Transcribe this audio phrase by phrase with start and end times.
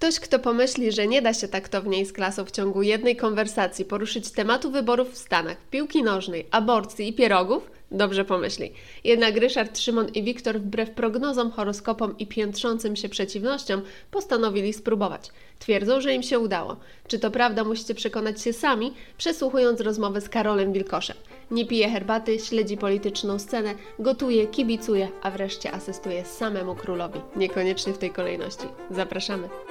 [0.00, 3.84] Ktoś, kto pomyśli, że nie da się taktownie i z klasą w ciągu jednej konwersacji
[3.84, 8.72] poruszyć tematu wyborów w Stanach, piłki nożnej, aborcji i pierogów, dobrze pomyśli.
[9.04, 15.28] Jednak Ryszard, Szymon i Wiktor wbrew prognozom, horoskopom i piętrzącym się przeciwnościom postanowili spróbować.
[15.58, 16.76] Twierdzą, że im się udało.
[17.08, 21.16] Czy to prawda, musicie przekonać się sami, przesłuchując rozmowę z Karolem Wilkoszem.
[21.50, 27.20] Nie pije herbaty, śledzi polityczną scenę, gotuje, kibicuje, a wreszcie asystuje samemu królowi.
[27.36, 28.64] Niekoniecznie w tej kolejności.
[28.90, 29.69] Zapraszamy.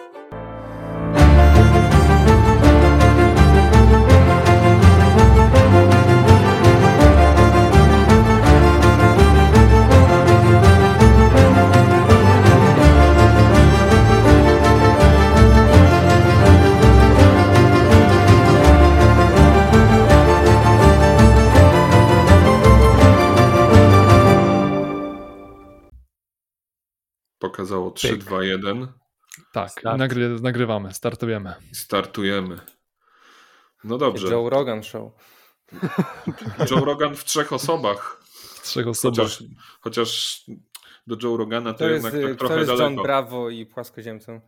[27.40, 28.88] Pokazało 3, 2, 1.
[29.54, 31.54] Tak, nagry, nagrywamy, startujemy.
[31.74, 32.60] Startujemy.
[33.84, 34.28] No dobrze.
[34.28, 35.12] Joe Rogan Show.
[36.72, 38.22] Joe Rogan w trzech osobach.
[38.34, 39.18] W trzech osobach.
[39.18, 39.44] Chociaż,
[39.82, 40.42] chociaż
[41.08, 43.04] do Joe Rogana to, To jednak jest, tak to trochę jest John daleko.
[43.04, 44.42] Bravo i płaskoziemcą.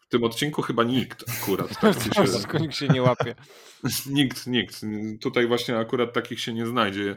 [0.00, 1.68] W tym odcinku chyba nikt akurat.
[1.80, 3.34] Tak się, nikt się nie łapie.
[4.06, 4.80] nikt, nikt.
[5.20, 7.16] Tutaj właśnie akurat takich się nie znajdzie.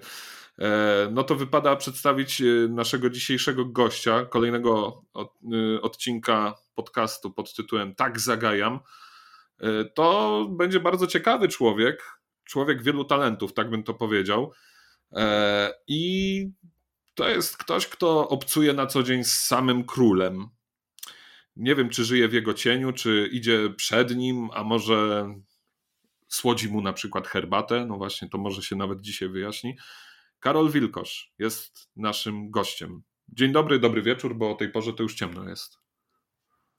[0.59, 7.95] E, No to wypada przedstawić e, naszego dzisiejszego gościa, kolejnego e, odcinka podcastu pod tytułem
[7.95, 8.79] Tak zagajam.
[9.95, 14.51] To będzie bardzo ciekawy człowiek, człowiek wielu talentów, tak bym to powiedział.
[15.87, 16.49] I
[17.15, 20.47] to jest ktoś, kto obcuje na co dzień z samym królem.
[21.55, 25.29] Nie wiem, czy żyje w jego cieniu, czy idzie przed nim, a może
[26.27, 27.85] słodzi mu na przykład herbatę.
[27.85, 29.77] No właśnie, to może się nawet dzisiaj wyjaśni.
[30.39, 33.03] Karol Wilkosz jest naszym gościem.
[33.29, 35.77] Dzień dobry, dobry wieczór, bo o tej porze to już ciemno jest.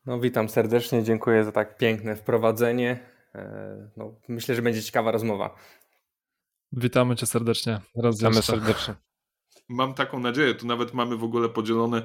[0.07, 3.11] No witam serdecznie, dziękuję za tak piękne wprowadzenie.
[3.35, 5.57] E, No, myślę, że będzie ciekawa rozmowa.
[6.73, 7.81] Witamy cię serdecznie.
[7.97, 8.53] Raz Witamy jeszcze.
[8.53, 8.95] serdecznie.
[9.69, 12.03] Mam taką nadzieję, tu nawet mamy w ogóle podzielone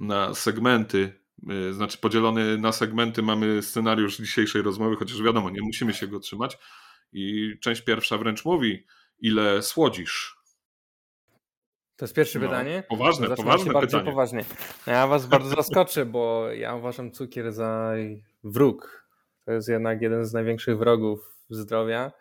[0.00, 5.94] na segmenty, yy, znaczy podzielony na segmenty mamy scenariusz dzisiejszej rozmowy, chociaż wiadomo, nie musimy
[5.94, 6.58] się go trzymać.
[7.12, 8.86] I część pierwsza wręcz mówi,
[9.18, 10.33] ile słodzisz?
[11.96, 12.82] To jest pierwsze No, pytanie.
[12.88, 14.04] poważne, zaczynam poważne się pytanie.
[14.04, 14.44] poważnie.
[14.86, 17.92] No ja was bardzo zaskoczę, bo ja uważam cukier za
[18.44, 19.04] wróg.
[19.44, 22.12] To jest jednak jeden z największych wrogów zdrowia.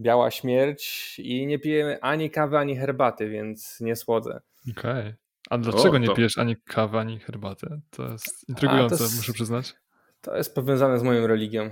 [0.00, 4.40] Biała śmierć i nie piję ani kawy, ani herbaty, więc nie słodzę.
[4.78, 5.14] Okej.
[5.50, 7.80] A dlaczego O, nie pijesz ani kawy, ani herbaty?
[7.90, 9.74] To jest intrygujące, to jest- muszę przyznać.
[10.20, 11.70] To jest powiązane z moją religią.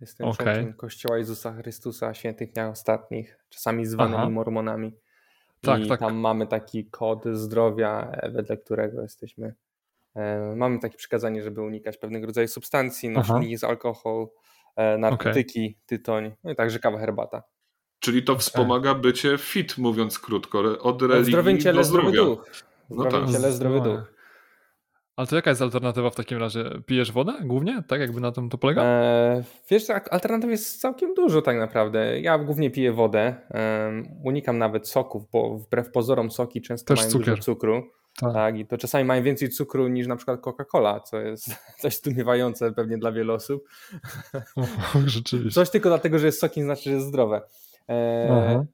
[0.00, 0.46] Jestem Okej.
[0.46, 4.30] członkiem Kościoła Jezusa Chrystusa, Świętych Dniach Ostatnich, czasami zwanymi Aha.
[4.30, 4.92] mormonami.
[5.64, 6.00] Tak, I tak.
[6.00, 9.54] tam mamy taki kod zdrowia, e, wedle którego jesteśmy.
[10.16, 14.26] E, mamy takie przykazanie, żeby unikać pewnego rodzaju substancji, no, jest alkohol,
[14.76, 17.42] e, narkotyki, tytoń, no i także kawa, herbata.
[17.98, 22.30] Czyli to wspomaga bycie fit, mówiąc krótko, od religii zdrowym do ciele zdrowy zdrowia.
[22.30, 22.46] duch.
[22.90, 23.30] W No tak.
[23.30, 24.12] ciele zdrowy duch.
[25.16, 26.64] Ale to jaka jest alternatywa w takim razie?
[26.86, 27.82] Pijesz wodę głównie?
[27.88, 28.82] Tak jakby na tym to polega?
[28.82, 32.20] E, wiesz, tak, alternatyw jest całkiem dużo tak naprawdę.
[32.20, 33.34] Ja głównie piję wodę,
[34.24, 37.28] unikam nawet soków, bo wbrew pozorom soki często Też mają cukier.
[37.34, 37.82] dużo cukru.
[38.20, 38.32] Tak.
[38.32, 42.72] Tak, i to czasami mają więcej cukru niż na przykład Coca-Cola, co jest coś zdumiewające
[42.72, 43.64] pewnie dla wielu osób.
[45.06, 45.54] Rzeczywiście.
[45.54, 47.42] Coś tylko dlatego, że jest sokiem, znaczy, że jest zdrowe.
[47.88, 48.64] E, Aha.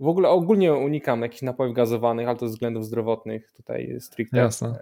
[0.00, 4.36] w ogóle ogólnie unikam jakichś napojów gazowanych, ale to ze względów zdrowotnych tutaj stricte.
[4.36, 4.78] Jasne.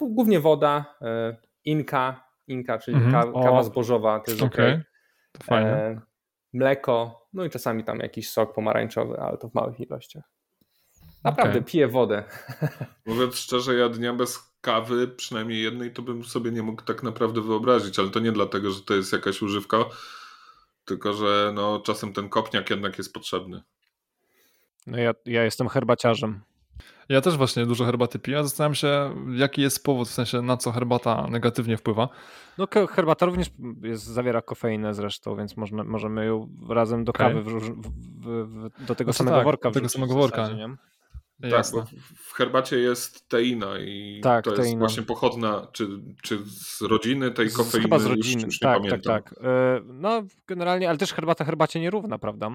[0.00, 3.44] Głównie woda, e, inka, inka, czyli ka- O.
[3.44, 4.72] kawa zbożowa, to jest Okej.
[4.72, 4.84] okej.
[5.32, 5.70] To fajnie.
[5.70, 6.00] E,
[6.52, 10.24] mleko, no i czasami tam jakiś sok pomarańczowy, ale to w małych ilościach.
[11.24, 11.64] Naprawdę, Okej.
[11.64, 12.24] piję wodę.
[13.06, 17.40] Mówiąc szczerze, ja dnia bez kawy, przynajmniej jednej, to bym sobie nie mógł tak naprawdę
[17.40, 19.76] wyobrazić, ale to nie dlatego, że to jest jakaś używka,
[20.84, 23.62] tylko że no, czasem ten kopniak jednak jest potrzebny.
[24.86, 26.40] No ja, ja jestem herbaciarzem.
[27.08, 28.42] Ja też właśnie dużo herbaty piję.
[28.42, 32.08] Zastanawiam się, jaki jest powód, w sensie na co herbata negatywnie wpływa.
[32.58, 33.46] No herbata również
[33.82, 38.84] jest, zawiera kofeinę zresztą, więc można, możemy ją razem do kawy wróż, w, w, w,
[38.86, 40.36] do tego Znaczy samego tak, worka do tego samego w worka.
[40.36, 40.76] zasadzie, nie?
[41.50, 41.80] Jasne.
[41.82, 44.78] Tak, bo w- herbacie jest teina i Tak, to jest teina.
[44.78, 45.88] właśnie pochodna czy,
[46.22, 49.34] czy z rodziny tej Z- kofeiny, Chyba z już, rodziny, już nie tak, tak, tak.
[49.42, 52.50] E, No generalnie, ale też herbata herbacie nierówna, prawda?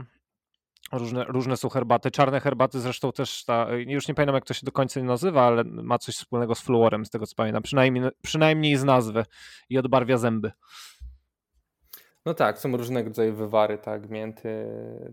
[0.92, 2.12] Różne, różne są herbaty.
[2.12, 5.64] Czarne herbaty zresztą też, ta, już nie pamiętam jak to się do końca nazywa, ale
[5.64, 7.64] ma coś wspólnego z fluorem, z tego co pamiętam.
[7.64, 9.26] Przynajmniej, przynajmniej z nazwy
[9.70, 10.52] i odbarwia zęby.
[12.26, 14.66] No tak, są różnego rodzaju wywary, tak, mięty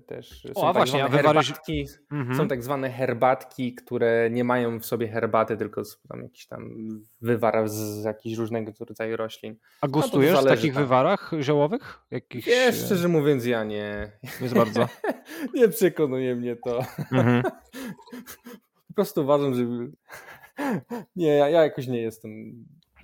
[0.07, 0.43] też.
[0.43, 2.37] Są O, a tak właśnie, a zwane wywary- herbatki, Mhm.
[2.37, 6.89] Są tak zwane herbatki, które nie mają w sobie herbaty, tylko są tam jakiś tam
[7.21, 9.57] wywar z jakichś różnego rodzaju roślin.
[9.81, 10.83] A to gustujesz w zależy, takich tak.
[10.83, 11.99] wywarach ziołowych?
[12.11, 14.89] Jakichś, Wiesz, e, szczerze mówiąc, ja nie, Nie bardzo.
[15.55, 16.79] nie przekonuje mnie to.
[17.13, 17.43] Mhm.
[18.89, 19.63] Po prostu uważam, że.
[21.17, 22.31] Nie, ja, ja jakoś nie jestem.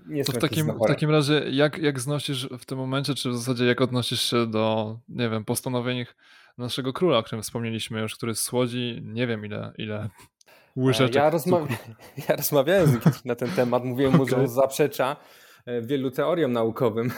[0.07, 3.37] Nie To w takim, w takim razie, jak, jak znosisz w tym momencie, czy w
[3.37, 6.07] zasadzie jak odnosisz się do, nie wiem, postanowień
[6.59, 10.09] naszego króla, o którym wspomnieliśmy już, który słodzi, nie wiem ile, ile
[10.77, 11.23] łyżeczek Ja,
[12.29, 13.85] ja rozmawiałem z na ten temat.
[13.85, 15.17] Mówiłem mu, że on zaprzecza
[15.67, 17.11] e, wielu teoriom naukowym.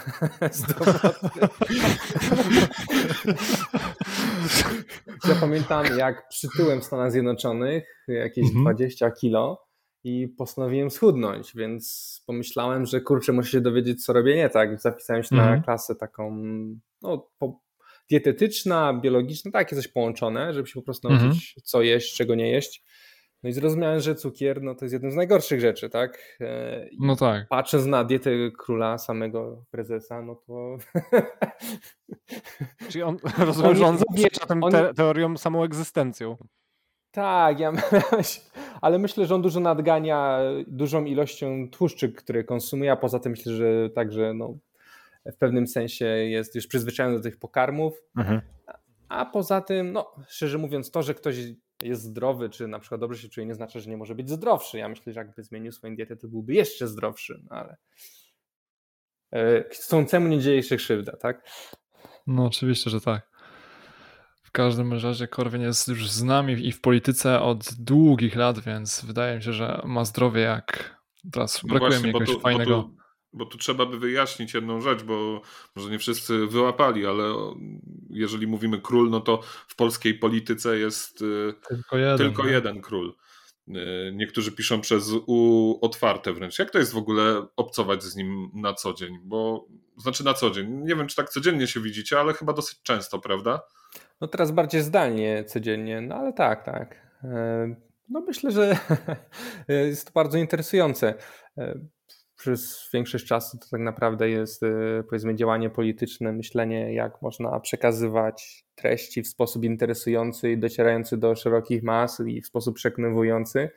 [5.29, 8.65] Ja pamiętam, jak przytyłem w Stanach Zjednoczonych jakieś Mhm.
[8.65, 9.64] 20 kilo
[10.05, 14.81] i postanowiłem schudnąć, więc pomyślałem, że kurczę, muszę się dowiedzieć, co robię nie tak.
[14.81, 15.63] Zapisałem się na Mhm.
[15.63, 16.37] klasę taką
[17.03, 17.61] no, po,
[18.11, 21.29] dietetyczna, biologiczna, takie coś połączone, żeby się po prostu Mhm.
[21.29, 22.85] nauczyć, co jeść, czego nie jeść.
[23.43, 26.37] No i zrozumiałem, że cukier no, to jest jedna z najgorszych rzeczy, tak?
[26.41, 27.49] E, i No tak.
[27.49, 30.77] Patrząc na dietę króla, samego prezesa, no to
[32.91, 36.37] Czyli on, rozumiem, że on zaprzecza tym te, teorią samą egzystencją.
[37.15, 37.73] Tak, ja
[38.81, 43.53] ale myślę, że on dużo nadgania dużą ilością tłuszczy, które konsumuje, a poza tym myślę,
[43.53, 44.59] że także no,
[45.27, 48.03] w pewnym sensie jest już przyzwyczajony do tych pokarmów,
[49.09, 51.37] a poza tym, no szczerze mówiąc, to, że ktoś
[51.83, 54.79] jest zdrowy, czy na przykład dobrze się czuje, nie znaczy, że nie może być zdrowszy.
[54.79, 57.77] Ja myślę, że jakby zmienił swoją dietę, to byłby jeszcze zdrowszy, no ale
[59.33, 61.51] e, chcącemu nie dzieje się krzywda, tak?
[62.27, 63.34] No oczywiście, że tak.
[64.55, 69.05] W każdym razie Korwin jest już z nami i w polityce od długich lat, więc
[69.05, 71.01] wydaje mi się, że ma zdrowie jak...
[71.33, 72.77] Teraz No brakuje właśnie, mi jakiegoś tu, fajnego...
[72.77, 72.97] Bo tu,
[73.33, 75.43] bo tu trzeba by wyjaśnić jedną rzecz, bo
[75.77, 77.35] może nie wszyscy wyłapali, ale
[78.11, 82.19] jeżeli mówimy król, no to w polskiej polityce jest y, Tylko jeden.
[82.19, 83.15] tylko jeden król.
[83.69, 83.75] Y,
[84.15, 86.59] Niektórzy piszą przez U otwarte wręcz.
[86.59, 89.19] Jak to jest w ogóle obcować z nim na co dzień?
[89.23, 89.67] Bo
[89.97, 90.71] znaczy na co dzień.
[90.71, 93.61] Nie wiem, czy tak codziennie się widzicie, ale chyba dosyć często, prawda?
[94.21, 96.95] No teraz bardziej zdalnie codziennie, no ale tak, tak.
[97.25, 97.75] E,
[98.09, 98.77] No myślę, że
[99.69, 101.15] jest to bardzo interesujące.
[101.59, 101.75] E,
[102.37, 104.69] Przez większość czasu to tak naprawdę jest e,
[105.09, 111.83] powiedzmy działanie polityczne, myślenie jak można przekazywać treści w sposób interesujący i docierający do szerokich
[111.83, 113.71] mas i w sposób przekonywujący,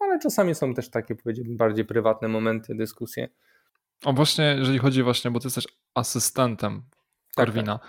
[0.00, 3.28] ale czasami są też takie powiedziałbym bardziej prywatne momenty, dyskusje.
[4.04, 6.82] O właśnie, jeżeli chodzi właśnie, bo ty jesteś asystentem
[7.36, 7.80] Tak, Korwina.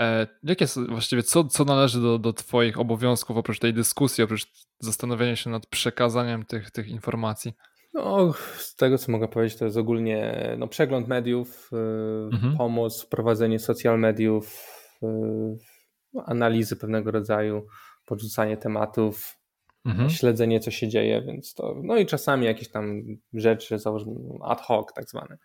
[0.00, 4.46] E, jakie właściwie, co, co należy do, do twoich obowiązków oprócz tej dyskusji, oprócz
[4.80, 7.52] zastanowienia się nad przekazaniem tych, tych informacji?
[7.94, 12.56] No, z tego co mogę powiedzieć, to jest ogólnie no, przegląd mediów, yy, Mhm.
[12.56, 14.66] pomoc w prowadzeniu social mediów,
[15.02, 15.08] yy,
[16.12, 17.66] no, analizy pewnego rodzaju,
[18.06, 19.38] podrzucanie tematów,
[19.86, 20.10] Mhm.
[20.10, 23.02] śledzenie co się dzieje, więc to, no i czasami jakieś tam
[23.34, 24.12] rzeczy, załóżmy
[24.44, 25.38] ad hoc tak zwane.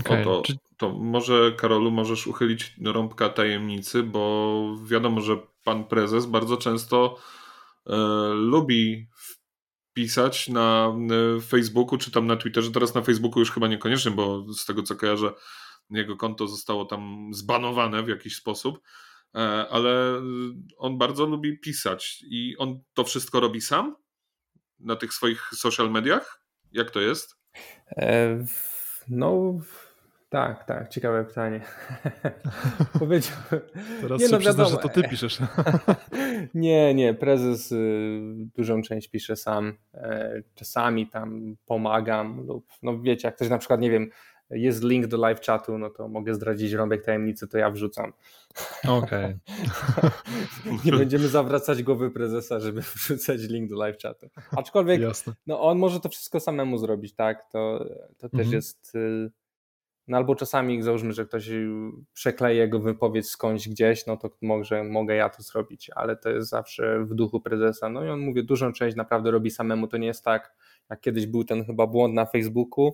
[0.00, 5.84] Okej, O, to, czy- to może, Karolu, możesz uchylić rąbka tajemnicy, bo wiadomo, że pan
[5.84, 7.18] prezes bardzo często
[7.86, 7.96] e,
[8.34, 9.08] lubi
[9.94, 10.94] pisać na
[11.36, 12.70] e, Facebooku czy tam na Twitterze.
[12.70, 15.32] Teraz na Facebooku już chyba niekoniecznie, bo z tego co kojarzę,
[15.90, 18.80] jego konto zostało tam zbanowane w jakiś sposób.
[19.34, 19.38] E,
[19.70, 20.22] ale
[20.78, 23.96] on bardzo lubi pisać i on to wszystko robi sam
[24.80, 26.42] na tych swoich social mediach?
[26.72, 27.36] Jak to jest?
[29.08, 29.58] No,
[30.28, 31.60] tak, tak, ciekawe pytanie.
[32.98, 33.60] Powiedziałbym.
[34.00, 35.38] Teraz Nie, się no przyznasz, że to ty piszesz.
[36.54, 38.20] Nie, nie, prezes y,
[38.56, 39.78] dużą część pisze sam.
[39.94, 44.10] E, Czasami tam pomagam lub, no wiecie, jak ktoś na przykład, nie wiem,
[44.52, 48.12] jest link do live chatu, no to mogę zdradzić rąbek tajemnicy, to ja wrzucam.
[48.88, 49.36] Okej.
[50.84, 54.26] Nie będziemy zawracać głowy prezesa, żeby wrzucać link do live chatu.
[54.56, 55.32] Aczkolwiek Jasne.
[55.46, 57.44] no on może to wszystko samemu zrobić, tak?
[57.52, 57.78] To,
[58.18, 58.52] to też Mhm.
[58.52, 58.94] jest.
[58.94, 59.30] y,
[60.08, 61.50] No albo czasami załóżmy, że ktoś
[62.12, 66.48] przekleje jego wypowiedź skądś gdzieś, no to może mogę ja to zrobić, ale to jest
[66.50, 67.88] zawsze w duchu prezesa.
[67.88, 69.86] No i on mówię, dużą część naprawdę robi samemu.
[69.86, 70.54] To nie jest tak,
[70.90, 72.92] jak kiedyś był ten chyba błąd na Facebooku.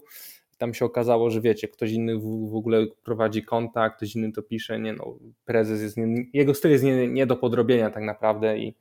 [0.59, 4.43] Tam się okazało, że wiecie, ktoś inny w, w ogóle prowadzi kontakt, ktoś inny to
[4.43, 4.79] pisze.
[4.79, 8.75] Nie no, prezes jest nie, jego styl jest nie, nie do podrobienia tak naprawdę i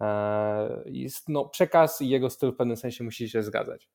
[0.00, 3.88] e, jest, no, przekaz i jego styl w pewnym sensie musi się zgadzać.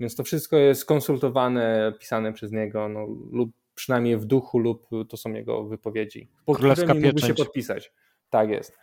[0.00, 5.16] Więc to wszystko jest konsultowane, pisane przez niego, no, lub przynajmniej w duchu, lub to
[5.16, 7.92] są jego wypowiedzi, po Królewska którymi mógłby się podpisać.
[8.30, 8.78] Tak jest.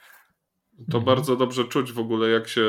[0.78, 1.04] To Mhm.
[1.06, 2.64] bardzo dobrze czuć w ogóle, jak się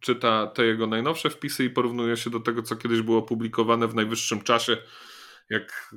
[0.00, 3.94] czyta te jego najnowsze wpisy i porównuje się do tego, co kiedyś było publikowane w
[3.94, 4.76] najwyższym czasie.
[5.50, 5.96] jak y,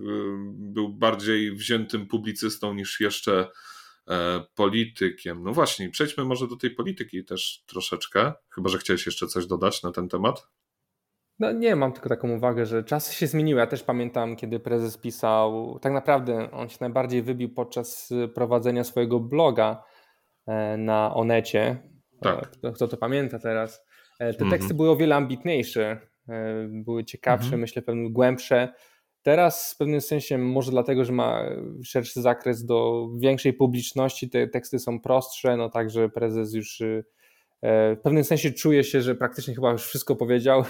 [0.50, 3.48] był bardziej wziętym publicystą niż jeszcze
[4.08, 5.43] e, politykiem.
[5.43, 9.84] No właśnie, przejdźmy może do tej polityki też troszeczkę, chyba że chciałeś jeszcze coś dodać
[9.84, 10.48] na ten temat.
[11.39, 13.60] No nie, mam tylko taką uwagę, że czasy się zmieniły.
[13.60, 19.19] Ja też pamiętam, kiedy prezes pisał, tak naprawdę on się najbardziej wybił podczas prowadzenia swojego
[19.19, 19.84] bloga
[20.77, 21.77] na Onecie.
[22.22, 22.51] Tak.
[22.63, 23.86] E, kto, to pamięta teraz?
[24.20, 24.51] E, te Mhm.
[24.51, 25.98] teksty były o wiele ambitniejsze,
[26.68, 27.62] były ciekawsze, Mhm.
[27.62, 28.74] myślę, pewnie głębsze.
[29.24, 31.44] Teraz w pewnym sensie, może dlatego, że ma
[31.84, 37.03] szerszy zakres do większej publiczności, te teksty są prostsze, no także prezes już y,
[37.62, 40.63] e, w pewnym sensie czuje się, że praktycznie chyba już wszystko powiedział,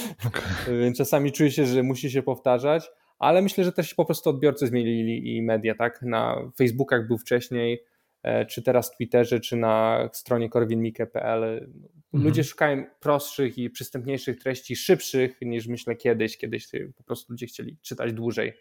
[0.80, 4.66] więc czasami czuje się, że musi się powtarzać, ale myślę, że też po prostu odbiorcy
[4.66, 6.02] zmienili i media, tak?
[6.02, 7.78] Na Facebookach był wcześniej, e,
[8.48, 11.70] czy teraz w Twitterze, czy na stronie korwinmike.pl.
[12.12, 16.38] Ludzie szukają prostszych i przystępniejszych treści, szybszych niż myślę kiedyś.
[16.38, 18.52] Kiedyś po prostu ludzie chcieli czytać dłużej.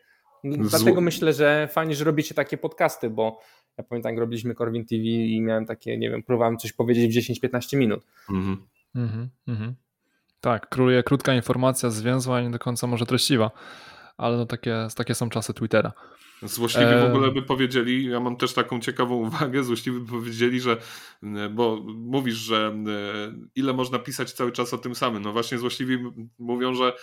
[0.43, 3.39] Dlatego myślę, że fajnie, że robicie takie podcasty, bo
[3.77, 7.34] ja pamiętam, jak robiliśmy Korwin TV i miałem takie, nie wiem, próbowałem coś powiedzieć w
[7.34, 8.05] 10-15 minut.
[8.29, 8.58] Mhm.
[8.96, 9.75] Mhm, mhm.
[10.41, 13.51] Tak, króluje krótka informacja, zwięzła i nie do końca może treściwa,
[14.17, 15.93] ale no takie, takie są czasy Twittera.
[16.44, 20.60] Złośliwi E, w ogóle by powiedzieli, ja mam też taką ciekawą uwagę, złośliwi by powiedzieli,
[20.62, 20.78] że
[21.52, 22.86] bo mówisz, że m,
[23.56, 25.24] ile można pisać cały czas o tym samym.
[25.24, 25.98] No właśnie złośliwi
[26.40, 26.94] mówią, że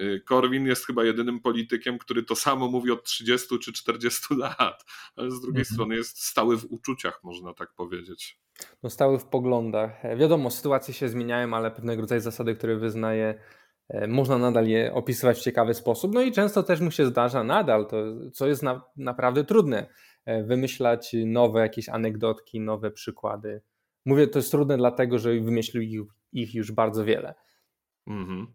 [0.00, 4.84] y, Korwin jest chyba jedynym politykiem, który to samo mówi od 30 czy 40 lat,
[5.16, 5.74] ale z drugiej Mhm.
[5.74, 8.38] strony jest stały w uczuciach, można tak powiedzieć.
[8.82, 10.04] no, stały w poglądach.
[10.04, 13.38] E, Wiadomo, sytuacje się zmieniają, ale pewnego rodzaju zasady, które wyznaje, e,
[14.08, 16.14] można nadal je opisywać w ciekawy sposób.
[16.14, 17.96] No i często też mu się zdarza nadal, to,
[18.32, 19.86] co jest na, naprawdę trudne,
[20.24, 23.62] e, wymyślać nowe jakieś anegdotki, nowe przykłady.
[24.06, 26.00] Mówię, to jest trudne dlatego, że wymyślił ich,
[26.32, 27.34] ich już bardzo wiele.
[28.06, 28.46] Mhm.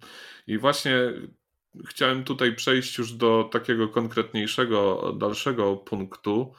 [0.48, 0.93] I właśnie
[1.88, 6.53] chciałem tutaj przejść już do takiego konkretniejszego, dalszego punktu,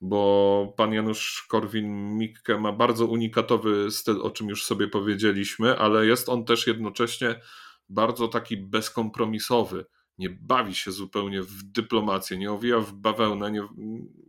[0.00, 6.28] bo pan Janusz Korwin-Mikke ma bardzo unikatowy styl, o czym już sobie powiedzieliśmy, ale jest
[6.28, 7.40] on też jednocześnie
[7.88, 9.86] bardzo taki bezkompromisowy.
[10.18, 13.68] Nie bawi się zupełnie w dyplomację, nie owija w bawełnę, nie,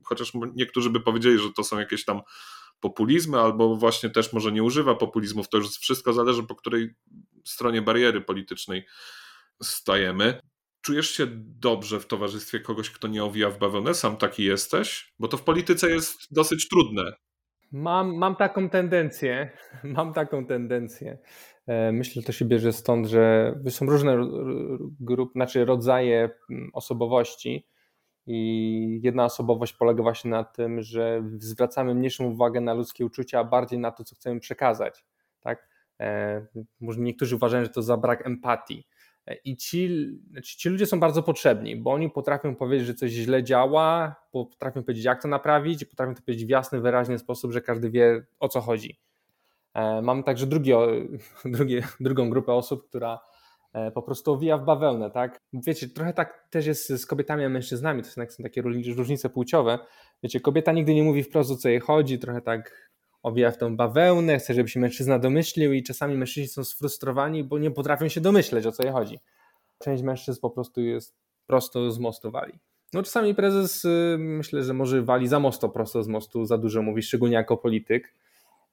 [0.04, 2.22] chociaż niektórzy by powiedzieli, że to są jakieś tam
[2.80, 6.96] populizmy, albo właśnie też może nie używa populizmów, to już wszystko zależy po której
[7.46, 8.86] stronie bariery politycznej
[9.64, 10.40] stajemy.
[10.82, 13.94] Czujesz się dobrze w towarzystwie kogoś, kto nie owija w bawełnę?
[13.94, 15.14] Sam taki jesteś?
[15.20, 17.14] Bo to w polityce jest dosyć trudne.
[17.72, 19.50] Mam, mam taką tendencję,
[19.84, 21.18] mam taką tendencję.
[21.68, 24.18] E, Myślę, że to się bierze stąd, że są różne
[25.00, 27.68] grupy, znaczy rodzaje mm, osobowości
[28.26, 33.44] i jedna osobowość polega właśnie na tym, że zwracamy mniejszą uwagę na ludzkie uczucia, a
[33.44, 35.06] bardziej na to, co chcemy przekazać.
[35.40, 35.68] Tak?
[36.00, 36.46] E,
[36.82, 38.88] Może niektórzy uważają, że to za brak empatii.
[39.30, 43.12] E, I ci, znaczy ci ludzie są bardzo potrzebni, bo oni potrafią powiedzieć, że coś
[43.12, 47.62] źle działa, potrafią powiedzieć, jak to naprawić, potrafią to powiedzieć w jasny, wyraźny sposób, że
[47.62, 49.00] każdy wie o co chodzi.
[49.74, 50.72] E, Mamy także drugi,
[51.46, 53.20] drugie, drugą grupę osób, która
[53.74, 55.42] e, po prostu owija w bawełnę, tak?
[55.54, 59.30] Wiecie, trochę tak też jest z kobietami a mężczyznami, to są, są takie różni- różnice
[59.30, 59.80] płciowe.
[60.24, 62.90] Wiecie, kobieta nigdy nie mówi wprost o co jej chodzi, trochę tak
[63.24, 67.58] owija w tą bawełnę, chce, żeby się mężczyzna domyślił i czasami mężczyźni są sfrustrowani, bo
[67.58, 69.20] nie potrafią się domyśleć o co jej chodzi.
[69.80, 71.16] Część mężczyzn po prostu jest
[71.48, 72.54] prosto z mostu wali.
[72.94, 76.82] No czasami prezes y, myślę, że może wali za mocno prosto z mostu, za dużo
[76.82, 78.14] mówi, szczególnie jako polityk,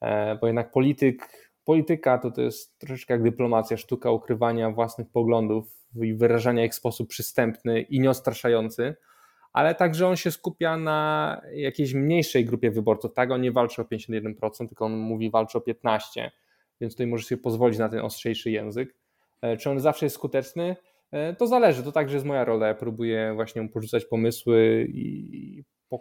[0.00, 5.66] e, bo jednak polityk, polityka to, to jest troszeczkę jak dyplomacja, sztuka ukrywania własnych poglądów
[6.02, 8.96] i wyrażania ich w sposób przystępny i nieostraszający,
[9.56, 13.14] ale także on się skupia na jakiejś mniejszej grupie wyborców.
[13.14, 15.98] Tak, on nie walczy o 51%, tylko on mówi walczy o 15%,
[16.80, 18.94] więc tutaj może sobie pozwolić na ten ostrzejszy język.
[19.42, 20.76] E, Czy on zawsze jest skuteczny?
[21.10, 22.66] E, To zależy, to także jest moja rola.
[22.66, 26.00] Ja próbuję właśnie porzucać pomysły i po,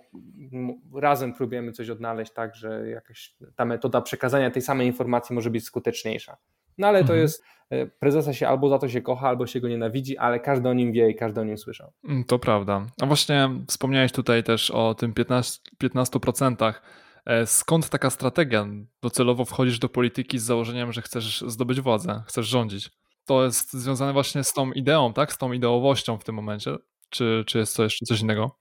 [0.93, 5.63] razem próbujemy coś odnaleźć tak, że jakaś ta metoda przekazania tej samej informacji może być
[5.63, 6.37] skuteczniejsza.
[6.77, 7.19] No ale to Mhm.
[7.19, 10.69] jest, e, prezesa się albo za to się kocha, albo się go nienawidzi, ale każdy
[10.69, 11.91] o nim wie i każdy o nim słyszał.
[12.09, 12.85] Mm, To prawda.
[13.01, 15.61] A właśnie wspomniałeś tutaj też o tym 15%.
[15.77, 16.81] 15%.
[17.25, 18.67] E, Skąd taka strategia?
[19.01, 22.89] Docelowo wchodzisz do polityki z założeniem, że chcesz zdobyć władzę, chcesz rządzić.
[23.25, 25.33] To jest związane właśnie z tą ideą, tak?
[25.33, 26.75] Z tą ideowością w tym momencie.
[27.09, 28.57] Czy, czy jest to jeszcze coś innego?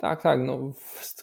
[0.00, 0.40] Tak, tak.
[0.40, 0.72] No,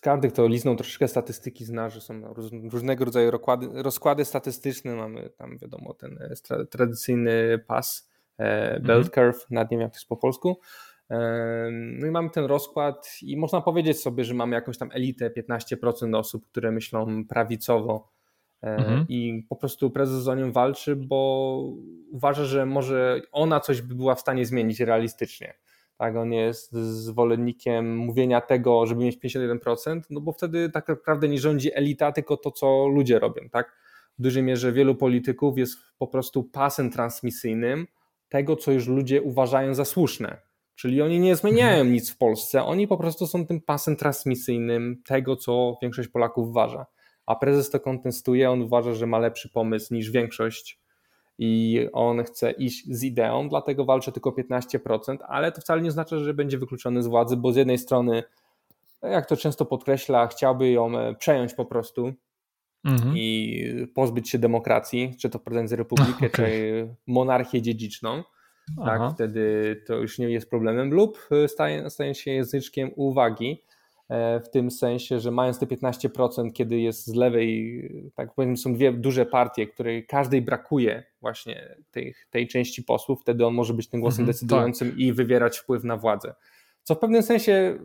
[0.02, 4.96] każdy, kto liznął troszeczkę statystyki, zna, że są róż, różnego rodzaju rozkłady, rozkłady statystyczne.
[4.96, 6.20] Mamy tam, wiadomo, ten
[6.52, 10.60] e, tradycyjny pas, e, belt curve, nawet nie wiem, jak to jest po polsku.
[11.10, 15.30] E, No i mamy ten rozkład i można powiedzieć sobie, że mamy jakąś tam elitę,
[15.30, 18.12] 15% osób, które myślą prawicowo
[18.64, 19.06] e, Mhm.
[19.10, 21.60] i po prostu prezes o nią walczy, bo
[22.12, 25.54] uważa, że może ona coś by była w stanie zmienić realistycznie.
[25.98, 31.40] Tak, on jest zwolennikiem mówienia tego, żeby mieć 51%, no bo wtedy tak naprawdę nie
[31.40, 33.50] rządzi elita, tylko to, co ludzie robią.
[33.50, 33.78] Tak?
[34.20, 37.88] W dużej mierze wielu polityków jest po prostu pasem transmisyjnym
[38.30, 40.38] tego, co już ludzie uważają za słuszne.
[40.76, 41.94] Czyli oni nie zmieniają mhm.
[41.94, 46.86] nic w Polsce, oni po prostu są tym pasem transmisyjnym tego, co większość Polaków uważa.
[47.26, 50.80] A prezes to kontestuje, on uważa, że ma lepszy pomysł niż większość
[51.38, 56.18] i on chce iść z ideą, dlatego walczy tylko 15%, ale to wcale nie oznacza,
[56.18, 58.24] że będzie wykluczony z władzy, bo z jednej strony,
[59.02, 62.14] jak to często podkreśla, chciałby ją e, przejąć po prostu
[62.86, 63.14] mhm.
[63.18, 63.64] i
[63.96, 66.30] pozbyć się demokracji, czy to wprowadzić republikę, okay.
[66.30, 68.24] czy monarchię dziedziczną.
[68.86, 73.77] Tak, wtedy to już nie jest problemem, lub staje, staje się języczkiem uwagi, E,
[74.10, 77.82] w tym sensie, że mając te 15%, kiedy jest z lewej,
[78.16, 83.46] tak powiem, są dwie duże partie, której każdej brakuje właśnie tej, tej części posłów, wtedy
[83.46, 85.00] on może być tym głosem mhm, decydującym tak.
[85.00, 86.34] i wywierać wpływ na władzę.
[86.84, 87.80] Co w pewnym sensie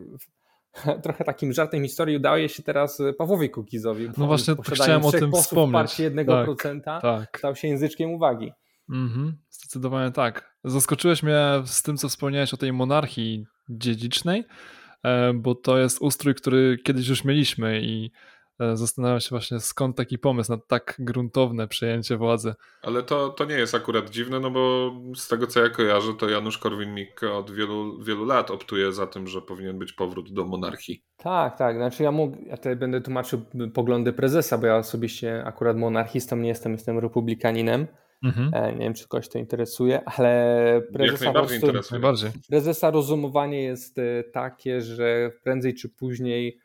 [1.03, 4.09] trochę takim żartem historii udaje się teraz Pawłowi Kukizowi.
[4.17, 5.99] No właśnie chciałem o tym wspomnieć.
[5.99, 7.37] jednego procenta tak.
[7.37, 8.51] stał się języczkiem uwagi.
[8.89, 10.55] Mhm, zdecydowanie tak.
[10.63, 14.82] Zaskoczyłeś mnie z tym, co wspomniałeś o tej monarchii dziedzicznej, E,
[15.33, 18.11] bo to jest ustrój, który kiedyś już mieliśmy i
[18.59, 22.53] e, zastanawiam się właśnie skąd taki pomysł na tak gruntowne przejęcie władzy.
[22.81, 26.29] Ale to, to nie jest akurat dziwne, no bo z tego co ja kojarzę, to
[26.29, 31.03] Janusz Korwin-Mikke od wielu, wielu lat optuje za tym, że powinien być powrót do monarchii.
[31.17, 31.75] Tak, tak.
[31.75, 33.41] Znaczy ja, mógł, ja tutaj będę tłumaczył
[33.73, 37.87] poglądy prezesa, bo ja osobiście akurat monarchistą nie jestem, jestem republikaninem.
[38.23, 38.53] Mhm.
[38.53, 42.01] E, nie wiem, czy kogoś to interesuje, ale prezesa, Jak najbardziej interesuje.
[42.01, 42.31] Najbardziej.
[42.49, 46.59] prezesa rozumowanie jest e, takie, że prędzej czy później,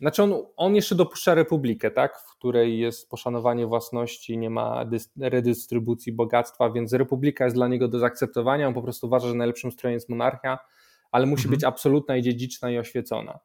[0.00, 4.84] znaczy on, on jeszcze dopuszcza republikę, tak, w której jest poszanowanie własności, nie ma
[5.20, 9.72] redystrybucji bogactwa, więc republika jest dla niego do zaakceptowania, on po prostu uważa, że najlepszym
[9.72, 10.58] strojem jest monarchia,
[11.10, 11.50] ale musi mhm.
[11.50, 13.38] być absolutna i dziedziczna i oświecona.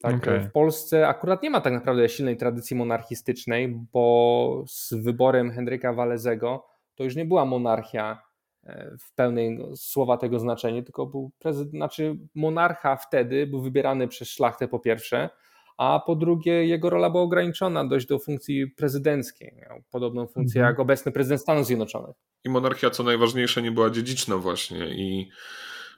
[0.00, 0.40] Tak, okay.
[0.40, 6.67] W Polsce akurat nie ma tak naprawdę silnej tradycji monarchistycznej, bo z wyborem Henryka Walezego
[6.98, 8.22] to już nie była monarchia
[8.64, 14.28] e, w pełnej słowa tego znaczenia, tylko był prezydent, znaczy monarcha wtedy był wybierany przez
[14.28, 15.30] szlachtę po pierwsze,
[15.76, 19.52] a po drugie jego rola była ograniczona dość do funkcji prezydenckiej.
[19.56, 20.72] Miał podobną funkcję mhm.
[20.72, 22.16] jak obecny prezydent Stanów Zjednoczonych.
[22.44, 25.30] I monarchia, co najważniejsze, nie była dziedziczna właśnie i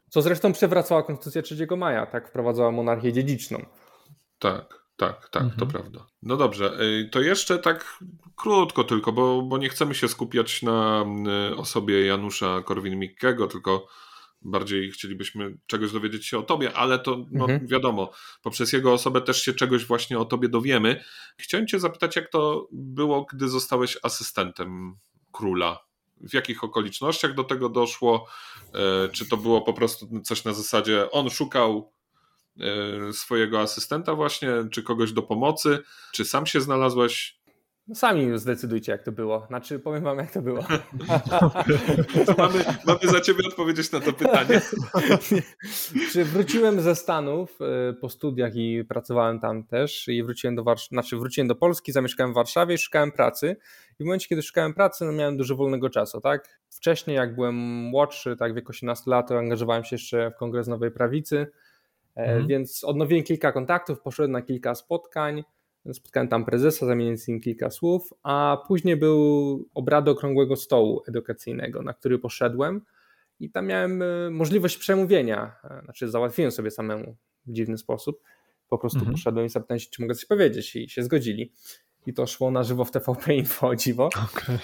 [0.08, 3.58] co zresztą przewracała Konstytucja 3 maja, tak wprowadzała monarchię dziedziczną.
[4.38, 4.79] Tak.
[5.00, 5.60] Tak, tak, mhm.
[5.60, 6.06] to prawda.
[6.22, 7.98] No dobrze, y, to jeszcze tak
[8.36, 11.04] krótko tylko, bo, bo nie chcemy się skupiać na
[11.50, 13.86] y, osobie Janusza Korwin-Mikkego, tylko
[14.42, 17.66] bardziej chcielibyśmy czegoś dowiedzieć się o tobie, ale to no, mhm.
[17.66, 21.04] wiadomo, poprzez jego osobę też się czegoś właśnie o tobie dowiemy.
[21.38, 24.96] Chciałem cię zapytać, jak to było, gdy zostałeś asystentem
[25.32, 25.78] króla?
[26.20, 28.26] W jakich okolicznościach do tego doszło?
[29.06, 31.99] Y, czy to było po prostu coś na zasadzie on szukał E,
[33.12, 35.78] swojego asystenta właśnie, czy kogoś do pomocy,
[36.12, 37.40] czy sam się znalazłeś?
[37.90, 39.46] No sami zdecydujcie, jak to było.
[39.48, 40.58] Znaczy, powiem wam, jak to było.
[42.38, 44.60] mamy, mamy za ciebie odpowiedzieć na to pytanie.
[46.12, 50.88] czy wróciłem ze Stanów e, po studiach i pracowałem tam też i wróciłem do Warsz-
[50.88, 53.56] znaczy wróciłem do Polski, zamieszkałem w Warszawie i szukałem pracy.
[54.00, 56.60] I w momencie, kiedy szukałem pracy, no miałem dużo wolnego czasu, tak?
[56.70, 60.68] Wcześniej, jak byłem młodszy, tak w wieku 18 lat, to angażowałem się jeszcze w Kongres
[60.68, 61.69] Nowej Prawicy E,
[62.24, 62.46] mhm.
[62.46, 65.44] Więc odnowiłem kilka kontaktów, poszedłem na kilka spotkań.
[65.92, 71.82] Spotkałem tam prezesa, zamieniłem z nim kilka słów, a później był obrady okrągłego stołu edukacyjnego,
[71.82, 72.80] na który poszedłem
[73.40, 75.56] i tam miałem e, możliwość przemówienia.
[75.64, 78.22] E, znaczy, załatwiłem sobie samemu w dziwny sposób.
[78.68, 79.14] Po prostu mhm.
[79.14, 81.52] poszedłem i zapytałem się, czy mogę coś powiedzieć, i się zgodzili.
[82.06, 84.06] I to szło na żywo w TVP Info, dziwo.
[84.06, 84.58] Okay.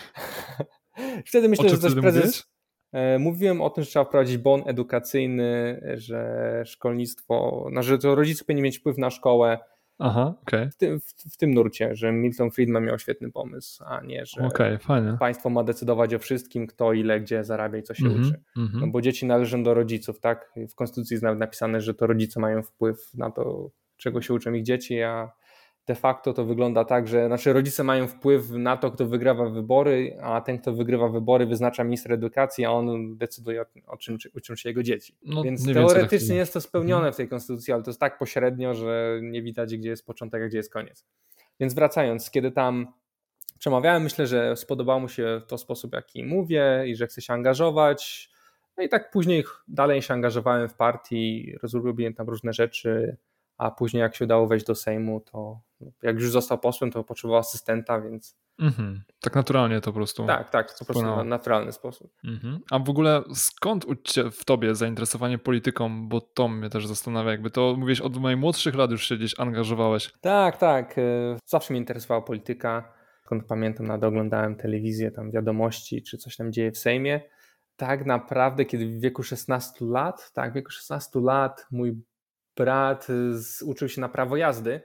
[1.26, 2.24] Wtedy myślę, że też prezes.
[2.24, 2.55] Mówisz?
[2.96, 8.44] E, mówiłem o tym, że trzeba wprowadzić bon edukacyjny, że szkolnictwo, no, że to rodzice
[8.44, 9.58] powinni mieć wpływ na szkołę.
[9.98, 10.70] Aha, okay.
[10.70, 14.42] w, tym, w, w, tym nurcie, że Milton Friedman miał świetny pomysł, a nie, że
[14.42, 14.78] okay,
[15.18, 18.42] państwo ma decydować o wszystkim, kto ile, gdzie zarabia i co się mm -hmm, uczy.
[18.56, 18.80] Mm -hmm.
[18.80, 20.52] No bo dzieci należą do rodziców, tak?
[20.70, 24.52] W konstytucji jest nawet napisane, że to rodzice mają wpływ na to, czego się uczą
[24.52, 25.32] ich dzieci, a
[25.86, 30.18] de facto to wygląda tak, że nasze rodzice mają wpływ na to, kto wygrywa wybory,
[30.22, 34.68] a ten, kto wygrywa wybory, wyznacza minister edukacji, a on decyduje o czym uczą się
[34.68, 35.16] jego dzieci.
[35.24, 37.12] No, Więc teoretycznie tak jest to spełnione mhm.
[37.12, 40.46] w tej konstytucji, ale to jest tak pośrednio, że nie widać, gdzie jest początek, a
[40.46, 41.06] gdzie jest koniec.
[41.60, 42.86] Więc wracając, kiedy tam
[43.58, 48.30] przemawiałem, myślę, że spodobało mu się to sposób, jaki mówię i że chcę się angażować.
[48.76, 53.16] No i tak później dalej się angażowałem w partii, rozrobiłem tam różne rzeczy,
[53.58, 55.60] a później jak się udało wejść do Sejmu, to
[56.02, 59.02] jak już został posłem, to potrzebował asystenta, więc Mhm.
[59.20, 60.26] Tak naturalnie to po prostu.
[60.26, 62.12] tak, tak, to po prostu na naturalny sposób.
[62.24, 62.58] Mhm.
[62.70, 63.86] A w ogóle skąd
[64.32, 68.90] w tobie zainteresowanie polityką, bo to mnie też zastanawia, jakby to mówisz od najmłodszych lat
[68.90, 70.12] już się gdzieś angażowałeś.
[70.20, 70.98] Tak, tak.
[70.98, 71.02] e,
[71.46, 72.92] Zawsze mnie interesowała polityka.
[73.24, 77.20] Skąd pamiętam, nawet oglądałem telewizję, tam wiadomości, czy coś tam dzieje w Sejmie.
[77.76, 82.02] Tak naprawdę, kiedy w wieku 16 lat, tak, w wieku 16 lat mój
[82.56, 84.80] brat y, z, uczył się na prawo jazdy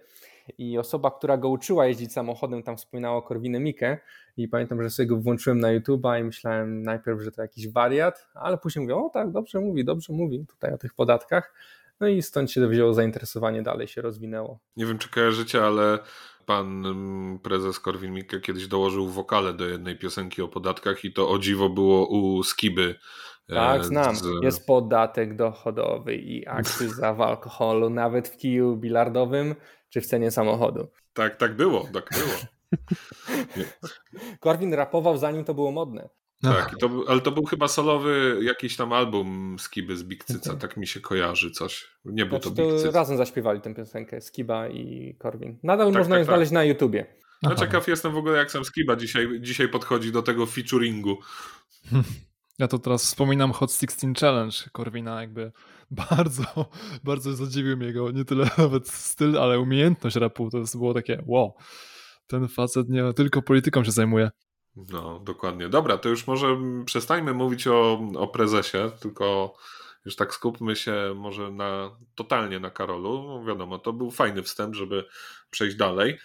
[0.58, 3.98] i osoba, która go uczyła jeździć samochodem, tam wspominała o Korwinę Mikke
[4.38, 8.28] i pamiętam, że sobie go włączyłem na YouTube'a i myślałem najpierw, że to jakiś wariat,
[8.34, 11.54] ale później mówię, o tak, dobrze mówi, dobrze mówi tutaj o tych podatkach.
[12.00, 14.60] No i stąd się wzięło zainteresowanie, dalej się rozwinęło.
[14.78, 16.00] Nie wiem, czy kojarzycie, ale
[16.46, 21.40] pan mm, prezes Korwin-Mikke kiedyś dołożył wokale do jednej piosenki o podatkach i to o
[21.40, 22.96] dziwo było u Skiby.
[23.50, 24.16] E, Tak, znam.
[24.16, 29.56] z- Jest podatek dochodowy i akcyza w alkoholu, nawet w kiju bilardowym
[29.90, 30.88] czy w cenie samochodu.
[31.14, 32.34] Tak, tak było, tak było.
[34.40, 36.10] Korwin rapował zanim to było modne.
[36.44, 40.78] Tak, to, ale to był chyba solowy jakiś tam album Skiby z Big Cyca, tak
[40.78, 41.88] mi się kojarzy coś.
[42.06, 42.96] Nie był to Znaczy, Big to Cyc.
[42.96, 45.58] razem zaśpiewali tę piosenkę, Skiba i Korwin.
[45.64, 46.32] Nadal Tak, można tak, ją tak.
[46.34, 47.00] znaleźć na YouTubie.
[47.42, 47.56] Ja Aha.
[47.56, 51.18] ciekaw jestem w ogóle jak sam Skiba dzisiaj, dzisiaj podchodzi do tego featuringu.
[52.62, 55.52] Ja to teraz wspominam Hot 16 Challenge Korwina, jakby
[56.10, 56.43] bardzo,
[57.04, 61.54] bardzo zadziwił mnie jego, nie tyle nawet styl, ale umiejętność rapu, to było takie wow,
[62.28, 64.32] ten facet nie tylko polityką się zajmuje.
[64.76, 65.69] No, dokładnie.
[65.69, 69.56] Dobra, to już może przestańmy mówić o, o prezesie, tylko
[70.06, 73.24] już tak skupmy się może na totalnie na Karolu.
[73.28, 75.06] No, wiadomo, to był fajny wstęp, żeby
[75.50, 76.19] przejść dalej.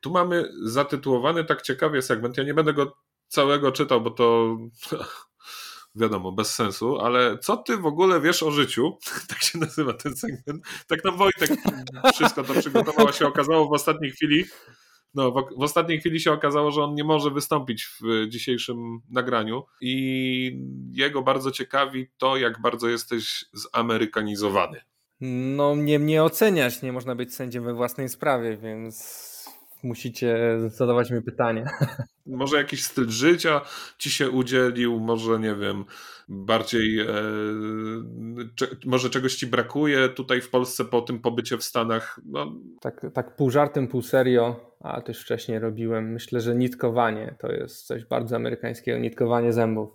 [0.00, 2.36] Tu mamy zatytułowany tak ciekawie segment.
[2.36, 2.96] Ja nie będę go
[3.28, 4.56] całego czytał, bo to
[5.94, 8.98] wiadomo, bez sensu, ale co ty w ogóle wiesz o życiu?
[9.28, 10.64] Tak się nazywa ten segment.
[10.86, 11.50] Tak nam Wojtek
[12.14, 14.44] wszystko to przygotował, a się okazało w ostatniej chwili,
[15.14, 19.64] no, w, w ostatniej chwili się okazało, że on nie może wystąpić w dzisiejszym nagraniu
[19.80, 20.60] i
[20.92, 24.80] jego bardzo ciekawi to, jak bardzo jesteś zamerykanizowany.
[25.56, 29.22] No nie mnie oceniać, nie można być sędziem we własnej sprawie, więc
[29.82, 31.64] musicie zadawać mi pytania.
[32.26, 33.60] Może jakiś styl życia
[33.98, 35.84] ci się udzielił, może nie wiem,
[36.28, 37.06] bardziej, e,
[38.54, 42.20] cze, może czegoś ci brakuje tutaj w Polsce po tym pobycie w Stanach.
[42.24, 46.12] No, Tak, tak pół żartem, pół serio, a już wcześniej robiłem.
[46.12, 49.90] Myślę, że nitkowanie to jest coś bardzo amerykańskiego, nitkowanie zębów.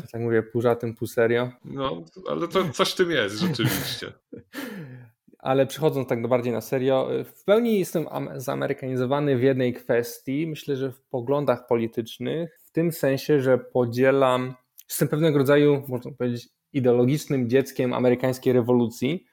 [0.00, 1.52] To tak mówię, pół żartem, pół serio.
[1.64, 4.12] no ale to coś w tym jest rzeczywiście.
[5.42, 10.46] Ale przechodząc tak bardziej na serio, w pełni jestem am- zamerykanizowany w jednej kwestii.
[10.46, 14.54] Myślę, że w poglądach politycznych, w tym sensie, że podzielam,
[14.88, 19.24] jestem pewnego rodzaju, można powiedzieć, ideologicznym dzieckiem amerykańskiej rewolucji,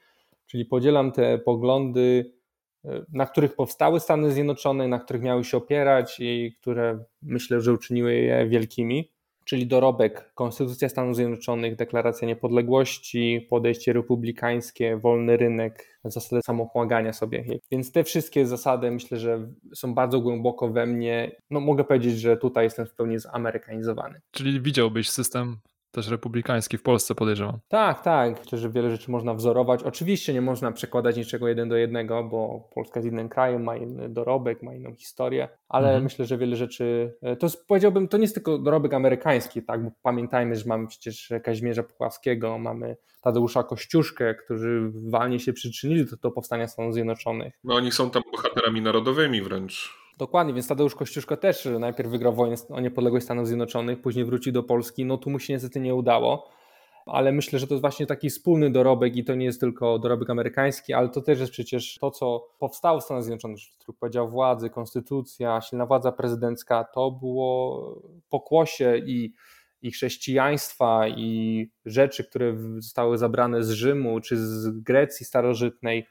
[0.46, 2.34] czyli podzielam te poglądy,
[2.86, 7.74] e, na których powstały Stany Zjednoczone, na których miały się opierać i które myślę, że
[7.74, 9.12] uczyniły je wielkimi
[9.50, 17.46] czyli dorobek Konstytucja Stanów Zjednoczonych, Deklaracja Niepodległości, podejście republikańskie, wolny rynek, zasady samopomagania sobie.
[17.72, 21.36] Więc te wszystkie zasady myślę, że są bardzo głęboko we mnie.
[21.50, 24.22] No mogę powiedzieć, że tutaj jestem w pełni zamerykanizowany.
[24.32, 25.58] Czyli widziałbyś system
[25.92, 27.60] też republikański w Polsce, podejrzewam.
[27.68, 28.40] Tak, tak.
[28.40, 29.84] Myślę, że wiele rzeczy można wzorować.
[29.84, 34.10] Oczywiście nie można przekładać niczego jeden do jednego, bo Polska jest innym krajem, ma inny
[34.10, 36.04] dorobek, ma inną historię, ale Mhm.
[36.04, 39.84] myślę, że wiele rzeczy, e, to jest, powiedziałbym, to nie jest tylko dorobek amerykański, tak,
[39.84, 46.18] bo pamiętajmy, że mamy przecież Kazimierza Puławskiego, mamy Tadeusza Kościuszkę, którzy walnie się przyczynili do,
[46.18, 47.54] do powstania Stanów Zjednoczonych.
[47.64, 49.99] No oni są tam bohaterami narodowymi wręcz.
[50.20, 54.64] Dokładnie, więc Tadeusz Kościuszko też najpierw wygrał wojnę o niepodległość Stanów Zjednoczonych, później wrócił do
[54.64, 56.50] Polski, no tu mu się niestety nie udało,
[57.06, 60.30] ale myślę, że to jest właśnie taki wspólny dorobek i to nie jest tylko dorobek
[60.30, 65.62] amerykański, ale to też jest przecież to, co powstało w Stanach Zjednoczonych, trójpodział władzy, konstytucja,
[65.62, 69.34] silna władza prezydencka, to było pokłosie i,
[69.82, 76.08] i chrześcijaństwa i rzeczy, które zostały zabrane z Rzymu czy z Grecji starożytnej,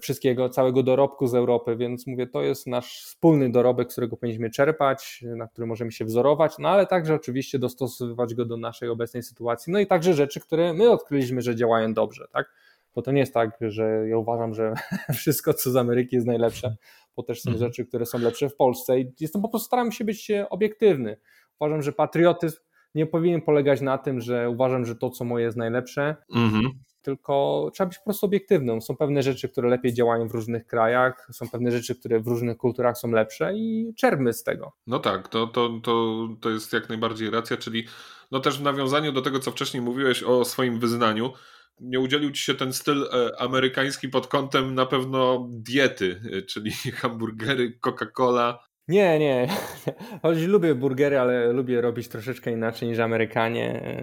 [0.00, 5.24] wszystkiego, całego dorobku z Europy, więc mówię, to jest nasz wspólny dorobek, którego powinniśmy czerpać,
[5.36, 9.72] na który możemy się wzorować, no ale także oczywiście dostosowywać go do naszej obecnej sytuacji,
[9.72, 12.46] no i także rzeczy, które my odkryliśmy, że działają dobrze, tak?
[12.94, 14.74] Bo to nie jest tak, że ja uważam, że
[15.20, 16.76] wszystko, co z Ameryki jest najlepsze,
[17.16, 17.68] bo też są Mhm.
[17.68, 21.16] rzeczy, które są lepsze w Polsce i jestem po prostu staram się być obiektywny.
[21.60, 22.56] Uważam, że patriotyzm
[22.94, 26.64] nie powinien polegać na tym, że uważam, że to, co moje jest najlepsze, Mhm.
[27.04, 28.82] Tylko trzeba być po prostu obiektywnym.
[28.82, 32.56] Są pewne rzeczy, które lepiej działają w różnych krajach, są pewne rzeczy, które w różnych
[32.56, 34.72] kulturach są lepsze i czerpmy z tego.
[34.86, 37.84] No tak, to, to, to, to jest jak najbardziej racja, czyli
[38.30, 41.32] no też w nawiązaniu do tego, co wcześniej mówiłeś o swoim wyznaniu,
[41.80, 46.72] nie udzielił ci się ten styl e, amerykański pod kątem na pewno diety, e, czyli
[47.00, 48.54] hamburgery, Coca-Cola.
[48.88, 49.48] Nie, nie.
[50.22, 53.96] Choć lubię burgery, ale lubię robić troszeczkę inaczej niż Amerykanie.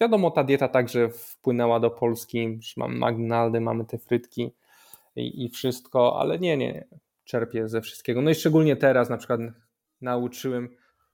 [0.00, 2.58] Wiadomo, ta dieta także wpłynęła do Polski.
[2.76, 4.54] Mamy McDonaldy, mamy te frytki
[5.16, 6.88] i, i wszystko, ale nie, nie.
[7.24, 8.22] Czerpię ze wszystkiego.
[8.22, 9.40] No i szczególnie teraz na przykład
[10.00, 10.68] nauczyłem.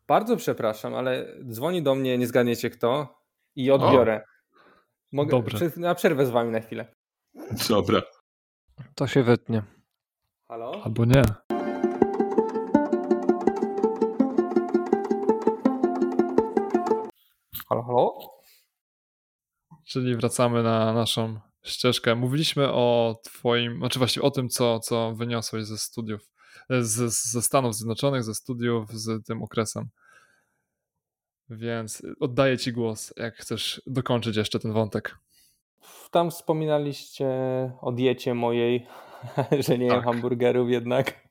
[0.06, 3.20] Bardzo przepraszam, ale dzwoni do mnie, nie zgadniecie kto,
[3.56, 4.24] i odbiorę.
[5.12, 5.70] Mogę Dobrze.
[5.76, 6.86] na przerwę z wami na chwilę.
[7.68, 8.02] Dobra.
[8.94, 9.62] To się wytnie.
[10.48, 10.82] Halo?
[10.84, 11.22] Albo nie.
[19.86, 22.14] Czyli wracamy na naszą ścieżkę.
[22.14, 26.30] Mówiliśmy o twoim, znaczy właściwie o tym, co, co wyniosłeś ze studiów,
[26.70, 29.88] z, ze Stanów Zjednoczonych, ze studiów z tym okresem.
[31.48, 35.18] Więc oddaję ci głos, jak chcesz dokończyć jeszcze ten wątek.
[36.10, 37.28] Tam wspominaliście
[37.80, 38.86] o diecie mojej,
[39.66, 40.04] że nie jem Tak.
[40.04, 41.28] hamburgerów jednak.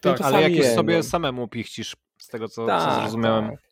[0.00, 3.50] Tak, Ale jakieś jem, sobie samemu pichcisz, z tego co, co Tak, zrozumiałem.
[3.50, 3.71] tak.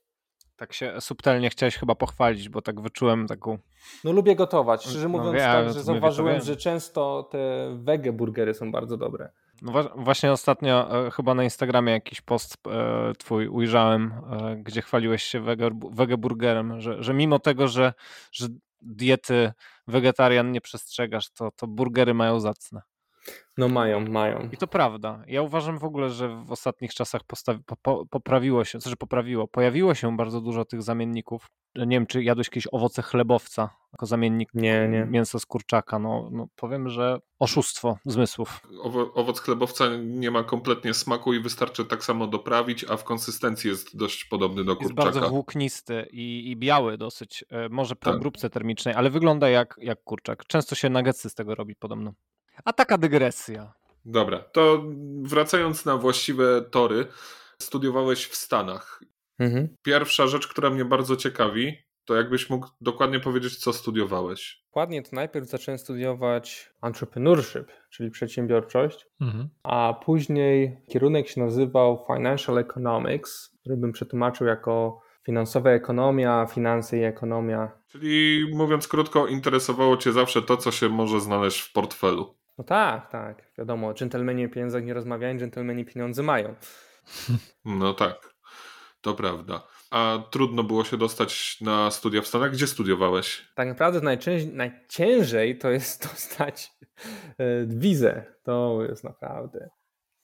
[0.61, 3.59] Tak się subtelnie chciałeś chyba pochwalić, bo tak wyczułem taką.
[4.05, 4.83] No lubię gotować.
[4.83, 6.45] Szczerze No mówiąc, tak, to że my zauważyłem, wiem.
[6.45, 9.31] że często te wege burgery są bardzo dobre.
[9.63, 15.23] No właśnie ostatnio e, chyba na Instagramie jakiś post e, twój ujrzałem, e, gdzie chwaliłeś
[15.23, 15.71] się wege,
[16.79, 17.93] że, że mimo tego, że,
[18.33, 18.47] że
[18.83, 19.53] diety
[19.87, 22.83] wegetarian nie przestrzegasz, to, to burgery mają zacne.
[23.57, 24.49] No mają, mają.
[24.53, 25.23] I to prawda.
[25.27, 28.97] Ja uważam w ogóle, że w ostatnich czasach postawi- po, po, poprawiło się, co że
[28.97, 31.47] poprawiło, pojawiło się bardzo dużo tych zamienników.
[31.75, 35.05] Nie wiem, czy jadłeś kiedyś owoce chlebowca jako zamiennik Nie, nie.
[35.05, 35.99] mięsa z kurczaka.
[35.99, 38.61] No, no powiem, że oszustwo zmysłów.
[38.83, 43.71] Owo, owoc chlebowca nie ma kompletnie smaku i wystarczy tak samo doprawić, a w konsystencji
[43.71, 45.11] jest dość podobny do Jest kurczaka.
[45.13, 48.21] bardzo włóknisty i, i biały dosyć, e, może po Tak.
[48.21, 50.47] grupce termicznej, ale wygląda jak, jak kurczak.
[50.47, 52.13] Często się nuggetsy z tego robi podobno.
[52.65, 53.73] A taka dygresja.
[54.05, 54.85] Dobra, to
[55.23, 57.07] wracając na właściwe tory,
[57.63, 59.03] studiowałeś w Stanach.
[59.39, 59.69] Mhm.
[59.83, 64.63] Pierwsza rzecz, która mnie bardzo ciekawi, to jakbyś mógł dokładnie powiedzieć, co studiowałeś.
[64.67, 69.49] Dokładnie to najpierw zacząłem studiować entrepreneurship, czyli przedsiębiorczość, Mhm.
[69.63, 77.03] a później kierunek się nazywał Financial Economics, który bym przetłumaczył jako finansowa ekonomia, finanse i
[77.03, 77.71] ekonomia.
[77.89, 82.35] Czyli mówiąc krótko, interesowało Cię zawsze to, co się może znaleźć w portfelu.
[82.61, 86.55] No tak, tak, wiadomo, dżentelmeni o pieniądzach nie rozmawiają, dżentelmeni pieniądze mają.
[87.65, 88.35] No tak,
[89.01, 89.63] to prawda.
[89.91, 92.53] A trudno było się dostać na studia w Stanach?
[92.53, 93.53] Gdzie studiowałeś?
[93.55, 94.17] Tak naprawdę
[94.53, 96.71] najciężej to jest dostać
[97.39, 98.25] e, wizę.
[98.43, 99.71] To jest naprawdę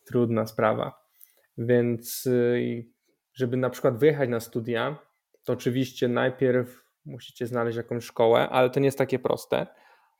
[0.06, 1.02] trudna sprawa.
[1.58, 2.86] Więc y,
[3.34, 4.98] żeby na przykład wyjechać na studia,
[5.44, 9.66] to oczywiście najpierw musicie znaleźć jakąś szkołę, ale to nie jest takie proste,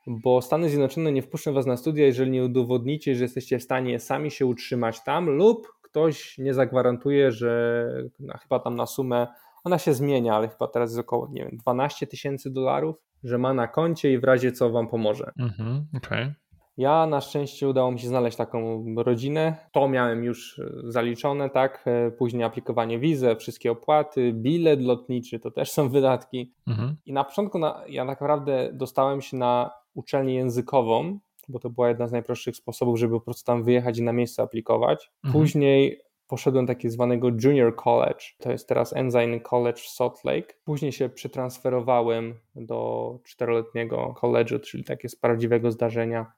[0.07, 4.01] bo Stany Zjednoczone nie wpuszczą was na studia, jeżeli nie udowodnicie, że jesteście w stanie
[4.01, 7.89] sami się utrzymać tam lub ktoś nie zagwarantuje, że
[8.21, 9.27] no, chyba tam na sumę,
[9.65, 13.55] ona się zmienia, ale chyba teraz jest około, nie wiem, 12 tysięcy dolarów, że ma
[13.55, 15.33] na koncie i w razie co wam pomoże.
[15.39, 15.87] Mhm.
[15.97, 16.33] Okej.
[16.77, 19.57] Ja na szczęście udało mi się znaleźć taką rodzinę.
[19.73, 21.85] To miałem już e, zaliczone, tak?
[21.87, 26.53] E, Później aplikowanie wizy, wszystkie opłaty, bilet lotniczy to też są wydatki.
[26.67, 26.97] Mhm.
[27.07, 31.89] I na początku na, ja tak naprawdę dostałem się na uczelnię językową, bo to była
[31.89, 35.11] jedna z najprostszych sposobów, żeby po prostu tam wyjechać i na miejsce aplikować.
[35.25, 35.43] Mhm.
[35.43, 40.55] Później poszedłem do tak zwanego Junior College, to jest teraz Ensign College w Salt Lake.
[40.65, 46.33] Później się przetransferowałem do czteroletniego college'u, czyli takie z prawdziwego zdarzenia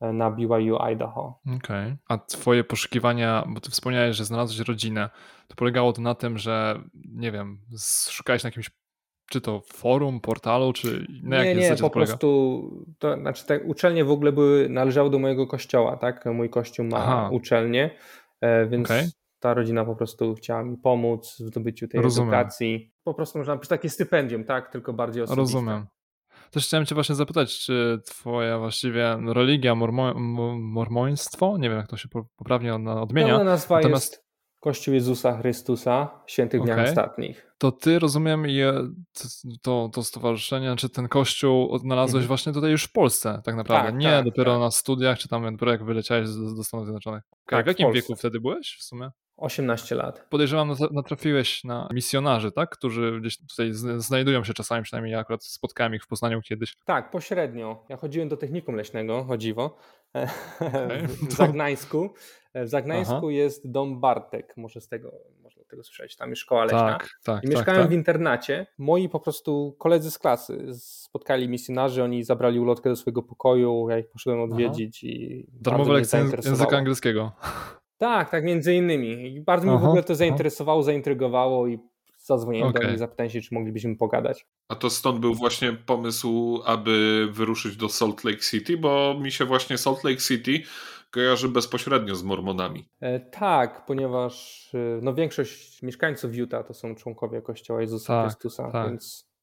[0.00, 1.40] e, na BYU Idaho.
[1.56, 1.96] Okej.
[2.08, 5.10] A twoje poszukiwania, bo ty wspomniałeś, że znalazłeś rodzinę,
[5.48, 7.60] to polegało to na tym, że nie wiem,
[8.10, 8.70] szukałeś na jakimś
[9.30, 13.60] czy to forum, portalu, czy na nie, jakiej nie, zasadzie po prostu, to znaczy te
[13.60, 16.24] uczelnie w ogóle były, należały do mojego kościoła, tak?
[16.26, 17.28] Mój kościół ma Aha.
[17.32, 17.90] uczelnię,
[18.40, 19.08] e, więc Okej.
[19.40, 22.34] ta rodzina po prostu chciała mi pomóc w zdobyciu tej Rozumiem.
[22.34, 22.92] edukacji.
[23.04, 24.72] Po prostu można napisać takie stypendium, tak?
[24.72, 25.40] Tylko bardziej osobiste.
[25.56, 25.86] Rozumiem.
[26.50, 31.88] Też chciałem cię właśnie zapytać, czy twoja właściwie religia, mormo, mo- mormoństwo, nie wiem jak
[31.88, 34.23] to się po- poprawnie odmienia, Pełna nazwa Natomiast- jest
[34.64, 36.88] Kościół Jezusa Chrystusa, świętych dniach Okej.
[36.88, 37.54] ostatnich.
[37.58, 38.46] to ty rozumiem
[39.62, 42.28] to, to stowarzyszenie, czy ten kościół odnalazłeś Mhm.
[42.28, 44.60] właśnie tutaj już w Polsce tak naprawdę, Tak, nie tak, dopiero tak.
[44.60, 47.22] na studiach, czy tam dopiero jak wyleciałeś do, do Stanów Zjednoczonych.
[47.46, 48.00] Tak, w w jakim Polsce.
[48.02, 49.10] wieku wtedy byłeś w sumie?
[49.36, 50.26] 18 lat.
[50.30, 52.70] Podejrzewam, nat- natrafiłeś na misjonarzy, tak?
[52.70, 56.76] Którzy gdzieś tutaj znajdują się czasami, przynajmniej ja akurat spotkałem ich w Poznaniu kiedyś.
[56.84, 57.84] Tak, pośrednio.
[57.88, 59.76] Ja chodziłem do technikum leśnego, o dziwo,
[60.60, 61.06] Okej.
[61.30, 62.10] w Zagnańsku.
[62.54, 65.12] W Zagnańsku jest dom Bartek, może z tego
[65.64, 66.98] pewnie tego słyszałeś, tam jest szkoła leśna.
[66.98, 67.44] Tak, tak.
[67.44, 67.90] I tak, mieszkałem tak.
[67.90, 68.66] w internacie.
[68.78, 73.98] Moi po prostu koledzy z klasy spotkali misjonarzy, oni zabrali ulotkę do swojego pokoju, ja
[73.98, 77.32] ich poszedłem odwiedzić i Darmowe lekcje języka angielskiego.
[78.04, 79.40] Tak, tak, między innymi.
[79.40, 80.14] Bardzo mnie w Aha, ogóle to aha.
[80.14, 81.78] zainteresowało, zaintrygowało i
[82.18, 82.90] zadzwoniłem do Okej.
[82.90, 84.46] nich, zapytałem się, czy moglibyśmy pogadać.
[84.68, 89.44] A to stąd był właśnie pomysł, aby wyruszyć do Salt Lake City, bo mi się
[89.44, 90.62] właśnie Salt Lake City
[91.10, 92.88] kojarzy bezpośrednio z Mormonami.
[93.00, 98.70] E, tak, ponieważ e, no, większość mieszkańców Utah to są członkowie Kościoła Jezusa Tak, Chrystusa,
[98.70, 98.88] tak.
[98.88, 99.33] więc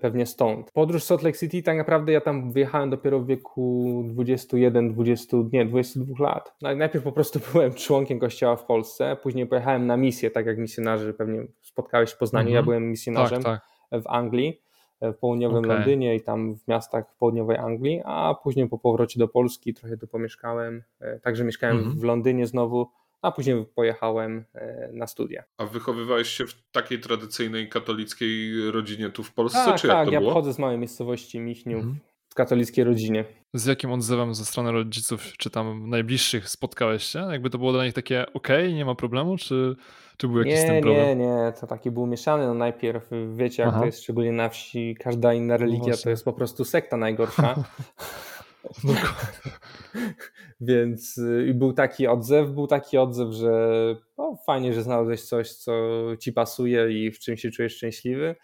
[0.00, 0.70] pewnie stąd.
[0.72, 5.66] Podróż Salt Lake City, tak naprawdę ja tam wyjechałem dopiero w wieku 21, 20, nie,
[5.66, 6.54] 22 lat.
[6.62, 11.14] Najpierw po prostu byłem członkiem Kościoła w Polsce, później pojechałem na misję, tak jak misjonarzy
[11.14, 12.64] pewnie spotkałeś w Poznaniu, ja Mhm.
[12.64, 13.60] byłem misjonarzem Tak,
[13.90, 14.02] tak.
[14.02, 14.62] w Anglii,
[15.02, 15.70] w południowym Okej.
[15.70, 19.96] Londynie i tam w miastach w południowej Anglii, a później po powrocie do Polski trochę
[19.96, 21.98] tu pomieszkałem, e, także mieszkałem Mhm.
[21.98, 22.88] w Londynie znowu,
[23.22, 25.44] a później pojechałem e, na studia.
[25.58, 30.06] A wychowywałeś się w takiej tradycyjnej katolickiej rodzinie tu w Polsce, Tak, czy jak tak,
[30.06, 30.30] to ja było?
[30.32, 31.98] pochodzę z małej miejscowości Michniów, Mhm.
[32.28, 33.24] w katolickiej rodzinie.
[33.54, 37.18] Z jakim odzewem ze strony rodziców, czy tam najbliższych spotkałeś się?
[37.18, 39.76] Jakby to było dla nich takie okej, nie ma problemu, czy,
[40.16, 41.18] czy był jakiś z Nie, tym problem?
[41.18, 42.46] nie, nie, to taki był mieszany.
[42.46, 43.80] No najpierw wiecie, jak Aha.
[43.80, 46.10] to jest szczególnie na wsi, każda inna religia to właśnie.
[46.10, 47.54] jest po prostu sekta najgorsza.
[50.60, 55.52] Więc y, i był taki odzew, był taki odzew, że no, fajnie, że znalazłeś coś,
[55.52, 55.72] co
[56.20, 58.36] ci pasuje i w czym się czujesz szczęśliwy.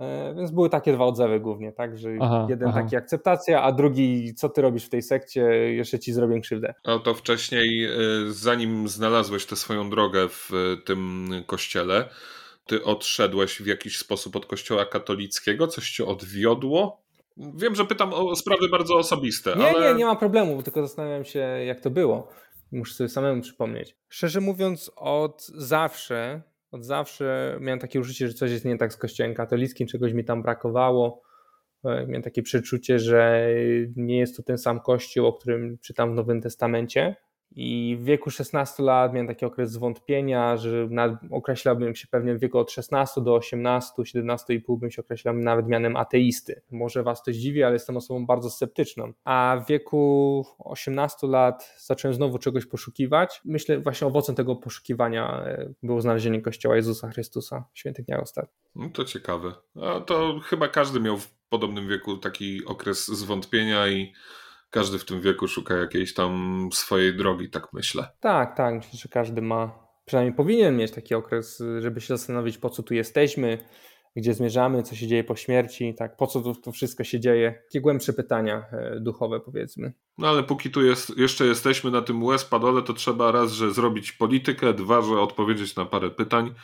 [0.00, 1.98] E, Więc były takie dwa odzewy głównie, tak?
[1.98, 2.82] Że Aha, jeden aha.
[2.82, 5.40] taki akceptacja, a drugi, co ty robisz w tej sekcie,
[5.74, 6.74] jeszcze ci zrobię krzywdę.
[6.84, 7.86] A to wcześniej,
[8.26, 12.08] y, zanim znalazłeś tę swoją drogę w y, tym kościele,
[12.66, 15.66] ty odszedłeś w jakiś sposób od kościoła katolickiego?
[15.66, 17.01] Coś cię odwiodło?
[17.36, 21.24] Wiem, że pytam o sprawy bardzo osobiste, Nie, ale nie, nie ma problemu, tylko zastanawiam
[21.24, 22.28] się, jak to było.
[22.72, 23.96] Muszę sobie samemu przypomnieć.
[24.08, 28.96] Szczerze mówiąc, od zawsze, od zawsze miałem takie uczucie, że coś jest nie tak z
[28.96, 31.22] kościołem katolickim, czegoś mi tam brakowało.
[31.84, 33.46] E, Miałem takie przeczucie, że
[33.96, 37.16] nie jest to ten sam kościół, o którym czytam w Nowym Testamencie.
[37.56, 40.88] I w wieku 16 lat miałem taki okres zwątpienia, że
[41.30, 45.96] określałbym się pewnie w wieku od 16 do 18, 17,5 bym się określał nawet mianem
[45.96, 46.62] ateisty.
[46.70, 49.12] Może was to zdziwi, ale jestem osobą bardzo sceptyczną.
[49.24, 53.40] A w wieku 18 lat zacząłem znowu czegoś poszukiwać.
[53.44, 58.62] Myślę, właśnie owocem tego poszukiwania e, było znalezienie Kościoła Jezusa Chrystusa świętych dniach ostatnich.
[58.74, 59.52] No to ciekawe.
[59.82, 64.12] A to chyba każdy miał w podobnym wieku taki okres zwątpienia i
[64.72, 68.08] każdy w tym wieku szuka jakiejś tam swojej drogi, tak myślę.
[68.20, 68.74] Tak, tak.
[68.74, 72.94] Myślę, że każdy ma, przynajmniej powinien mieć taki okres, żeby się zastanowić, po co tu
[72.94, 73.58] jesteśmy,
[74.16, 77.62] gdzie zmierzamy, co się dzieje po śmierci, tak, po co to, to wszystko się dzieje.
[77.64, 79.92] Takie głębsze pytania e, duchowe, powiedzmy.
[80.18, 83.72] No ale póki tu jest, jeszcze jesteśmy na tym łez padole, to trzeba raz, że
[83.72, 86.54] zrobić politykę, dwa, że odpowiedzieć na parę pytań.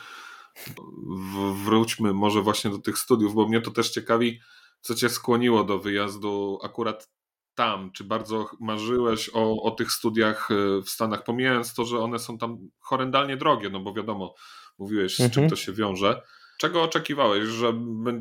[1.65, 4.41] Wróćmy może właśnie do tych studiów, bo mnie to też ciekawi,
[4.81, 7.18] co cię skłoniło do wyjazdu akurat
[7.59, 7.91] tam.
[7.93, 12.39] Czy bardzo marzyłeś o, o tych studiach y, w Stanach, pomijając to, że one są
[12.39, 14.35] tam horrendalnie drogie, no bo wiadomo,
[14.79, 15.31] mówiłeś, z Mhm.
[15.35, 16.23] czym to się wiąże.
[16.59, 17.49] Czego oczekiwałeś?
[17.49, 17.73] Że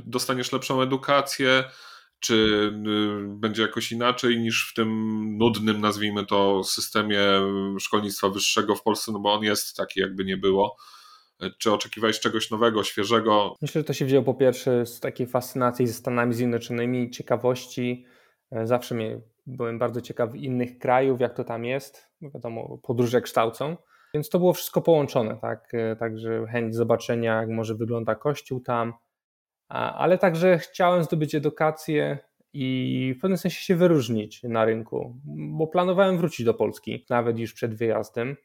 [0.05, 1.63] dostaniesz lepszą edukację?
[2.19, 4.89] Czy y, będzie jakoś inaczej niż w tym
[5.37, 7.19] nudnym, nazwijmy to, systemie
[7.75, 10.77] y, szkolnictwa wyższego w Polsce, no bo on jest taki, jakby nie było.
[11.43, 13.55] Y, Czy oczekiwałeś czegoś nowego, świeżego?
[13.61, 18.05] Myślę, że to się wzięło po pierwsze z takiej fascynacji ze Stanami Zjednoczonymi, ciekawości.
[18.51, 22.11] E, Zawsze mnie, byłem bardzo ciekaw innych krajów, jak to tam jest.
[22.21, 23.77] Bo Wiadomo, podróże kształcą.
[24.13, 25.73] Więc to było wszystko połączone, tak?
[25.73, 28.93] E, Także chęć zobaczenia, jak może wygląda kościół tam,
[29.69, 32.17] ale także chciałem zdobyć edukację
[32.53, 37.53] i w pewnym sensie się wyróżnić na rynku, bo planowałem wrócić do Polski, nawet już
[37.53, 38.35] przed wyjazdem.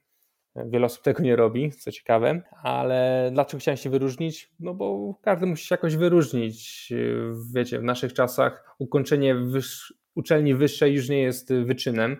[0.56, 4.50] Wiele osób tego nie robi, co ciekawe, ale dlaczego chciałem się wyróżnić?
[4.60, 6.88] No bo każdy musi się jakoś wyróżnić.
[7.54, 9.94] Wiecie, w naszych czasach ukończenie wyż...
[10.14, 12.16] uczelni wyższej już nie jest wyczynem.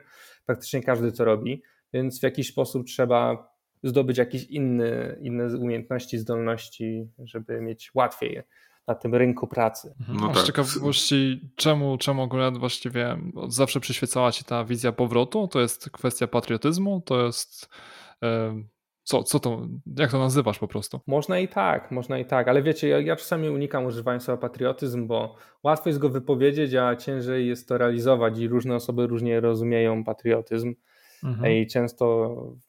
[0.47, 7.09] Praktycznie każdy to robi, więc w jakiś sposób trzeba zdobyć jakieś inne, inne umiejętności, zdolności,
[7.25, 8.43] żeby mieć łatwiej
[8.87, 9.95] na tym rynku pracy.
[10.09, 10.43] No A tak.
[10.43, 13.19] z ciekawości, czemu, czemu akurat właściwie
[13.49, 15.49] zawsze przyświecała Ci ta wizja powrotu?
[15.49, 17.01] To jest kwestia patriotyzmu?
[17.07, 17.69] To jest.
[19.05, 19.67] Co, co to,
[19.99, 21.01] jak to nazywasz po prostu?
[21.07, 25.07] Można i tak, można i tak, ale wiecie, ja, ja czasami unikam używania słowa patriotyzm,
[25.07, 30.05] bo łatwo jest go wypowiedzieć, a ciężej jest to realizować i różne osoby różnie rozumieją
[30.05, 30.75] patriotyzm
[31.25, 31.53] Mhm.
[31.55, 32.05] i często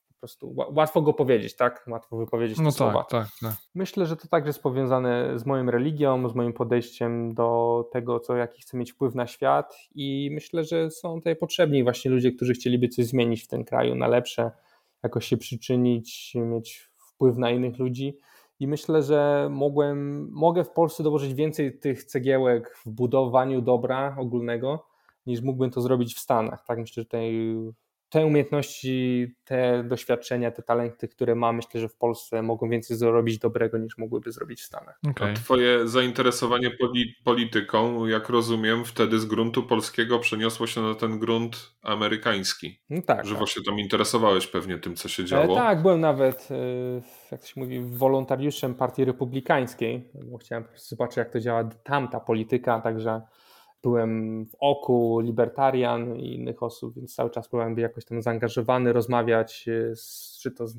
[0.08, 1.86] po prostu ła- łatwo go powiedzieć, tak?
[1.88, 3.04] Łatwo wypowiedzieć te No słowa.
[3.04, 3.54] tak, tak, tak.
[3.76, 8.36] Myślę, że to także jest powiązane z moją religią, z moim podejściem do tego, co,
[8.36, 12.54] jaki chcę mieć wpływ na świat i myślę, że są tutaj potrzebni właśnie ludzie, którzy
[12.54, 14.52] chcieliby coś zmienić w tym kraju na lepsze,
[15.04, 18.18] jakoś się przyczynić, mieć wpływ na innych ludzi
[18.60, 24.86] i myślę, że mogłem, mogę w Polsce dołożyć więcej tych cegiełek w budowaniu dobra ogólnego,
[25.26, 26.66] niż mógłbym to zrobić w Stanach.
[26.68, 27.56] Tak myślę, że tej
[28.14, 33.40] te umiejętności, te doświadczenia, te talenty, które mam, myślę, że w Polsce mogą więcej zrobić
[33.40, 35.00] dobrego niż mogłyby zrobić w Stanach.
[35.10, 35.32] Okay.
[35.32, 36.72] A twoje zainteresowanie
[37.24, 42.80] polityką, jak rozumiem, wtedy z gruntu polskiego przeniosło się na ten grunt amerykański.
[42.90, 43.26] No tak.
[43.26, 43.50] Żywo tak.
[43.50, 45.54] się tam interesowałeś pewnie tym, co się działo.
[45.54, 47.02] E, tak, byłem nawet, e,
[47.32, 52.20] jak to się mówi, wolontariuszem Partii Republikańskiej, bo chciałem zobaczyć, jak to działa tam ta
[52.20, 53.22] polityka, także
[53.84, 59.66] byłem w oku libertarian i innych osób, więc cały czas byłem jakoś tam zaangażowany, rozmawiać
[59.68, 60.78] e, z, czy to z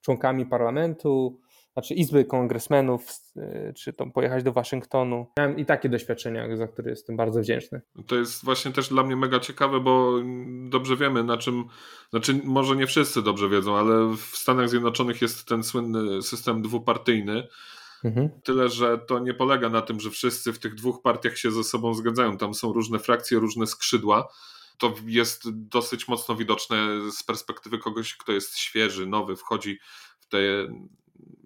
[0.00, 1.40] członkami parlamentu,
[1.72, 5.26] znaczy Izby Kongresmenów, e, czy to pojechać do Waszyngtonu.
[5.38, 7.80] Miałem i takie doświadczenia, za które jestem bardzo wdzięczny.
[8.06, 10.12] To jest właśnie też dla mnie mega ciekawe, bo
[10.68, 11.64] dobrze wiemy, na czym,
[12.10, 17.48] znaczy może nie wszyscy dobrze wiedzą, ale w Stanach Zjednoczonych jest ten słynny system dwupartyjny,
[18.04, 18.30] Mhm.
[18.44, 21.64] Tyle, że to nie polega na tym, że wszyscy w tych dwóch partiach się ze
[21.64, 22.38] sobą zgadzają.
[22.38, 24.28] Tam są różne frakcje, różne skrzydła.
[24.78, 29.78] To jest dosyć mocno widoczne z perspektywy kogoś, kto jest świeży, nowy, wchodzi
[30.20, 30.38] w te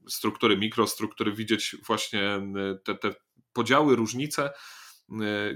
[0.08, 2.40] struktury, mikrostruktury, widzieć właśnie
[2.84, 3.14] te, te
[3.52, 4.50] podziały, różnice.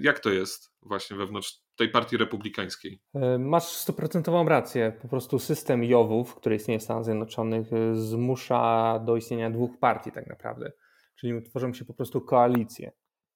[0.00, 3.00] Jak to jest właśnie wewnątrz tej partii republikańskiej?
[3.14, 4.92] E, masz stuprocentową rację.
[5.02, 10.26] Po prostu system Jowów, który istnieje w Stanach Zjednoczonych, zmusza do istnienia dwóch partii tak
[10.26, 10.72] naprawdę
[11.18, 12.92] czyli tworzą się po prostu koalicje.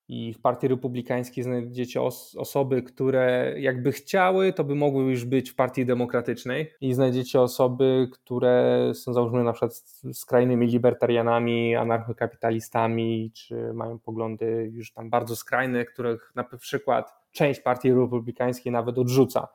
[0.09, 5.51] I w Partii Republikańskiej znajdziecie os osoby, które jakby chciały, to by mogły już być
[5.51, 6.71] w Partii Demokratycznej.
[6.81, 9.75] I znajdziecie osoby, które są załóżmy na przykład
[10.13, 17.93] skrajnymi libertarianami, anarchokapitalistami, czy mają poglądy już tam bardzo skrajne, których na przykład część Partii
[17.93, 19.49] Republikańskiej nawet odrzuca,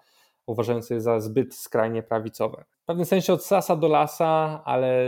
[0.45, 2.65] uważając je za zbyt skrajnie prawicowe.
[2.81, 5.03] W pewnym sensie od sasa do lasa, ale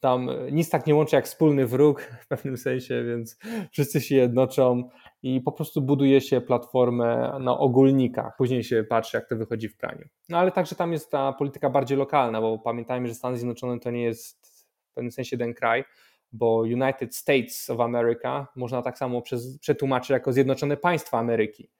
[0.00, 3.38] tam nic tak nie łączy jak wspólny wróg w pewnym sensie, więc
[3.72, 4.88] wszyscy się jednoczą
[5.22, 8.36] i po prostu buduje się platformę na ogólnikach.
[8.38, 10.08] Później się patrzy, jak to wychodzi w praniu.
[10.28, 13.90] No ale także tam jest ta polityka bardziej lokalna, bo pamiętajmy, że Stany Zjednoczone to
[13.90, 14.46] nie jest
[14.90, 15.84] w pewnym sensie ten kraj,
[16.32, 19.22] bo United States of America można tak samo
[19.60, 21.70] przetłumaczyć jako Zjednoczone Państwa Ameryki.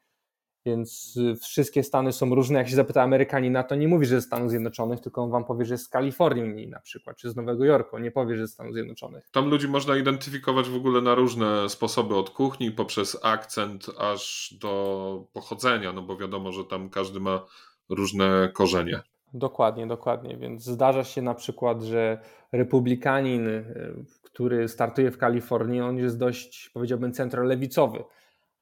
[0.68, 2.58] Więc y, wszystkie Stany są różne.
[2.58, 5.44] Jak się zapyta Amerykanin na to, nie mówi, że ze Stanów Zjednoczonych, tylko on wam
[5.44, 7.98] powie, że z Kalifornii na przykład, czy z Nowego Jorku.
[7.98, 9.28] Nie powie, że ze Stanów Zjednoczonych.
[9.32, 15.24] Tam ludzi można identyfikować w ogóle na różne sposoby od kuchni, poprzez akcent, aż do
[15.32, 17.44] pochodzenia, no bo wiadomo, że tam każdy ma
[17.88, 19.00] różne korzenie.
[19.34, 20.36] Dokładnie, dokładnie.
[20.36, 22.18] Więc zdarza się na przykład, że
[22.52, 28.04] republikanin, y, który startuje w Kalifornii, on jest dość, powiedziałbym, centrolewicowy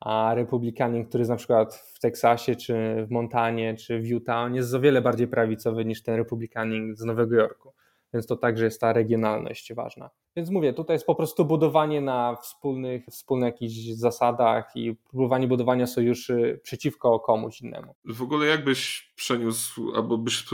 [0.01, 4.55] a republikanin, który jest na przykład w Teksasie, czy w Montanie, czy w Utah, on
[4.55, 7.73] jest o wiele bardziej prawicowy niż ten republikanin z Nowego Jorku.
[8.15, 10.11] Więc to także jest ta regionalność ważna.
[10.37, 15.87] Więc mówię, tutaj jest po prostu budowanie na wspólnych, wspólnych jakichś zasadach i próbowanie budowania
[15.87, 17.95] sojuszy przeciwko komuś innemu.
[18.05, 20.45] W ogóle jakbyś przeniósł, albo byś,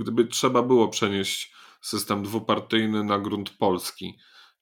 [0.00, 4.18] gdyby trzeba było przenieść system dwupartyjny na grunt polski,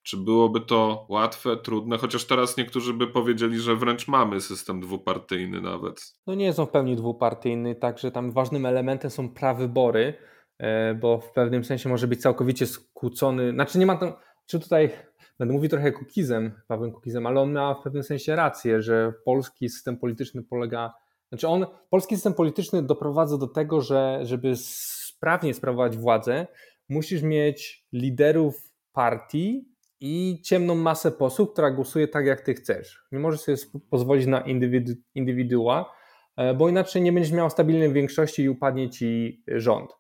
[0.07, 1.99] czy byłoby to łatwe, trudne?
[1.99, 6.13] Chociaż teraz niektórzy by powiedzieli, że wręcz mamy system dwupartyjny nawet.
[6.27, 10.15] No nie są w pełni dwupartyjny, także tam ważnym elementem są prawybory,
[10.59, 13.53] e, bo w pewnym sensie może być całkowicie skłócony.
[13.53, 14.13] Znaczy nie ma tam,
[14.47, 14.91] czy tutaj
[15.39, 19.69] będę mówił trochę Kukizem, Pawłem Kukizem, ale on ma w pewnym sensie rację, że polski
[19.69, 20.95] system polityczny polega,
[21.29, 26.47] znaczy on, polski system polityczny doprowadza do tego, że żeby sprawnie sprawować władzę,
[26.89, 33.03] musisz mieć liderów partii, i ciemną masę posłów, która głosuje tak, jak ty chcesz.
[33.13, 33.57] Nie możesz sobie
[33.91, 35.93] pozwolić na indywidu indywidua,
[36.37, 39.91] e, bo inaczej nie będziesz miał stabilnej większości i upadnie ci rząd.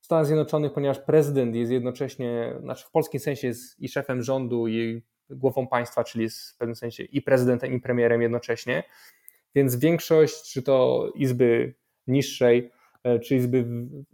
[0.00, 4.68] W Stanach Zjednoczonych, ponieważ prezydent jest jednocześnie, znaczy w polskim sensie jest i szefem rządu,
[4.68, 8.82] i głową państwa, czyli jest w pewnym sensie i prezydentem, i premierem jednocześnie,
[9.54, 11.74] więc większość, czy to izby
[12.06, 12.70] niższej,
[13.22, 13.66] czy Izby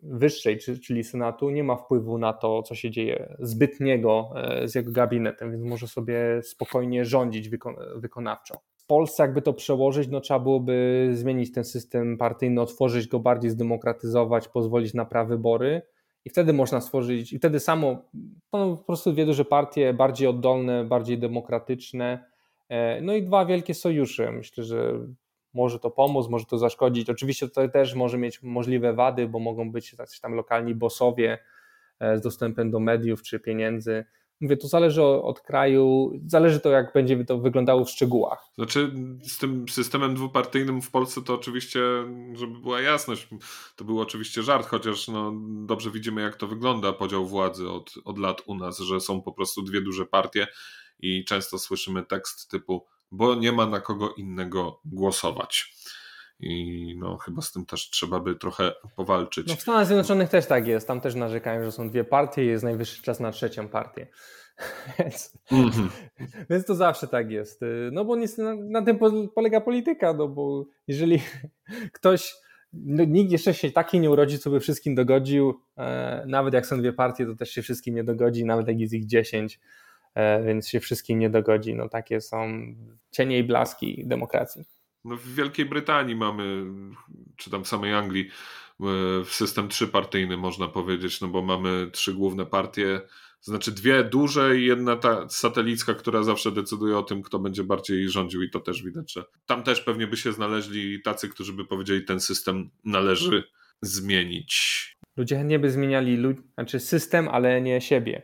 [0.03, 4.93] Wyższej, czyli Senatu, nie ma wpływu na to, co się dzieje zbytniego e, z jego
[4.93, 7.51] gabinetem, więc może sobie spokojnie rządzić
[7.97, 8.55] wykonawczo.
[8.77, 13.51] W Polsce, jakby to przełożyć, no trzeba byłoby zmienić ten system partyjny, otworzyć go bardziej,
[13.51, 15.83] zdemokratyzować, pozwolić na prawybory
[16.25, 18.03] i wtedy można stworzyć, i wtedy samo,
[18.53, 22.25] no, po prostu dwie duże partie, bardziej oddolne, bardziej demokratyczne,
[22.69, 24.33] e, no i dwa wielkie sojusze.
[24.33, 25.07] Myślę, że
[25.57, 27.11] może to pomóc, może to zaszkodzić.
[27.11, 31.39] Oczywiście to też może mieć możliwe wady, bo mogą być jacyś tam lokalni bossowie
[32.01, 34.05] e, z dostępem do mediów czy pieniędzy,
[34.41, 38.45] Mówię, to zależy od kraju, zależy to, jak będzie to wyglądało w szczegółach.
[38.55, 38.93] Znaczy,
[39.23, 41.81] z tym systemem dwupartyjnym w Polsce to oczywiście,
[42.35, 43.29] żeby była jasność,
[43.77, 45.33] to był oczywiście żart, chociaż no,
[45.67, 49.33] dobrze widzimy, jak to wygląda, podział władzy od, od lat u nas, że są po
[49.33, 50.47] prostu dwie duże partie
[50.99, 55.77] i często słyszymy tekst typu, bo nie ma na kogo innego głosować.
[56.41, 59.49] I no, chyba z tym też trzeba by trochę powalczyć.
[59.49, 60.89] No w Stanach Zjednoczonych też tak jest.
[60.89, 64.07] Tam też narzekają, że są dwie partie i jest najwyższy czas na trzecią partię.
[64.99, 65.89] Więc, mm -hmm.
[66.51, 67.61] więc to zawsze tak jest.
[67.93, 68.99] No bo na, na tym
[69.35, 71.23] polega polityka, no bo jeżeli
[71.93, 72.35] ktoś,
[72.73, 76.79] no, nikt jeszcze się taki nie urodzi, co by wszystkim dogodził, e, nawet jak są
[76.79, 79.61] dwie partie, to też się wszystkim nie dogodzi, nawet jak jest ich dziesięć,
[80.45, 81.75] więc się wszystkim nie dogodzi.
[81.75, 82.65] No takie są
[83.11, 84.65] cienie i blaski demokracji.
[85.05, 86.65] No w Wielkiej Brytanii mamy,
[87.37, 88.31] czy tam w samej Anglii,
[88.81, 88.85] e,
[89.25, 93.01] system trzypartyjny można powiedzieć, no bo mamy trzy główne partie,
[93.41, 98.09] znaczy dwie duże i jedna ta satelicka, która zawsze decyduje o tym, kto będzie bardziej
[98.09, 101.65] rządził i to też widać, że tam też pewnie by się znaleźli tacy, którzy by
[101.65, 103.45] powiedzieli, ten system należy
[103.83, 104.83] zmienić.
[105.17, 106.19] Ludzie chętnie by zmieniali
[106.55, 108.23] znaczy system, ale nie siebie.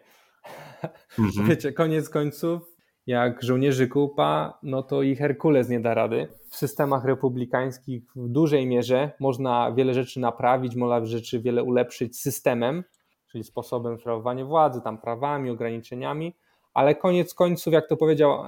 [1.18, 1.46] Mhm.
[1.48, 2.72] Wiecie, koniec końców
[3.06, 6.28] jak żołnierzy kupa, no to i Herkules nie da rady.
[6.50, 12.84] W systemach republikańskich w dużej mierze można wiele rzeczy naprawić, można rzeczy wiele ulepszyć systemem,
[13.30, 16.34] czyli sposobem sprawowania władzy, tam prawami, ograniczeniami,
[16.74, 18.44] ale koniec końców, jak to powiedział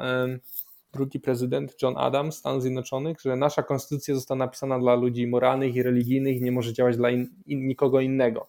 [0.93, 5.83] drugi prezydent John Adams Stanów Zjednoczonych, że nasza konstytucja została napisana dla ludzi moralnych i
[5.83, 8.47] religijnych nie może działać dla in, in, nikogo innego.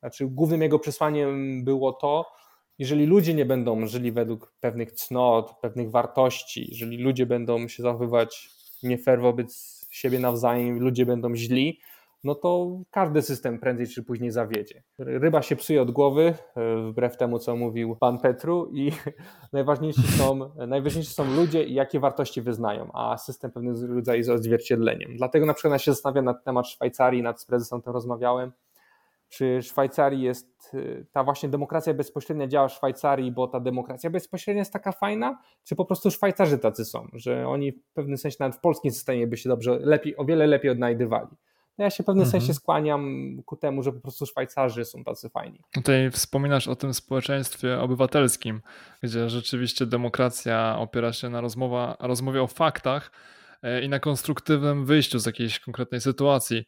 [0.00, 2.24] Znaczy, głównym jego przesłaniem było to,
[2.78, 8.50] jeżeli ludzie nie będą żyli według pewnych cnot, pewnych wartości, jeżeli ludzie będą się zachowywać
[8.82, 11.80] nie fair wobec siebie nawzajem, ludzie będą źli,
[12.24, 14.82] no to każdy system prędzej czy później zawiedzie.
[14.98, 18.92] Ryba się psuje od głowy, e, wbrew temu, co mówił pan Petru, i
[19.52, 25.16] najważniejsi są, najważniejsi są ludzie i jakie wartości wyznają, a system pewnego rodzaju jest odzwierciedleniem.
[25.16, 28.52] Dlatego na przykład ja się zastanawiam nad temat Szwajcarii, nad prezesem tym rozmawiałem,
[29.28, 34.60] czy Szwajcarii jest y, ta właśnie demokracja bezpośrednia działa w Szwajcarii, bo ta demokracja bezpośrednia
[34.60, 38.56] jest taka fajna, czy po prostu Szwajcarzy tacy są, że oni w pewnym sensie nawet
[38.56, 41.30] w polskim systemie by się dobrze, lepiej, o wiele lepiej odnajdywali.
[41.78, 42.40] No ja się w pewnym mhm.
[42.40, 45.60] sensie skłaniam ku temu, że po prostu Szwajcarzy są tacy fajni.
[45.72, 48.60] Tutaj wspominasz o tym społeczeństwie obywatelskim,
[49.02, 53.12] gdzie rzeczywiście demokracja opiera się na rozmowa, rozmowie o faktach
[53.62, 56.64] e, i na konstruktywnym wyjściu z jakiejś konkretnej sytuacji.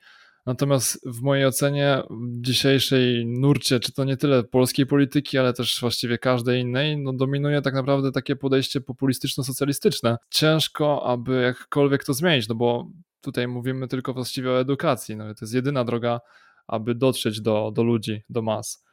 [0.46, 5.80] Natomiast w mojej ocenie w dzisiejszej nurcie, czy to nie tyle polskiej polityki, ale też
[5.80, 10.16] właściwie każdej innej, no dominuje tak naprawdę takie podejście populistyczno-socjalistyczne.
[10.30, 15.16] Ciężko, aby jakkolwiek to zmienić, no bo tutaj mówimy tylko właściwie o edukacji.
[15.16, 16.20] No, to jest jedyna droga,
[16.66, 18.84] aby dotrzeć do, do ludzi, do mas.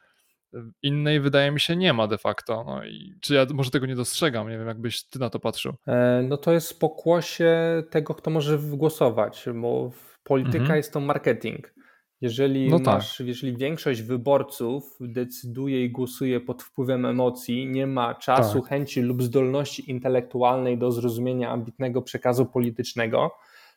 [0.82, 2.64] Innej wydaje mi się nie ma de facto.
[2.66, 4.50] No i czy ja może tego nie dostrzegam?
[4.50, 5.74] Nie wiem, jakbyś ty na to patrzył.
[5.86, 9.90] E, no to jest pokłosie tego, kto może głosować, bo
[10.24, 10.76] polityka mhm.
[10.76, 11.74] jest to marketing.
[12.20, 13.26] Jeżeli, no masz, tak.
[13.26, 18.68] jeżeli większość wyborców decyduje i głosuje pod wpływem emocji, nie ma czasu, tak.
[18.68, 23.30] chęci lub zdolności intelektualnej do zrozumienia ambitnego przekazu politycznego,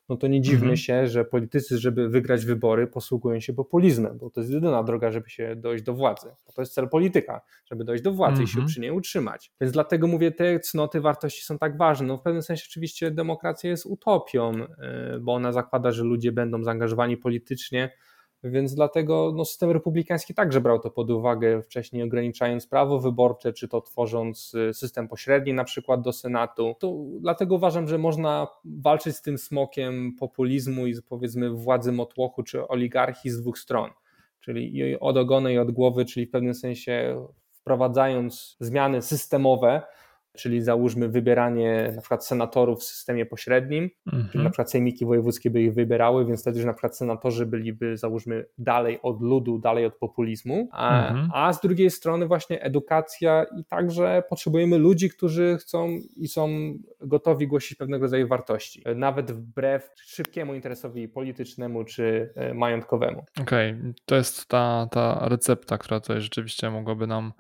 [0.10, 0.78] no to nie dziwmy mhm.
[0.78, 5.30] się, że politycy, żeby wygrać wybory, posługują się populizmem, bo to jest jedyna droga, żeby
[5.30, 6.28] się dojść do władzy.
[6.48, 8.46] Bo to jest cel polityka, żeby dojść do władzy mhm.
[8.46, 8.68] i się mhm.
[8.68, 9.52] przy niej utrzymać.
[9.62, 12.08] Więc dlatego mówię, te cnoty, wartości są tak ważne.
[12.08, 14.68] No w pewnym sensie oczywiście demokracja jest utopią, y,
[15.22, 17.92] bo ona zakłada, że ludzie będą zaangażowani politycznie,
[18.44, 23.68] więc dlatego no, system republikański także brał to pod uwagę wcześniej, ograniczając prawo wyborcze, czy
[23.68, 26.76] to tworząc y, system pośredni, na przykład do Senatu.
[26.80, 32.68] To dlatego uważam, że można walczyć z tym smokiem populizmu i powiedzmy władzy motłochu czy
[32.68, 33.90] oligarchii z dwóch stron,
[34.40, 39.82] czyli od ogona i od głowy, czyli w pewnym sensie wprowadzając zmiany systemowe,
[40.38, 44.30] czyli załóżmy wybieranie na przykład senatorów w systemie pośrednim, mhm.
[44.32, 47.98] czyli na przykład sejmiki wojewódzkie by ich wybierały, więc wtedy, że na przykład senatorzy byliby
[47.98, 51.30] załóżmy dalej od ludu, dalej od populizmu, a, mhm.
[51.34, 56.50] a z drugiej strony właśnie edukacja i także potrzebujemy ludzi, którzy chcą i są
[57.02, 63.26] gotowi głosić pewnego rodzaju wartości, nawet wbrew szybkiemu interesowi politycznemu czy e, majątkowemu.
[63.42, 63.94] Okej, okay.
[64.06, 67.34] to jest ta, ta recepta, która tutaj rzeczywiście mogłaby nam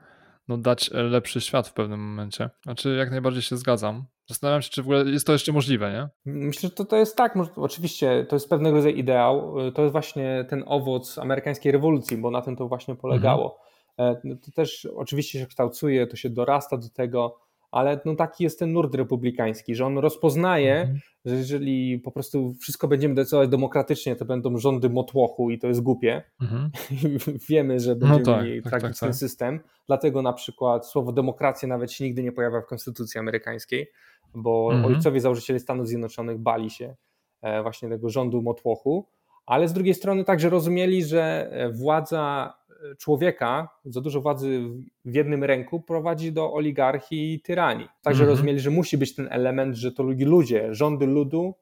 [0.51, 2.49] no, dać e, lepszy świat w pewnym momencie.
[2.63, 4.05] Znaczy, jak najbardziej się zgadzam.
[4.27, 6.33] Zastanawiam się, czy w ogóle jest to jeszcze możliwe, nie?
[6.33, 9.59] Myślę, że to, to jest tak, oczywiście to jest pewnego rodzaju ideał.
[9.67, 13.59] E, to jest właśnie ten owoc amerykańskiej rewolucji, bo na tym to właśnie polegało.
[13.97, 14.15] Mhm.
[14.15, 17.39] E, no, to też oczywiście się kształcuje, to się dorasta do tego,
[17.71, 20.99] ale no taki jest ten nurt republikański, że on rozpoznaje, mhm.
[21.25, 25.81] że jeżeli po prostu wszystko będziemy decydować demokratycznie, to będą rządy motłochu i to jest
[25.81, 26.23] głupie.
[26.41, 26.71] Mhm.
[27.49, 31.11] Wiemy, że no będziemy no tak, mieli tak, tak, tak, system, dlatego na przykład słowo
[31.11, 33.91] demokracja nawet się nigdy nie pojawia w konstytucji amerykańskiej,
[34.35, 34.95] bo mhm.
[34.95, 36.95] ojcowie założyciele Stanów Zjednoczonych bali się
[37.41, 39.07] e, właśnie tego rządu motłochu,
[39.45, 42.53] ale z drugiej strony także rozumieli, że e, władza
[42.97, 44.61] człowieka, za dużo władzy
[45.05, 47.87] w jednym ręku prowadzi do oligarchii i tyranii.
[48.01, 48.29] Także mhm.
[48.29, 51.53] rozumieli, że musi być ten element, że to ludzie, rządy ludu,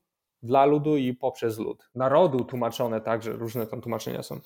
[0.44, 1.90] dla ludu i poprzez lud.
[1.96, 4.40] Narodu tłumaczone także, różne tam tłumaczenia są.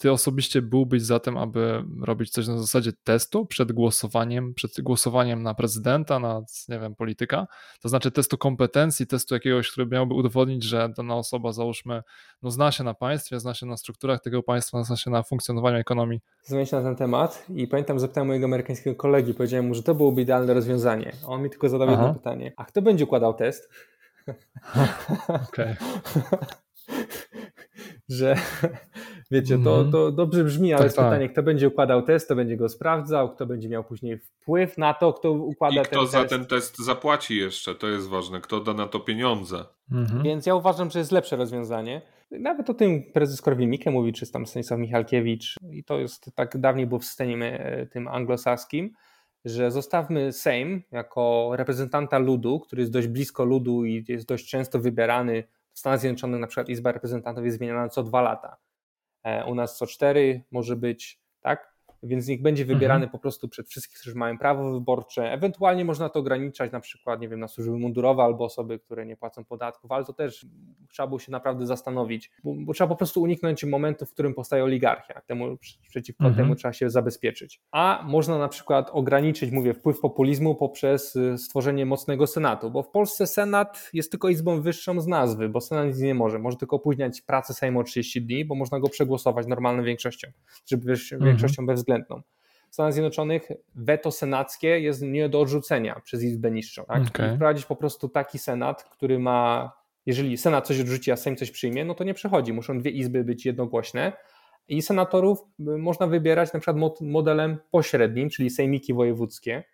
[0.00, 5.42] Ty osobiście byłbyś za tym, aby robić coś na zasadzie testu przed głosowaniem, przed głosowaniem
[5.42, 7.46] na prezydenta, na, nie wiem, polityka?
[7.80, 12.02] To znaczy testu kompetencji, testu jakiegoś, który miałby udowodnić, że dana osoba, załóżmy,
[12.42, 15.76] no zna się na państwie, zna się na strukturach tego państwa, zna się na funkcjonowaniu
[15.76, 16.20] ekonomii.
[16.40, 19.94] Zastanawiałem się na ten temat i pamiętam, zapytałem mojego amerykańskiego kolegi, powiedziałem mu, że to
[19.94, 21.12] byłoby idealne rozwiązanie.
[21.26, 22.02] On mi tylko zadał Aha.
[22.02, 22.52] jedno pytanie.
[22.56, 23.70] A kto będzie układał test?
[25.48, 25.76] Okej.
[28.10, 28.36] że
[29.30, 29.92] wiecie, to, mhm.
[29.92, 31.06] to dobrze brzmi, ale tak, jest tak.
[31.06, 34.94] pytanie, kto będzie układał test, kto będzie go sprawdzał, kto będzie miał później wpływ na
[34.94, 38.74] to, kto układa I kto za ten test zapłaci jeszcze, to jest ważne, kto da
[38.74, 39.64] na to pieniądze.
[39.92, 40.22] Mhm.
[40.22, 42.02] Więc ja uważam, że jest lepsze rozwiązanie.
[42.30, 46.86] Nawet o tym prezes Korwin-Mikke mówi, czy tam Stanisław Michalkiewicz i to jest tak dawniej
[46.86, 48.92] było w systemie e, tym anglosaskim,
[49.44, 54.78] że zostawmy Sejm jako reprezentanta ludu, który jest dość blisko ludu i jest dość często
[54.78, 55.44] wybierany
[55.80, 58.56] Stanach Zjednoczonych na przykład Izba Reprezentantów jest zmieniana co dwa lata.
[59.22, 61.69] E, u nas co cztery może być, tak?
[62.02, 63.10] Więc niech będzie wybierany mhm.
[63.12, 65.32] po prostu przed wszystkich, którzy mają prawo wyborcze.
[65.32, 69.16] Ewentualnie można to ograniczać na przykład, nie wiem, na służby mundurowe albo osoby, które nie
[69.16, 70.46] płacą podatków, ale to też
[70.90, 74.64] trzeba było się naprawdę zastanowić, bo, bo trzeba po prostu uniknąć momentu, w którym powstaje
[74.64, 75.20] oligarchia.
[75.20, 75.56] Temu,
[75.88, 76.44] przeciwko mhm.
[76.44, 77.60] temu trzeba się zabezpieczyć.
[77.72, 82.90] A można na przykład ograniczyć, mówię, wpływ populizmu poprzez y, stworzenie mocnego Senatu, bo w
[82.90, 86.38] Polsce Senat jest tylko izbą wyższą z nazwy, bo Senat nic nie może.
[86.38, 90.28] Może tylko opóźniać pracę Sejmu o 30 dni, bo można go przegłosować normalną większością,
[90.64, 91.24] czy mhm.
[91.24, 92.22] większością bezwzględną.
[92.70, 96.84] W Stanach Zjednoczonych weto senackie jest nie do odrzucenia przez Izbę Niższą.
[96.84, 97.02] Tak?
[97.08, 97.34] Okay.
[97.34, 99.72] Wprowadzić po prostu taki senat, który ma,
[100.06, 102.52] jeżeli senat coś odrzuci, a Sejm coś przyjmie, no to nie przechodzi.
[102.52, 104.12] Muszą dwie izby być jednogłośne
[104.68, 109.64] i senatorów można wybierać na przykład modelem pośrednim, czyli sejmiki wojewódzkie,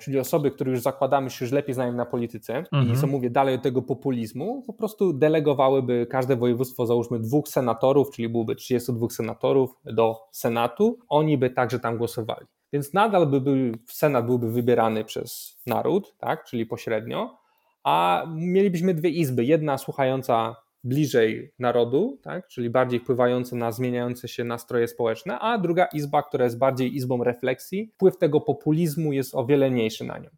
[0.00, 2.92] czyli osoby, które już zakładamy się już lepiej znają na polityce mhm.
[2.92, 8.10] i co mówię dalej od tego populizmu, po prostu delegowałyby każde województwo, załóżmy dwóch senatorów,
[8.10, 12.46] czyli byłoby 32 senatorów do Senatu, oni by także tam głosowali.
[12.72, 13.54] Więc nadal by był,
[13.86, 17.38] Senat byłby wybierany przez naród, tak, czyli pośrednio,
[17.84, 24.44] a mielibyśmy dwie izby, jedna słuchająca bliżej narodu, tak, czyli bardziej wpływające na zmieniające się
[24.44, 29.46] nastroje społeczne, a druga izba, która jest bardziej izbą refleksji, wpływ tego populizmu jest o
[29.46, 30.30] wiele mniejszy na nią.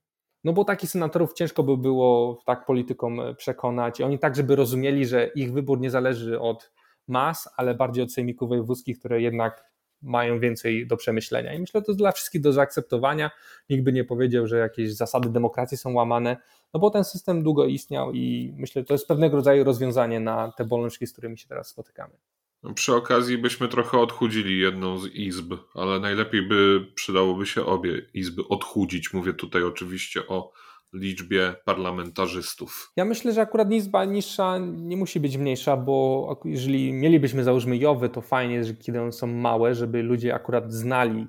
[0.44, 5.06] No bo takich senatorów ciężko by było tak politykom przekonać i oni tak, żeby rozumieli,
[5.06, 6.72] że ich wybór nie zależy od
[7.08, 9.64] mas, ale bardziej od sejmików wojewódzkich, które jednak
[10.02, 11.54] mają więcej do przemyślenia.
[11.54, 13.30] I myślę, że to dla wszystkich do zaakceptowania.
[13.70, 16.36] Nikt by nie powiedział, że jakieś zasady demokracji są łamane,
[16.74, 20.52] no bo ten system długo istniał i myślę, że to jest pewnego rodzaju rozwiązanie na
[20.52, 22.14] te bolączki, z którymi się teraz spotykamy.
[22.62, 28.02] No, przy okazji byśmy trochę odchudzili jedną z izb, ale najlepiej by przydałoby się obie
[28.14, 29.12] izby odchudzić.
[29.12, 30.52] Mówię tutaj oczywiście o
[30.92, 32.92] liczbie parlamentarzystów.
[32.96, 38.08] Ja myślę, że akurat izba niższa nie musi być mniejsza, bo jeżeli mielibyśmy załóżmy Jowy,
[38.08, 41.26] to fajnie, że kiedy one są małe, żeby ludzie akurat znali,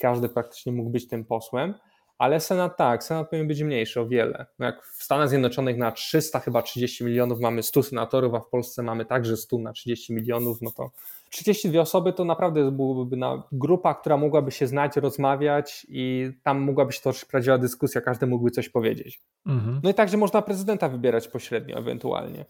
[0.00, 1.74] każdy praktycznie mógł być tym posłem,
[2.18, 4.46] ale Senat tak, Senat powinien być mniejszy o wiele.
[4.58, 8.48] No jak w Stanach Zjednoczonych na 300 chyba 30 milionów mamy 100 senatorów, a w
[8.48, 10.90] Polsce mamy także 100 na 30 milionów, no to
[11.30, 13.16] 32 osoby to naprawdę byłaby
[13.52, 18.50] grupa, która mogłaby się znać, rozmawiać i tam mogłaby się toczyć prawdziwa dyskusja, każdy mógłby
[18.50, 19.20] coś powiedzieć.
[19.46, 19.80] Mhm.
[19.82, 22.44] No i także można prezydenta wybierać pośrednio ewentualnie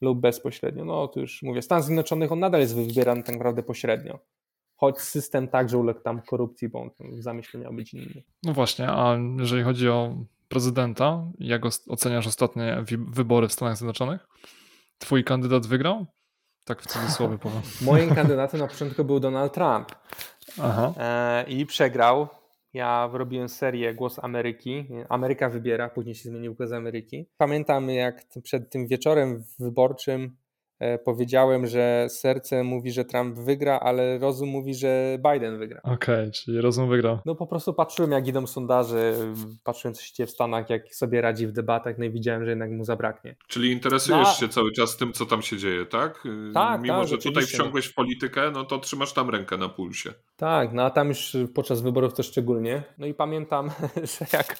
[0.00, 0.84] lub bezpośrednio.
[0.84, 4.18] No to już mówię, Stan Zjednoczonych on nadal jest wybierany tak naprawdę pośrednio
[4.80, 8.22] choć system także uległ tam korupcji, bo on w zamyśle miał być inny.
[8.42, 10.14] No właśnie, a jeżeli chodzi o
[10.48, 14.28] prezydenta, jak oceniasz ostatnie wybory w Stanach Zjednoczonych?
[14.98, 16.06] Twój kandydat wygrał?
[16.64, 17.62] Tak w cudzysłowie powiem.
[17.80, 19.88] Moim kandydatem na początku był Donald Trump
[20.62, 20.94] Aha.
[20.96, 22.28] E, i przegrał.
[22.74, 24.88] Ja robiłem serię Głos Ameryki.
[25.08, 27.26] Ameryka wybiera, później się zmienił Głos Ameryki.
[27.36, 30.36] Pamiętam jak przed tym wieczorem wyborczym
[31.04, 35.80] powiedziałem, że serce mówi, że Trump wygra, ale rozum mówi, że Biden wygra.
[35.82, 37.18] Okej, okay, czyli rozum wygrał.
[37.26, 39.14] No po prostu patrzyłem, jak idą sondaże,
[39.64, 42.50] patrzyłem, co się dzieje w Stanach, jak sobie radzi w debatach, no i widziałem, że
[42.50, 43.36] jednak mu zabraknie.
[43.48, 44.34] Czyli interesujesz no.
[44.34, 46.24] się cały czas tym, co tam się dzieje, tak?
[46.54, 50.12] Tak, Mimo, tak, że tutaj wsiągłeś w politykę, no to trzymasz tam rękę na pulsie.
[50.36, 52.82] Tak, no a tam już podczas wyborów to szczególnie.
[52.98, 53.70] No i pamiętam,
[54.18, 54.56] że jak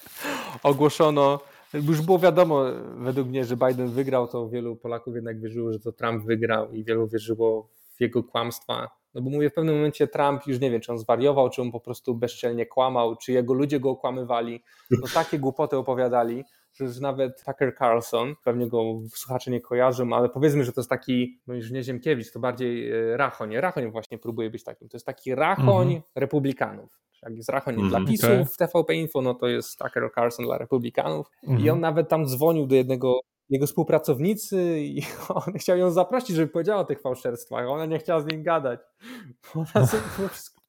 [0.62, 1.40] ogłoszono
[1.74, 2.64] już było wiadomo
[2.96, 6.84] według mnie, że Biden wygrał, to wielu Polaków jednak wierzyło, że to Trump wygrał i
[6.84, 8.88] wielu wierzyło w jego kłamstwa.
[9.14, 11.72] No bo mówię, w pewnym momencie Trump już nie wiem, czy on zwariował, czy on
[11.72, 14.62] po prostu bezczelnie kłamał, czy jego ludzie go okłamywali.
[14.90, 16.44] No takie głupoty opowiadali,
[16.84, 18.82] już nawet Tucker Carlson, pewnie go
[19.14, 22.90] słuchacze nie kojarzą, ale powiedzmy, że to jest taki, no już nie Ziemkiewicz, to bardziej
[22.90, 23.56] e, Rachoń.
[23.56, 24.88] Rachoń właśnie próbuje być takim.
[24.88, 26.02] To jest taki Rachoń mhm.
[26.14, 28.44] republikanów jak jest Rachoń mm, dla PiSu okay.
[28.44, 31.30] w TVP Info, no to jest Tucker Carlson dla Republikanów.
[31.42, 31.56] Mm.
[31.56, 31.74] I mhm.
[31.74, 33.20] on nawet tam dzwonił do jednego
[33.50, 35.02] jego współpracownicy i
[35.46, 38.42] on chciał ją zaprosić, żeby powiedziała o tych fałszerstwach, a ona nie chciała z nim
[38.42, 38.80] gadać.
[39.54, 39.88] Ona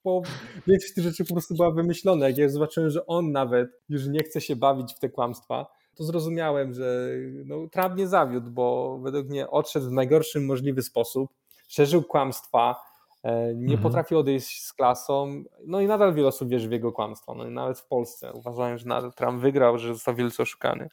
[0.03, 0.21] po,
[0.67, 2.27] większość tych rzeczy po prostu była wymyślona.
[2.27, 6.03] Jak ja zobaczyłem, że on nawet już nie chce się bawić w te kłamstwa, to
[6.03, 7.09] zrozumiałem, że
[7.45, 11.29] no, Trump nie zawiódł, bo według mnie odszedł w najgorszy możliwy sposób,
[11.67, 12.75] szerzył kłamstwa,
[13.23, 13.81] E, nie mhm.
[13.81, 17.51] potrafi odejść z klasą, no i nadal wiele osób wierzy w jego kłamstwo, no i
[17.51, 20.89] nawet w Polsce uważają, że nadal Trump wygrał, że został wielce oszukany.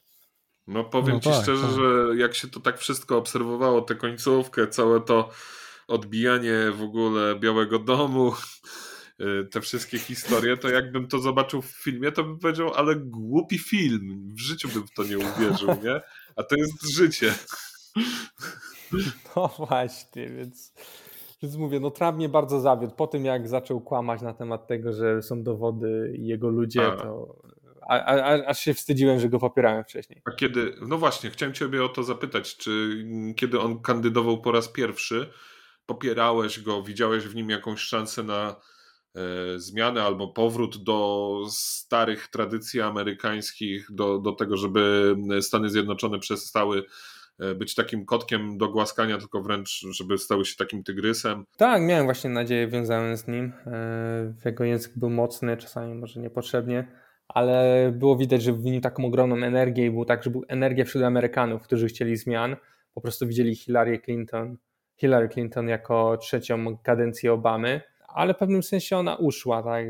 [0.66, 1.76] No powiem no ci tak, szczerze, tak.
[1.76, 5.28] że jak się to tak wszystko obserwowało, tę końcówkę, całe to
[5.88, 8.32] odbijanie w ogóle Białego Domu,
[9.50, 14.28] te wszystkie historie, to jakbym to zobaczył w filmie, to bym powiedział, ale głupi film,
[14.34, 16.00] w życiu bym w to nie uwierzył, nie?
[16.36, 17.34] A to jest życie.
[19.36, 20.72] No właśnie, więc
[21.42, 22.94] więc mówię, no Trump mnie bardzo zawiódł.
[22.94, 26.96] Po tym, jak zaczął kłamać na temat tego, że są dowody i jego ludzie, a.
[26.96, 27.42] to
[27.88, 30.22] a, a, aż się wstydziłem, że go popierałem wcześniej.
[30.24, 33.04] A kiedy, no właśnie, chciałem Ciebie o to zapytać, czy
[33.36, 35.30] kiedy on kandydował po raz pierwszy,
[35.86, 38.56] popierałeś go, widziałeś w nim jakąś szansę na
[39.56, 46.84] zmianę albo powrót do starych tradycji amerykańskich, do, do tego, żeby Stany Zjednoczone przestały
[47.38, 51.44] E, być takim kotkiem do głaskania, tylko wręcz, żeby stały się takim tygrysem.
[51.56, 53.52] Tak, miałem właśnie nadzieję, wiązałem z nim.
[53.66, 56.88] E, jego język był mocny, czasami może niepotrzebnie,
[57.28, 61.04] ale było widać, że nim taką ogromną energię i było tak, że był energia wśród
[61.04, 62.56] Amerykanów, którzy chcieli zmian.
[62.94, 64.56] Po prostu widzieli Hillary Clinton,
[64.96, 69.86] Hillary Clinton jako trzecią kadencję Obamy ale w pewnym sensie ona uszła, tak?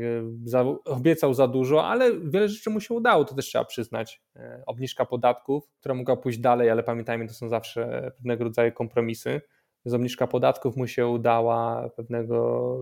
[0.85, 4.21] Obiecał za dużo, ale wiele rzeczy mu się udało, to też trzeba przyznać.
[4.35, 9.41] E, obniżka podatków, która mogła pójść dalej, ale pamiętajmy, to są zawsze pewnego rodzaju kompromisy.
[9.85, 12.77] Z obniżka podatków mu się udała, pewnego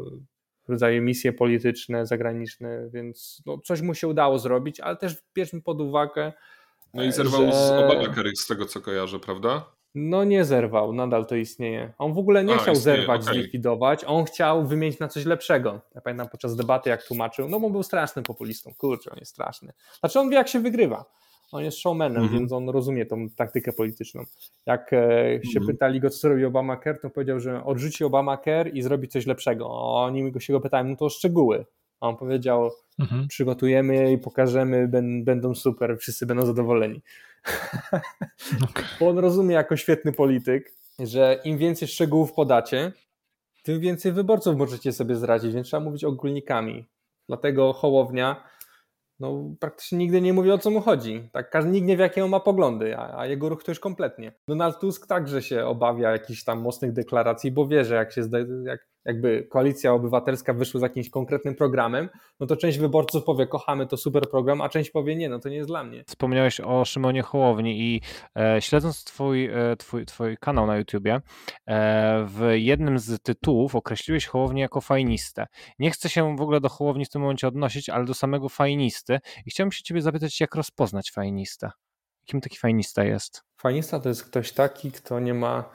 [0.68, 5.82] rodzaju misje polityczne, zagraniczne, więc no, coś mu się udało zrobić, ale też bierzmy pod
[5.82, 6.34] uwagę.
[6.94, 7.52] No i zerwał że...
[7.52, 9.77] z Obamacare, z tego co kojarzę, prawda?
[10.00, 11.94] No nie zerwał, nadal to istnieje.
[11.98, 13.34] On w ogóle nie A, chciał istnieje, zerwać, okay.
[13.34, 15.82] zlikwidować, on chciał wymienić na coś lepszego.
[15.96, 19.74] Ja pamiętam podczas debaty, jak tłumaczył, no bo był strasznym populistą, kurczę, on jest straszny.
[20.00, 21.06] Znaczy on wie, jak się wygrywa.
[21.52, 22.40] On jest showmanem, mm -hmm.
[22.40, 24.24] więc on rozumie tą taktykę polityczną.
[24.66, 24.98] Jak e,
[25.44, 25.68] się mm -hmm.
[25.68, 29.70] pytali go, co zrobi Obamacare, to powiedział, że odrzuci Obamacare i zrobi coś lepszego.
[29.94, 31.66] Oni go się go pytają, no to szczegóły.
[32.02, 33.28] A on powiedział, mhm.
[33.28, 34.88] przygotujemy je i pokażemy,
[35.24, 37.02] będą super, wszyscy będą zadowoleni.
[39.00, 42.92] Bo on rozumie jako świetny polityk, że im więcej szczegółów podacie,
[43.64, 46.86] tym więcej wyborców możecie sobie zrazić, więc trzeba mówić ogólnikami.
[47.28, 48.44] Dlatego Hołownia
[49.20, 51.30] no, praktycznie nigdy nie mówi o co mu chodzi.
[51.34, 53.80] Tak, każdy, nikt nie wie, jakie on ma poglądy, a, a, jego ruch to już
[53.80, 54.32] kompletnie.
[54.48, 58.22] Donald Tusk także się obawia jakichś tam mocnych deklaracji, bo wie, że jak się
[58.64, 63.88] jak jakby koalicja obywatelska wyszła z jakimś konkretnym programem, no to część wyborców powie, kochamy
[63.88, 66.04] to super program, a część powie, nie, no to nie jest dla mnie.
[66.08, 68.02] Wspomniałeś o Szymonie Hołowni i
[68.40, 71.22] e, śledząc twój, e, twój, twój kanał na YouTubie,
[71.68, 75.48] e, w jednym z tytułów określiłeś Hołownię jako fajnistę.
[75.80, 79.20] Nie chcę się w ogóle do Hołowni w tym momencie odnosić, ale do samego fajnisty
[79.46, 81.72] i chciałbym się ciebie zapytać, jak rozpoznać fajnistę?
[82.26, 83.44] Kim taki fajnista jest?
[83.62, 85.70] Fajnista to jest ktoś taki, kto nie ma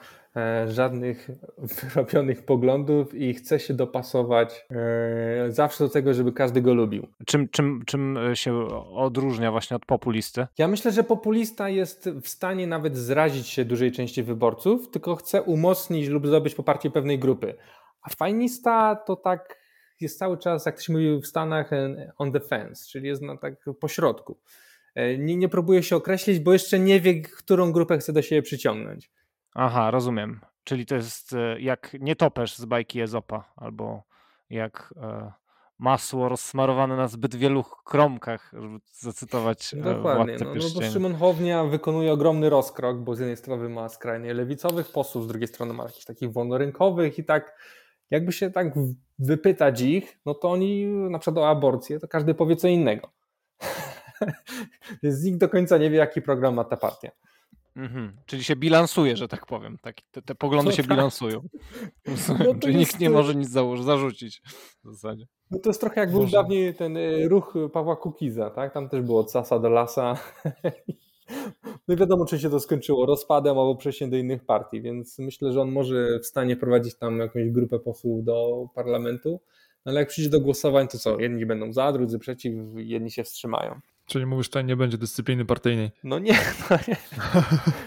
[0.67, 1.29] żadnych
[1.93, 7.07] wyrobionych poglądów i chce się dopasować e, zawsze do tego, żeby każdy go lubił.
[7.25, 10.47] Czym, czym, czym się odróżnia właśnie od populisty?
[10.57, 15.41] Ja myślę, że populista jest w stanie nawet zrazić się dużej części wyborców, tylko chce
[15.41, 17.55] umocnić lub zdobyć poparcie pewnej grupy.
[18.01, 19.63] A fajnista to tak
[20.01, 21.71] jest cały czas, jak to się mówi w Stanach,
[22.17, 24.37] on the fence, czyli jest na tak pośrodku.
[24.95, 28.41] E, nie, nie próbuje się określić, bo jeszcze nie wie, którą grupę chce do siebie
[28.41, 29.11] przyciągnąć.
[29.55, 30.39] Aha, rozumiem.
[30.63, 34.03] Czyli to jest e, jak nietoperz z bajki Ezopa, albo
[34.49, 35.31] jak e,
[35.79, 41.63] masło rozsmarowane na zbyt wielu kromkach, żeby zacytować no Dokładnie, no, no bo Szymon Hołownia
[41.63, 45.83] wykonuje ogromny rozkrok, bo z jednej strony ma skrajnie lewicowych posłów, z drugiej strony ma
[45.83, 47.57] jakichś takich wolnorynkowych i tak
[48.11, 48.73] jakby się tak
[49.19, 53.09] wypytać ich, no to oni na przykład o aborcję, to każdy powie co innego.
[55.03, 57.11] Więc nikt do końca nie wie, jaki program ma ta partia.
[57.75, 58.17] Mhm.
[58.25, 59.77] Czyli się bilansuje, że tak powiem.
[59.81, 60.91] Tak, te, te poglądy no się tak.
[60.91, 61.41] bilansują.
[62.39, 63.49] No Czyli nikt nie może nic
[63.81, 64.41] zarzucić
[64.83, 65.25] w zasadzie.
[65.51, 68.73] No to jest trochę jak był dawniej ten y, ruch Pawła Kukiza, tak?
[68.73, 70.17] Tam też było od sasa do lasa.
[71.87, 75.53] No i wiadomo, czy się to skończyło rozpadem albo przejściem do innych partii, więc myślę,
[75.53, 79.39] że on może w stanie prowadzić tam jakąś grupę posłów do parlamentu,
[79.85, 81.19] no ale jak przyjdzie do głosowań, to co?
[81.19, 83.79] Jedni będą za, drudzy przeciw, jedni się wstrzymają.
[84.05, 85.91] Czyli mówisz, że nie będzie dyscypliny partyjnej?
[86.03, 86.33] No nie,
[86.69, 86.95] no nie.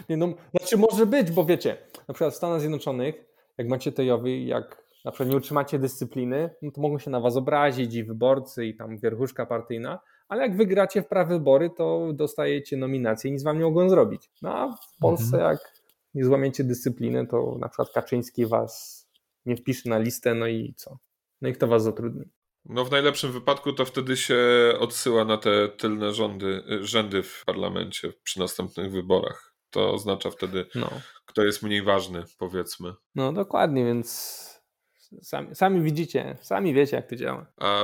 [0.08, 1.76] nie no, znaczy może być, bo wiecie,
[2.08, 3.14] na przykład w Stanach Zjednoczonych,
[3.58, 7.36] jak macie tejowy, jak na przykład nie utrzymacie dyscypliny, no to mogą się na was
[7.36, 9.98] obrazić i wyborcy, i tam wierchuszka partyjna,
[10.28, 14.30] ale jak wygracie w prawe wybory, to dostajecie nominację i nic wam nie mogą zrobić.
[14.42, 15.52] No a w Polsce mhm.
[15.52, 15.72] jak
[16.14, 19.06] nie złamiecie dyscypliny, to na przykład Kaczyński was
[19.46, 20.98] nie wpisze na listę, no i co?
[21.40, 22.24] No i kto was zatrudni?
[22.68, 24.38] No w najlepszym wypadku to wtedy się
[24.78, 29.54] odsyła na te tylne rządy, rzędy w parlamencie przy następnych wyborach.
[29.70, 30.90] To oznacza wtedy, no.
[31.26, 32.94] kto jest mniej ważny, powiedzmy.
[33.14, 34.55] No dokładnie, więc
[35.22, 37.46] Sami, sami, widzicie, sami wiecie, jak to działa.
[37.56, 37.82] A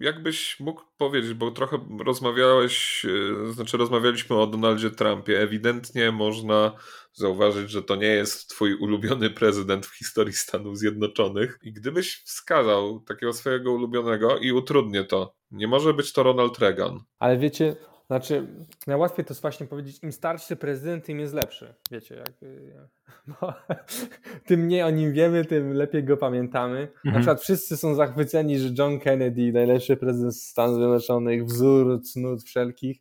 [0.00, 3.04] jakbyś mógł powiedzieć, bo trochę rozmawiałeś,
[3.48, 5.40] e, znaczy rozmawialiśmy o Donaldzie Trumpie.
[5.40, 6.72] Ewidentnie można
[7.12, 11.58] zauważyć, że to nie jest twój ulubiony prezydent w historii Stanów Zjednoczonych.
[11.62, 17.00] I gdybyś wskazał takiego swojego ulubionego i utrudnię to, nie może być to Ronald Reagan.
[17.18, 17.76] Ale wiecie,
[18.10, 18.46] znaczy,
[18.86, 21.74] najłatwiej to jest właśnie powiedzieć, im starszy prezydent, tym jest lepszy.
[21.90, 22.72] Wiecie, jak, y,
[23.42, 23.52] no,
[24.46, 26.80] tym mniej o nim wiemy, tym lepiej go pamiętamy.
[26.80, 27.04] Mhm.
[27.04, 32.98] Na przykład wszyscy są zachwyceni, że John Kennedy, najlepszy prezydent Stanów Zjednoczonych, wzór cnót wszelkich,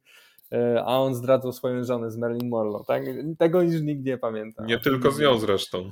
[0.52, 2.84] e, a on zdradzał swoją żonę z Marilyn Monroe.
[2.88, 3.04] Tak?
[3.38, 4.66] Tego już nikt nie pamięta.
[4.66, 5.90] Nie tylko z nią zresztą.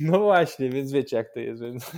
[0.00, 1.62] No właśnie, więc wiecie jak to jest.
[1.62, 1.92] Więc...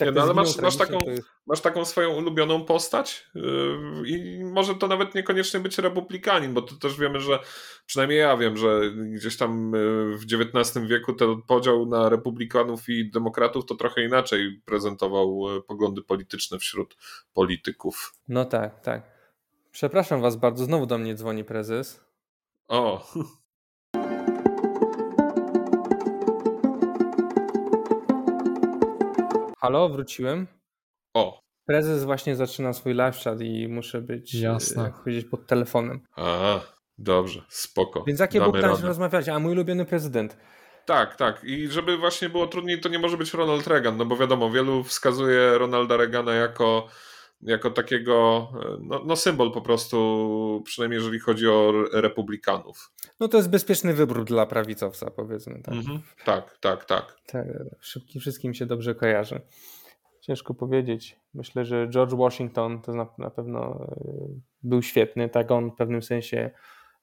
[0.00, 1.22] Nie, no, ale masz, masz, taką, jest...
[1.46, 6.74] masz taką swoją ulubioną postać yy, i może to nawet niekoniecznie być republikanin, bo to
[6.74, 7.38] też wiemy, że
[7.86, 13.10] przynajmniej ja wiem, że gdzieś tam yy, w XIX wieku ten podział na republikanów i
[13.10, 16.96] demokratów to trochę inaczej prezentował yy, poglądy polityczne wśród
[17.34, 18.14] polityków.
[18.28, 19.14] No tak, tak.
[19.72, 22.04] Przepraszam was bardzo, znowu do mnie dzwoni prezes.
[22.68, 23.12] O,
[29.64, 30.46] Halo, wróciłem.
[31.14, 31.40] O.
[31.66, 34.82] Prezes właśnie zaczyna swój live chat i muszę być, Jasne.
[34.82, 36.00] jak powiedzieć, pod telefonem.
[36.16, 36.60] A,
[36.98, 38.04] dobrze, spoko.
[38.06, 39.28] Więc jakie Bóg rozmawiać?
[39.28, 40.36] A mój ulubiony prezydent.
[40.86, 41.44] Tak, tak.
[41.44, 44.84] I żeby właśnie było trudniej, to nie może być Ronald Reagan, no bo wiadomo, wielu
[44.84, 46.86] wskazuje Ronalda Reagana jako,
[47.40, 48.48] jako takiego
[48.80, 52.92] no, no symbol po prostu, przynajmniej jeżeli chodzi o republikanów.
[53.20, 55.62] No to jest bezpieczny wybór dla prawicowca, powiedzmy.
[55.62, 56.00] Tak, mhm.
[56.24, 57.16] tak, tak, tak.
[57.26, 57.46] tak
[57.80, 59.40] szybki, wszystkim się dobrze kojarzy.
[60.20, 61.20] Ciężko powiedzieć.
[61.34, 64.04] Myślę, że George Washington to na, na pewno e,
[64.62, 65.28] był świetny.
[65.28, 66.50] Tak, on w pewnym sensie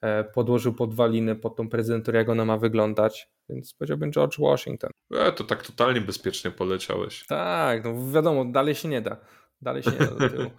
[0.02, 3.30] e, podłożył podwaliny pod tą prezydenturę, jak ona ma wyglądać.
[3.50, 4.92] Więc powiedziałbym George Washington.
[5.14, 7.26] E, to tak totalnie bezpiecznie poleciałeś.
[7.28, 9.18] Tak, no wiadomo, dalej się nie da.
[9.62, 10.52] Dalej się nie da do tyłu.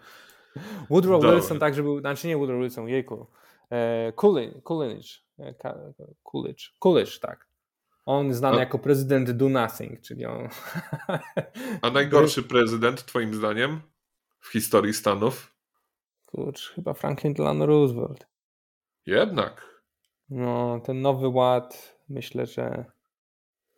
[0.90, 1.24] Woodrow.
[1.24, 3.26] Wilson także był, znaczy nie Woodrow Wilson, jejku.
[4.16, 5.22] Coolidge, Coolidge.
[6.78, 7.48] Coolidge, tak.
[8.06, 10.48] On znany jako prezydent do nothing, czyli on...
[11.82, 13.80] A najgorszy prezydent twoim zdaniem
[14.40, 15.56] w historii Stanów?
[16.26, 18.26] Kurcz, chyba Franklin Delano Roosevelt.
[19.06, 19.82] Jednak.
[20.30, 22.84] No, ten nowy ład, myślę, że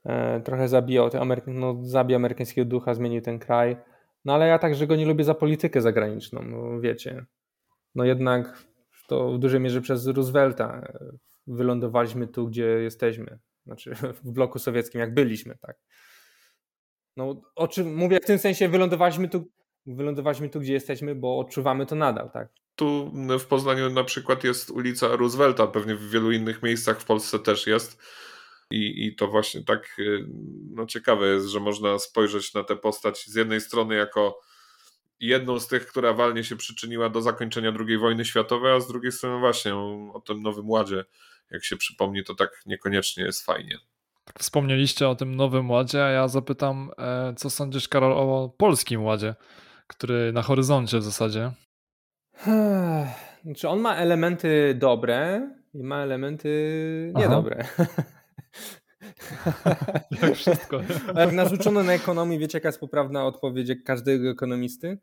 [0.04, 3.76] e, trochę zabijał, Ameryk no, zabijał amerykańskiego ducha, zmienił ten kraj.
[4.24, 7.24] No ale ja także go nie lubię za politykę zagraniczną, no, wiecie.
[7.94, 8.64] No jednak
[9.08, 10.92] to w dużej mierze przez Roosevelta
[11.46, 13.38] wylądowaliśmy tu, gdzie jesteśmy.
[13.66, 13.94] Znaczy
[14.24, 15.76] w bloku sowieckim, jak byliśmy, tak.
[17.16, 19.50] No, o czym mówię w tym sensie, wylądowaliśmy tu,
[19.86, 22.48] wylądowaliśmy tu, gdzie jesteśmy, bo odczuwamy to nadal, tak.
[22.76, 27.38] Tu w Poznaniu na przykład jest ulica Roosevelta, pewnie w wielu innych miejscach w Polsce
[27.38, 28.02] też jest.
[28.70, 30.26] I, I to właśnie tak y,
[30.70, 34.40] no, ciekawe jest, że można spojrzeć na tę postać z jednej strony jako
[35.20, 39.12] jedną z tych, która walnie się przyczyniła do zakończenia II wojny światowej, a z drugiej
[39.12, 41.04] strony właśnie o, tym nowym ładzie
[41.50, 43.78] jak się przypomni, to tak niekoniecznie jest fajnie.
[44.24, 49.04] Tak wspomnieliście o tym nowym ładzie, a ja zapytam, e, co sądzisz, Karol, o polskim
[49.04, 49.34] ładzie,
[49.86, 51.50] który na horyzoncie w zasadzie?
[53.44, 57.64] Znaczy on ma elementy dobre i ma elementy niedobre.
[60.22, 60.80] Jak wszystko.
[61.14, 64.98] Jak narzucono na ekonomii, wiecie jaka jest poprawna odpowiedź każdego ekonomisty?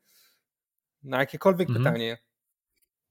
[1.04, 1.84] Na jakiekolwiek mhm.
[1.84, 2.18] pytanie.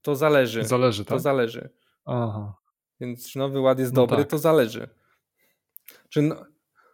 [0.01, 0.65] To zależy.
[0.65, 1.09] Zależy, tak?
[1.09, 1.69] To zależy.
[2.05, 2.55] Aha.
[2.99, 4.27] Więc czy Nowy Ład jest no dobry, tak.
[4.27, 4.89] to zależy.
[6.09, 6.45] Czy no...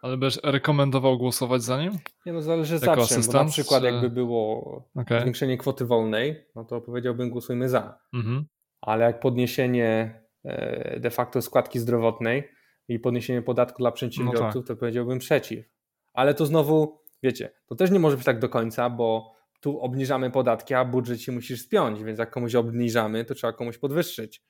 [0.02, 1.98] Ale byś rekomendował głosować za nim?
[2.26, 3.86] Nie no, zależy jako za czym, asystent, bo na przykład czy...
[3.86, 5.20] jakby było okay.
[5.20, 7.98] zwiększenie kwoty wolnej, no to powiedziałbym głosujmy za.
[8.14, 8.46] Mhm.
[8.80, 12.48] Ale jak podniesienie e, de facto składki zdrowotnej
[12.88, 14.66] i podniesienie podatku dla przedsiębiorców, no tak.
[14.68, 15.66] to powiedziałbym przeciw.
[16.12, 20.30] Ale to znowu, wiecie, to też nie może być tak do końca, bo tu obniżamy
[20.30, 24.42] podatki, a budżet się musisz spiąć, więc jak komuś obniżamy, to trzeba komuś podwyższyć.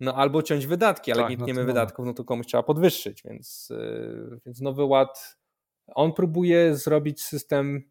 [0.00, 3.22] No albo ciąć wydatki, ale tak, jak nie no wydatków, no to komuś trzeba podwyższyć,
[3.22, 5.38] więc, yy, więc Nowy Ład,
[5.86, 7.90] on próbuje zrobić system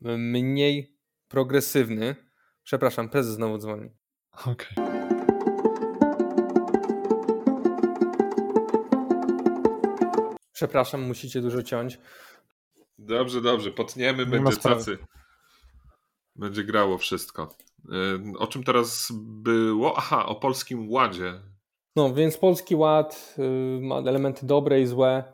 [0.00, 0.96] mniej
[1.28, 2.16] progresywny.
[2.62, 3.90] Przepraszam, prezes znowu dzwoni.
[4.46, 4.68] Okej.
[4.76, 4.91] Okay.
[10.62, 11.98] Przepraszam, musicie dużo ciąć.
[12.98, 14.98] Dobrze, dobrze, potniemy, będzie cacy.
[16.36, 17.56] Będzie grało wszystko.
[18.38, 19.94] O czym teraz było?
[19.96, 21.40] Aha, o Polskim Ładzie.
[21.96, 23.36] No, więc Polski Ład
[23.80, 25.24] ma elementy dobre i złe.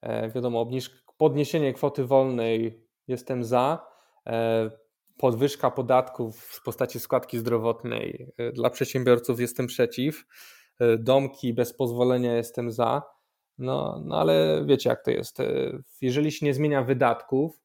[0.00, 0.66] E, wiadomo,
[1.18, 3.86] podniesienie kwoty wolnej jestem za.
[4.26, 4.70] E,
[5.16, 10.24] podwyżka podatków w postaci składki zdrowotnej y, dla przedsiębiorców jestem przeciw.
[10.80, 13.17] E, domki bez pozwolenia jestem za.
[13.58, 15.38] No, no ale wiecie, jak to jest.
[16.00, 17.60] Jeżeli się nie zmienia wydatków,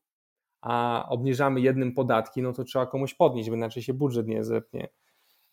[0.61, 4.89] a obniżamy jednym podatki, no to trzeba komuś podnieść, bo inaczej się budżet nie zepnie.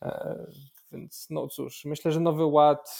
[0.02, 0.46] E,
[0.92, 2.90] więc no cóż, myślę, że nowy ład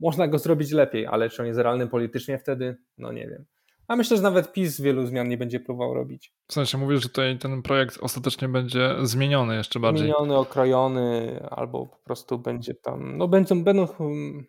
[0.00, 2.76] można go zrobić lepiej, ale czy on jest realny politycznie wtedy?
[2.98, 3.44] No nie wiem.
[3.90, 6.34] A myślę, że nawet PiS wielu zmian nie będzie próbował robić.
[6.48, 10.06] W sensie mówisz, że tutaj ten projekt ostatecznie będzie zmieniony jeszcze bardziej.
[10.06, 13.86] Zmieniony, okrojony, albo po prostu będzie tam, no będą, będą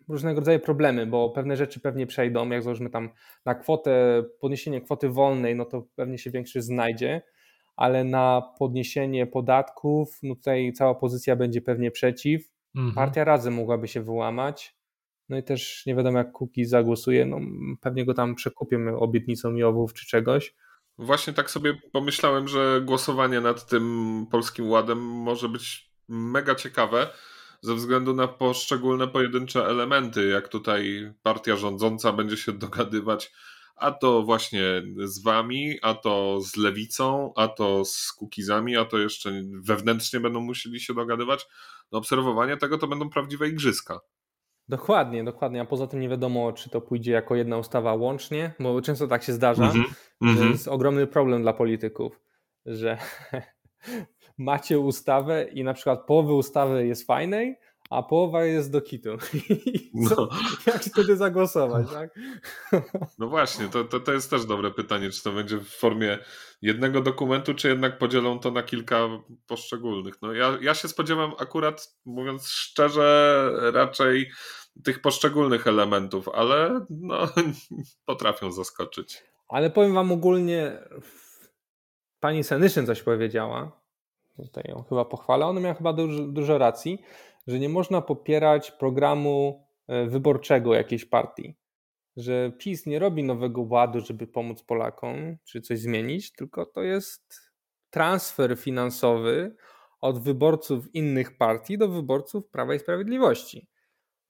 [0.08, 3.10] różnego rodzaju problemy, bo pewne rzeczy pewnie przejdą, jak załóżmy tam
[3.44, 7.22] na kwotę, podniesienie kwoty wolnej, no to pewnie się większy znajdzie,
[7.76, 12.42] ale na podniesienie podatków, no tutaj cała pozycja będzie pewnie przeciw.
[12.74, 12.94] Mhm.
[12.94, 14.76] Partia Razem mogłaby się wyłamać,
[15.32, 17.26] no i też nie wiadomo, jak Kuki zagłosuje.
[17.26, 17.40] No,
[17.80, 20.54] pewnie go tam przekupię obietnicą Jowów czy czegoś.
[20.98, 27.10] Właśnie tak sobie pomyślałem, że głosowanie nad tym polskim ładem może być mega ciekawe
[27.60, 33.32] ze względu na poszczególne pojedyncze elementy, jak tutaj partia rządząca będzie się dogadywać,
[33.76, 34.62] a to właśnie
[35.04, 40.40] z wami, a to z lewicą, a to z kukizami, a to jeszcze wewnętrznie będą
[40.40, 41.46] musieli się dogadywać.
[41.92, 44.00] No obserwowanie tego to będą prawdziwe igrzyska.
[44.68, 45.60] Dokładnie, dokładnie.
[45.60, 49.22] A poza tym nie wiadomo, czy to pójdzie jako jedna ustawa łącznie, bo często tak
[49.22, 49.84] się zdarza, mm
[50.22, 52.20] -hmm, że jest ogromny problem dla polityków,
[52.66, 52.98] że
[54.38, 57.58] macie ustawę i na przykład połowy ustawy jest fajnej,
[57.92, 59.10] a połowa jest do kitu.
[59.94, 60.28] No.
[60.66, 62.10] Jak wtedy zagłosować, tak?
[63.18, 66.18] No właśnie, to, to, to jest też dobre pytanie, czy to będzie w formie
[66.62, 69.08] jednego dokumentu, czy jednak podzielą to na kilka
[69.46, 70.22] poszczególnych.
[70.22, 74.30] No ja, ja się spodziewam akurat, mówiąc szczerze, raczej
[74.84, 77.18] tych poszczególnych elementów, ale no,
[78.06, 79.22] potrafią zaskoczyć.
[79.48, 80.78] Ale powiem wam ogólnie,
[82.20, 83.82] pani Senyszyn coś powiedziała,
[84.36, 86.98] tutaj ją chyba pochwalę, ona miała chyba dużo, dużo racji,
[87.46, 91.56] że nie można popierać programu e, wyborczego jakiejś partii.
[92.16, 97.52] Że PiS nie robi nowego ładu, żeby pomóc Polakom czy coś zmienić, tylko to jest
[97.90, 99.56] transfer finansowy
[100.00, 103.68] od wyborców innych partii do wyborców Prawa i Sprawiedliwości.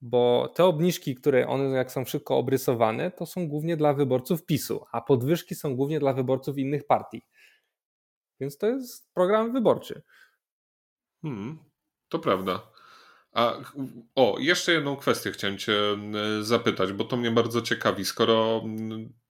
[0.00, 4.84] Bo te obniżki, które one jak są szybko obrysowane, to są głównie dla wyborców PiSu,
[4.92, 7.22] a podwyżki są głównie dla wyborców innych partii.
[8.40, 10.02] Więc to jest program wyborczy.
[11.22, 11.58] Hmm,
[12.08, 12.71] to prawda.
[13.32, 13.54] A
[14.14, 15.74] o, jeszcze jedną kwestię chciałem Cię
[16.40, 18.04] zapytać, bo to mnie bardzo ciekawi.
[18.04, 18.64] Skoro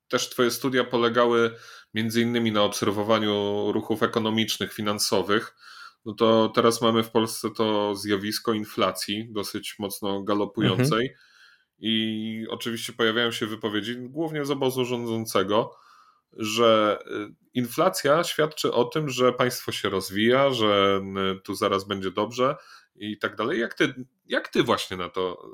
[0.08, 1.54] też Twoje studia polegały
[1.94, 5.54] między innymi na obserwowaniu ruchów ekonomicznych, finansowych,
[6.04, 11.06] no to teraz mamy w Polsce to zjawisko inflacji dosyć mocno galopującej.
[11.06, 11.18] Mhm.
[11.78, 15.76] I oczywiście pojawiają się wypowiedzi, głównie z obozu rządzącego,
[16.32, 21.00] że y, inflacja świadczy o tym, że państwo się rozwija, że
[21.44, 22.56] tu zaraz będzie dobrze
[22.96, 23.60] i tak dalej.
[23.60, 23.94] Jak ty,
[24.26, 25.48] jak ty właśnie na to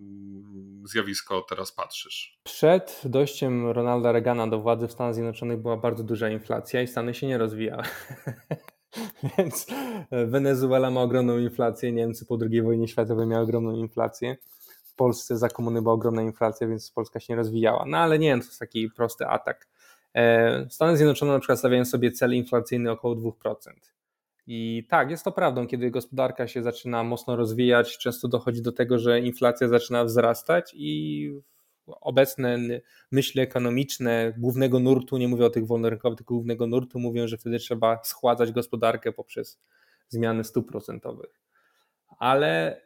[0.00, 2.40] mm, zjawisko teraz patrzysz?
[2.44, 7.14] Przed dojściem Ronalda Reagana do władzy w Stanach Zjednoczonych była bardzo duża inflacja i Stany
[7.14, 7.82] się nie rozwijały.
[9.38, 9.66] Więc
[10.10, 14.36] Wenezuela ma ogromną inflację, Niemcy po II wojnie światowej miały ogromną inflację.
[14.84, 17.84] W Polsce za komuny była ogromna inflacja, więc Polska się nie rozwijała.
[17.86, 19.68] No ale nie, to jest taki prosty atak.
[20.14, 23.32] E, Stany Zjednoczone na przykład stawiają sobie cel inflacyjny około 2%.
[24.46, 28.98] I tak, jest to prawdą, kiedy gospodarka się zaczyna mocno rozwijać, często dochodzi do tego,
[28.98, 31.30] że inflacja zaczyna wzrastać i
[31.86, 32.58] obecne
[33.12, 37.58] myśli ekonomiczne głównego nurtu, nie mówię o tych wolnorynkowych, tylko głównego nurtu, mówią, że wtedy
[37.58, 39.60] trzeba schładzać gospodarkę poprzez
[40.08, 41.40] zmiany stóp procentowych.
[42.18, 42.80] Ale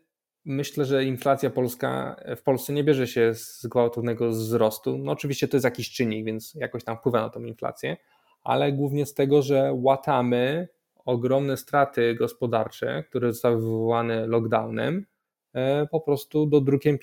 [0.45, 4.99] myślę, że inflacja polska w Polsce nie bierze się z gwałtownego wzrostu.
[4.99, 7.97] No oczywiście to jest jakiś czynnik, więc jakoś tam wpływa na tą inflację,
[8.43, 10.69] ale głównie z tego, że łatamy
[11.09, 15.07] ogromne straty gospodarcze, które zostały wywołane lockdownem,
[15.55, 16.99] e, po prostu dodrukiem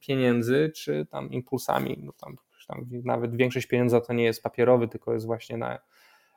[0.00, 1.98] pieniędzy czy tam impulsami.
[2.02, 2.36] No tam,
[2.68, 5.78] tam nawet większość pieniądza to nie jest papierowy, tylko jest właśnie na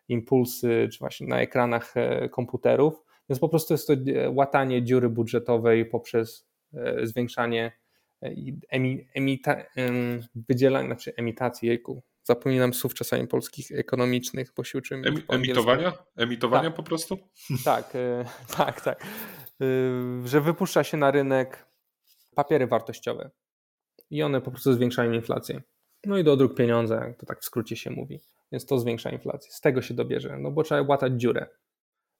[0.07, 3.03] impulsy, czy właśnie na ekranach e, komputerów.
[3.30, 6.51] Więc po prostu jest to e, łatanie dziury budżetowej poprzez
[7.03, 7.72] zwiększanie
[9.14, 9.55] emita,
[10.36, 15.93] wydzielania, znaczy emitacji, jejku, zapominam słów czasami polskich ekonomicznych, bo się uczymy Em, Emitowania?
[16.17, 16.76] Emitowania tak.
[16.76, 17.17] po prostu?
[17.65, 18.26] Tak, e,
[18.57, 19.03] tak, tak.
[19.61, 19.65] E,
[20.28, 21.65] że wypuszcza się na rynek
[22.36, 23.32] papiery wartościowe
[24.09, 25.61] i one po prostu zwiększają inflację.
[26.05, 28.22] No i dodruk pieniądza, jak to tak w skrócie się mówi.
[28.51, 29.51] Więc to zwiększa inflację.
[29.51, 31.47] Z tego się dobierze, no bo trzeba łatać dziurę,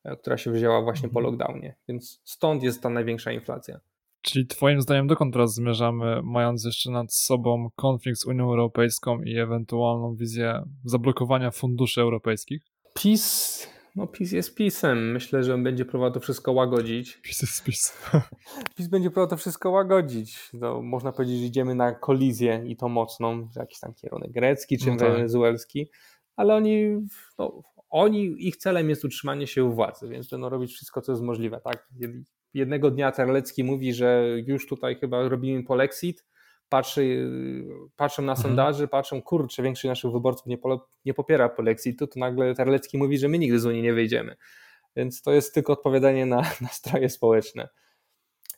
[0.04, 1.26] e, która się wzięła właśnie po mhm.
[1.26, 1.76] lockdownie.
[1.88, 3.80] Więc stąd jest ta największa inflacja.
[4.22, 9.38] Czyli Twoim zdaniem dokąd teraz zmierzamy, mając jeszcze nad sobą konflikt z Unią Europejską i
[9.38, 12.62] ewentualną wizję zablokowania funduszy europejskich?
[12.94, 15.12] PiS, no PiS jest PiSem.
[15.12, 17.18] Myślę, że on będzie próbował to wszystko łagodzić.
[17.18, 17.94] PiS jest PiS.
[18.78, 20.50] PiS będzie próbował to wszystko łagodzić.
[20.54, 24.92] No, można powiedzieć, że idziemy na kolizję i to mocną, jakiś tam kierunek grecki czy
[24.92, 25.14] no tak.
[25.14, 25.90] wenezuelski,
[26.36, 26.98] ale oni,
[27.40, 31.24] no, oni, ich celem jest utrzymanie się u władzy, więc będą robić wszystko, co jest
[31.24, 31.62] możliwe.
[31.64, 31.88] Tak?
[32.54, 36.26] Jednego dnia Terlecki mówi, że już tutaj chyba robimy polexit,
[36.70, 37.32] patrzy,
[37.96, 38.48] patrzą na mhm.
[38.48, 43.18] sondaży, patrzą, kurczę, większość naszych wyborców nie, po, nie popiera polexitu, to nagle Terlecki mówi,
[43.18, 44.36] że my nigdy z Unii nie wyjdziemy.
[44.96, 47.70] Więc to jest tylko odpowiadanie na nastroje społeczne.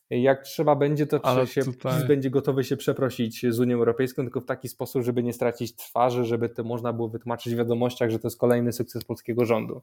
[0.10, 2.08] Jak trzeba będzie, to Ale się, tutaj...
[2.08, 6.26] będzie gotowy się przeprosić z Unią Europejską, tylko w taki sposób, żeby nie stracić twarzy,
[6.26, 9.82] żeby to można było wytłumaczyć w wiadomościach, że to jest kolejny sukces polskiego rządu.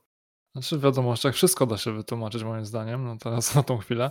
[0.53, 4.11] Znaczy w wiadomościach wszystko da się wytłumaczyć moim zdaniem, no teraz na tą chwilę,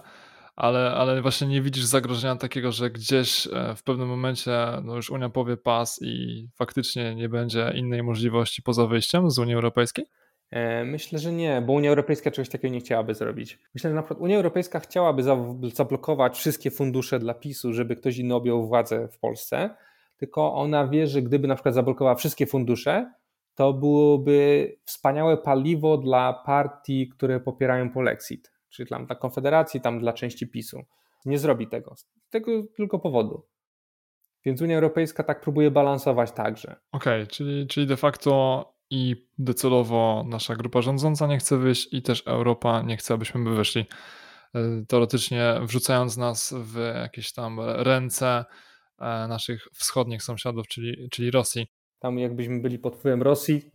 [0.56, 4.52] ale, ale właśnie nie widzisz zagrożenia takiego, że gdzieś e, w pewnym momencie
[4.84, 9.54] no już Unia powie pas i faktycznie nie będzie innej możliwości poza wyjściem z Unii
[9.56, 10.06] Europejskiej?
[10.52, 13.60] E, myślę, że nie, bo Unia Europejska czegoś takiego nie chciałaby zrobić.
[13.74, 15.24] Myślę, że na przykład Unia Europejska chciałaby
[15.74, 19.70] zablokować wszystkie fundusze dla PiSu, żeby ktoś inny objął władzę w Polsce,
[20.18, 23.12] tylko ona wie, że gdyby na przykład zablokowała wszystkie fundusze,
[23.60, 30.14] to byłoby wspaniałe paliwo dla partii, które popierają polexit, czyli tam dla Konfederacji, tam dla
[30.14, 30.80] części PiSu.
[31.26, 33.48] Nie zrobi tego, z tego tylko powodu.
[34.46, 36.76] Więc Unia Europejska tak próbuje balansować także.
[36.92, 42.02] Okej, okay, czyli, czyli de facto i docelowo nasza grupa rządząca nie chce wyjść i
[42.02, 43.86] też Europa nie chce, abyśmy by wyszli.
[44.56, 48.46] E, teoretycznie wrzucając nas w jakieś tam ręce
[49.00, 51.79] e, naszych wschodnich sąsiadów, czyli, czyli Rosji.
[52.00, 53.72] Tam jakbyśmy byli pod wpływem Rosji,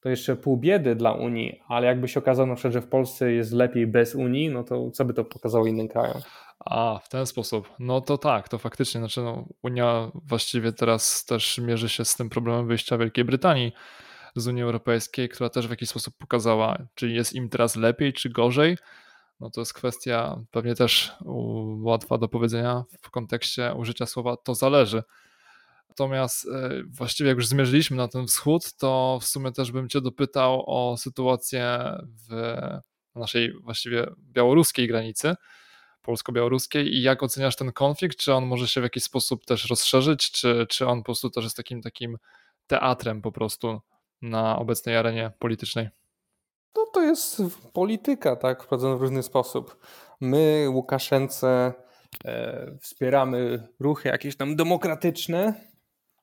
[0.00, 3.86] to jeszcze pół biedy dla Unii, ale jakby się okazało że w Polsce jest lepiej
[3.86, 6.20] bez Unii, no to co by to pokazało innym krajom?
[6.64, 7.68] A, w ten sposób.
[7.78, 9.00] No to tak, to faktycznie.
[9.00, 13.72] Znaczy, no, Unia właściwie teraz też mierzy się z tym problemem wyjścia Wielkiej Brytanii
[14.36, 18.30] z Unii Europejskiej, która też w jakiś sposób pokazała, czy jest im teraz lepiej, czy
[18.30, 18.76] gorzej.
[19.40, 21.12] No to jest kwestia pewnie też
[21.82, 25.02] łatwa do powiedzenia w kontekście użycia słowa to zależy.
[26.00, 30.00] Natomiast e, właściwie jak już zmierzyliśmy na ten wschód, to w sumie też bym Cię
[30.00, 31.78] dopytał o sytuację
[32.28, 32.58] w
[33.14, 35.34] naszej właściwie białoruskiej granicy,
[36.02, 38.18] polsko-białoruskiej i jak oceniasz ten konflikt?
[38.18, 41.44] Czy on może się w jakiś sposób też rozszerzyć, czy, czy on po prostu też
[41.44, 42.16] jest takim takim
[42.66, 43.80] teatrem po prostu
[44.22, 45.88] na obecnej arenie politycznej?
[46.76, 47.42] No to jest
[47.72, 49.86] polityka, tak, wprowadzona w różny sposób.
[50.20, 51.72] My Łukaszence
[52.24, 55.69] e, wspieramy ruchy jakieś tam demokratyczne,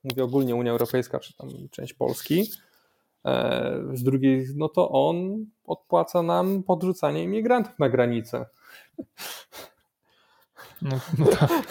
[0.03, 2.51] mówię ogólnie Unia Europejska, czy tam część Polski,
[3.25, 8.45] e, z drugiej, no to on odpłaca nam podrzucanie imigrantów na granicę.
[10.81, 11.63] No, no tak.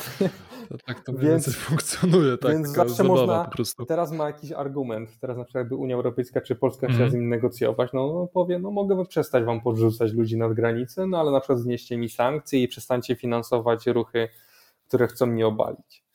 [0.69, 2.39] To tak to więc, funkcjonuje.
[2.39, 3.87] Tak, więc zawsze można, po prostu.
[3.87, 7.11] teraz ma jakiś argument, teraz na przykład jakby Unia Europejska czy Polska chciała mm.
[7.11, 11.21] z nim negocjować, no, no powie, no mogę przestać wam podrzucać ludzi nad granicę, no
[11.21, 14.29] ale na przykład znieście mi sankcje i przestańcie finansować ruchy,
[14.89, 16.06] które chcą mnie obalić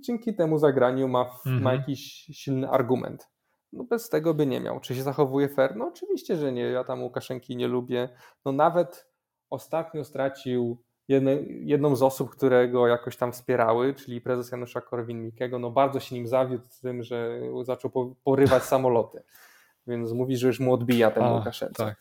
[0.00, 1.62] dzięki temu zagraniu ma, mhm.
[1.62, 2.02] ma jakiś
[2.32, 3.28] silny argument.
[3.72, 4.80] No bez tego by nie miał.
[4.80, 5.76] Czy się zachowuje fair?
[5.76, 6.62] No oczywiście, że nie.
[6.62, 8.08] Ja tam Łukaszenki nie lubię.
[8.44, 9.08] No nawet
[9.50, 15.58] ostatnio stracił jedne, jedną z osób, które go jakoś tam wspierały, czyli prezes Janusza Korwin-Mikkego.
[15.58, 19.22] No bardzo się nim zawiódł tym, że zaczął porywać samoloty.
[19.86, 21.84] Więc mówi, że już mu odbija ten Łukaszence.
[21.84, 21.96] Tak.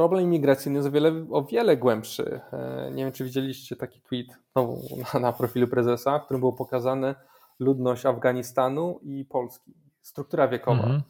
[0.00, 2.40] Problem imigracyjny jest o wiele, o wiele głębszy.
[2.52, 4.26] E, nie wiem, czy widzieliście taki tweet
[4.56, 4.76] no,
[5.14, 7.14] na, na profilu prezesa, w którym było pokazane,
[7.58, 9.74] ludność Afganistanu i Polski.
[10.02, 10.82] Struktura wiekowa.
[10.82, 11.02] Mhm.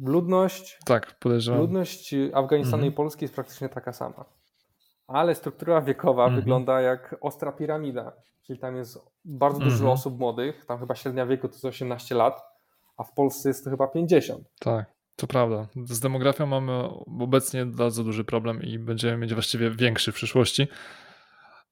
[0.00, 1.60] Ludność, tak, podejrzewam.
[1.60, 2.92] ludność Afganistanu mhm.
[2.92, 4.24] i Polski jest praktycznie taka sama.
[5.06, 6.40] Ale struktura wiekowa mhm.
[6.40, 8.12] wygląda jak ostra piramida.
[8.42, 9.92] Czyli tam jest bardzo dużo mhm.
[9.92, 12.42] osób młodych, tam chyba średnia wieku to jest 18 lat,
[12.96, 14.44] a w Polsce jest to chyba 50.
[14.60, 15.66] Tak, to prawda.
[15.84, 16.72] Z demografią mamy
[17.20, 20.68] obecnie bardzo duży problem i będziemy mieć właściwie większy w przyszłości.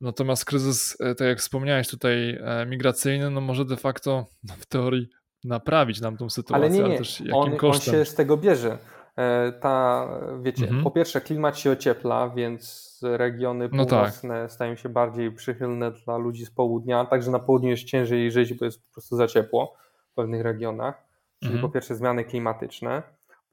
[0.00, 4.26] Natomiast kryzys, e, tak jak wspomniałeś tutaj, e, migracyjny, no może de facto
[4.58, 5.08] w teorii
[5.44, 6.84] naprawić nam tą sytuację, ale, nie, nie.
[6.84, 7.94] ale też jakim on, kosztem?
[7.94, 8.78] On się z tego bierze.
[9.16, 10.08] E, ta,
[10.42, 10.84] wiecie, mhm.
[10.84, 14.52] po pierwsze klimat się ociepla, więc regiony północne no tak.
[14.52, 18.64] stają się bardziej przychylne dla ludzi z południa, także na południu jest ciężej żyć, bo
[18.64, 19.74] jest po prostu za ciepło
[20.12, 21.06] w pewnych regionach.
[21.40, 21.68] Czyli mhm.
[21.68, 23.02] po pierwsze zmiany klimatyczne,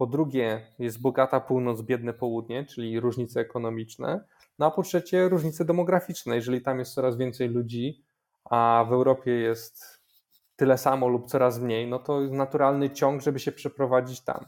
[0.03, 4.25] po drugie jest bogata północ, biedne południe, czyli różnice ekonomiczne,
[4.59, 6.35] no a po trzecie różnice demograficzne.
[6.35, 8.03] Jeżeli tam jest coraz więcej ludzi,
[8.45, 10.01] a w Europie jest
[10.55, 14.45] tyle samo lub coraz mniej, no to jest naturalny ciąg, żeby się przeprowadzić tam.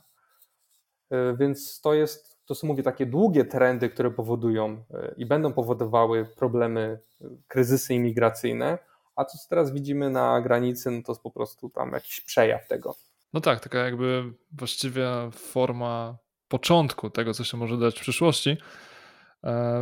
[1.10, 5.54] E, więc to jest, to są mówię, takie długie trendy, które powodują e, i będą
[5.54, 8.78] powodowały problemy, e, kryzysy imigracyjne,
[9.16, 12.96] a co teraz widzimy na granicy, no to jest po prostu tam jakiś przejaw tego.
[13.36, 16.18] No tak, taka jakby właściwie forma
[16.48, 18.58] początku tego, co się może dać w przyszłości.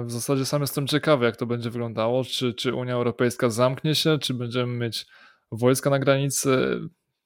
[0.05, 2.23] W zasadzie sam jestem ciekawy, jak to będzie wyglądało.
[2.23, 5.05] Czy, czy Unia Europejska zamknie się, czy będziemy mieć
[5.51, 6.79] wojska na granicy?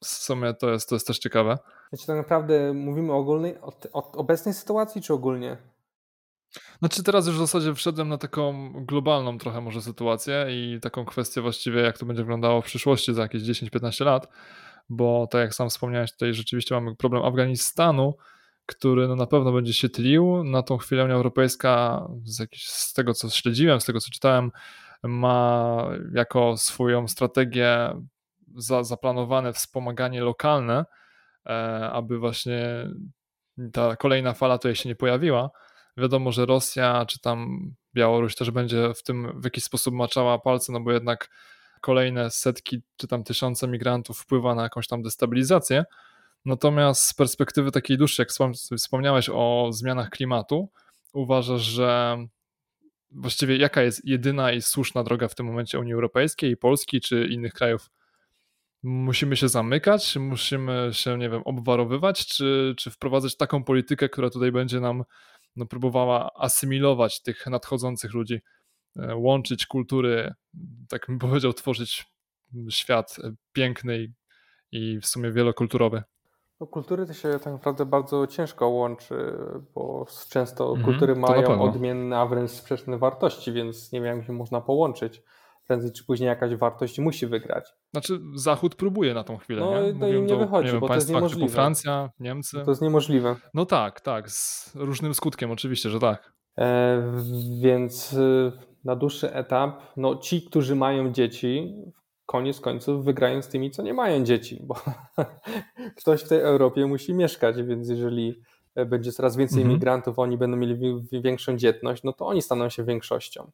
[0.04, 1.58] W sumie to jest, to jest też ciekawe.
[1.88, 5.56] Znaczy tak naprawdę mówimy o ogólnej, o, o obecnej sytuacji, czy ogólnie?
[6.78, 11.40] Znaczy teraz już w zasadzie wszedłem na taką globalną trochę może sytuację i taką kwestię
[11.40, 14.28] właściwie jak to będzie wyglądało w przyszłości za jakieś 10-15 lat,
[14.88, 18.16] bo tak jak sam wspomniałeś tutaj rzeczywiście mamy problem Afganistanu,
[18.66, 20.44] który no na pewno będzie się tlił.
[20.44, 24.50] Na tą chwilę Unia Europejska z, z tego co śledziłem, z tego co czytałem
[25.02, 25.84] ma
[26.14, 27.92] jako swoją strategię
[28.56, 30.84] za, zaplanowane wspomaganie lokalne,
[31.46, 32.88] e, aby właśnie
[33.72, 35.50] ta kolejna fala tutaj się nie pojawiła.
[35.96, 37.60] Wiadomo, że Rosja czy tam
[37.94, 41.28] Białoruś też będzie w tym w jakiś sposób maczała palce, no bo jednak
[41.78, 45.84] kolejne setki czy tam tysiące migrantów wpływa na jakąś tam destabilizację.
[46.44, 50.68] Natomiast z perspektywy takiej dłuższej, jak wspomniałeś o zmianach klimatu,
[51.12, 52.18] uważasz, że
[53.10, 57.52] właściwie jaka jest jedyna i słuszna droga w tym momencie Unii Europejskiej, Polski czy innych
[57.52, 57.90] krajów?
[58.82, 64.52] Musimy się zamykać, musimy się, nie wiem, obwarowywać, czy, czy wprowadzać taką politykę, która tutaj
[64.52, 65.04] będzie nam
[65.56, 68.40] no, próbowała asymilować tych nadchodzących ludzi,
[69.14, 70.34] łączyć kultury,
[70.88, 72.06] tak bym powiedział, tworzyć
[72.70, 73.16] świat
[73.52, 74.12] piękny
[74.72, 76.02] i w sumie wielokulturowy.
[76.60, 79.32] No, kultury to się tak naprawdę bardzo ciężko łączy,
[79.74, 84.26] bo często mm -hmm, kultury mają odmienne, a wręcz sprzeczne wartości, więc nie wiem, jak
[84.26, 85.22] się można połączyć
[85.68, 87.74] prędzej czy później jakaś wartość musi wygrać.
[87.90, 89.60] Znaczy Zachód próbuje na tą chwilę.
[89.60, 90.00] No nie?
[90.00, 91.46] to im nie wychodzi, nie wiem, bo to jest niemożliwe.
[91.46, 92.62] Typu Francja, Niemcy.
[92.64, 93.36] To jest niemożliwe.
[93.54, 96.32] No tak, tak, z różnym skutkiem oczywiście, że tak.
[96.58, 97.02] E,
[97.62, 98.52] więc y,
[98.84, 101.74] na dłuższy etap, no ci, którzy mają dzieci,
[102.26, 104.74] koniec końców wygrają z tymi, co nie mają dzieci, bo
[106.00, 108.42] ktoś w tej Europie musi mieszkać, więc jeżeli
[108.86, 109.70] będzie coraz więcej mhm.
[109.70, 113.50] imigrantów, oni będą mieli większą dzietność, no to oni staną się większością.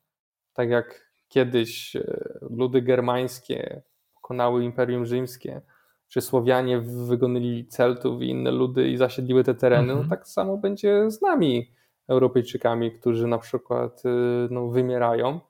[0.55, 3.83] Tak jak kiedyś e, ludy germańskie
[4.15, 5.61] pokonały Imperium Rzymskie,
[6.09, 10.11] czy Słowianie wygonili Celtów i inne ludy i zasiedliły te tereny, no mhm.
[10.11, 11.71] tak samo będzie z nami,
[12.09, 14.09] Europejczykami, którzy na przykład e,
[14.51, 15.41] no, wymierają.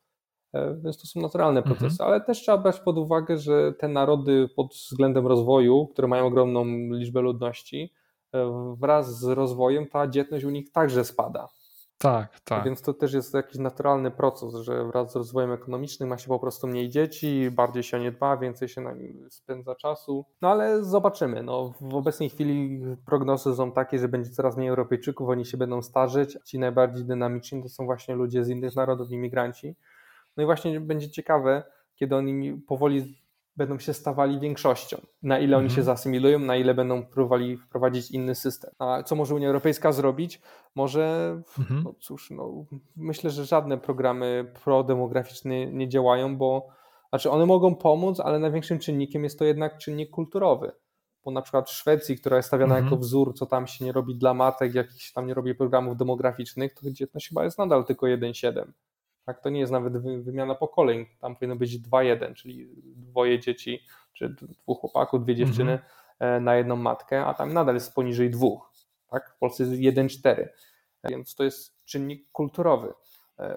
[0.53, 1.77] E, więc to są naturalne mhm.
[1.77, 6.27] procesy, ale też trzeba brać pod uwagę, że te narody pod względem rozwoju, które mają
[6.27, 7.93] ogromną liczbę ludności,
[8.77, 11.49] wraz z rozwojem ta dzietność u nich także spada.
[12.05, 12.65] Tak, tak.
[12.65, 16.39] Więc to też jest jakiś naturalny proces, że wraz z rozwojem ekonomicznym ma się po
[16.39, 20.25] prostu mniej dzieci, bardziej się nie dba, więcej się na nim spędza czasu.
[20.43, 21.43] No ale zobaczymy.
[21.43, 25.83] No, w obecnej chwili prognozy są takie, że będzie coraz mniej Europejczyków, oni się będą
[25.83, 26.39] starzeć.
[26.45, 29.77] Ci najbardziej dynamiczni to są właśnie ludzie z innych narodów, imigranci.
[30.37, 31.63] No i właśnie będzie ciekawe,
[31.95, 33.24] kiedy oni powoli
[33.57, 34.97] będą się stawali większością.
[35.23, 35.85] Na ile oni się mhm.
[35.85, 38.71] zasymilują, na ile będą próbowali wprowadzić inny system.
[38.79, 40.41] A co może Unia Europejska zrobić?
[40.75, 41.83] Może, mhm.
[41.85, 42.65] no cóż, no,
[42.97, 46.69] myślę, że żadne programy prodemograficzne nie działają, bo
[47.09, 50.73] znaczy one mogą pomóc, ale największym czynnikiem jest to jednak czynnik kulturowy.
[51.25, 52.85] Bo na przykład w Szwecji, która jest stawiana mhm.
[52.85, 56.75] jako wzór, co tam się nie robi dla matek, jakichś tam nie robi programów demograficznych,
[56.75, 58.65] to dzietność chyba jest nadal tylko 1,7.
[59.25, 61.07] Tak, to nie jest nawet wymiana pokoleń.
[61.21, 62.69] Tam powinno być 2-1, czyli
[63.15, 63.81] dwoje dzieci,
[64.13, 65.79] czy dwóch chłopaków, dwie dziewczyny
[66.21, 66.45] mhm.
[66.45, 68.73] na jedną matkę, a tam nadal jest poniżej dwóch.
[69.11, 69.31] Tak?
[69.31, 70.49] W Polsce jest 1-4.
[71.05, 72.93] Więc to jest czynnik kulturowy.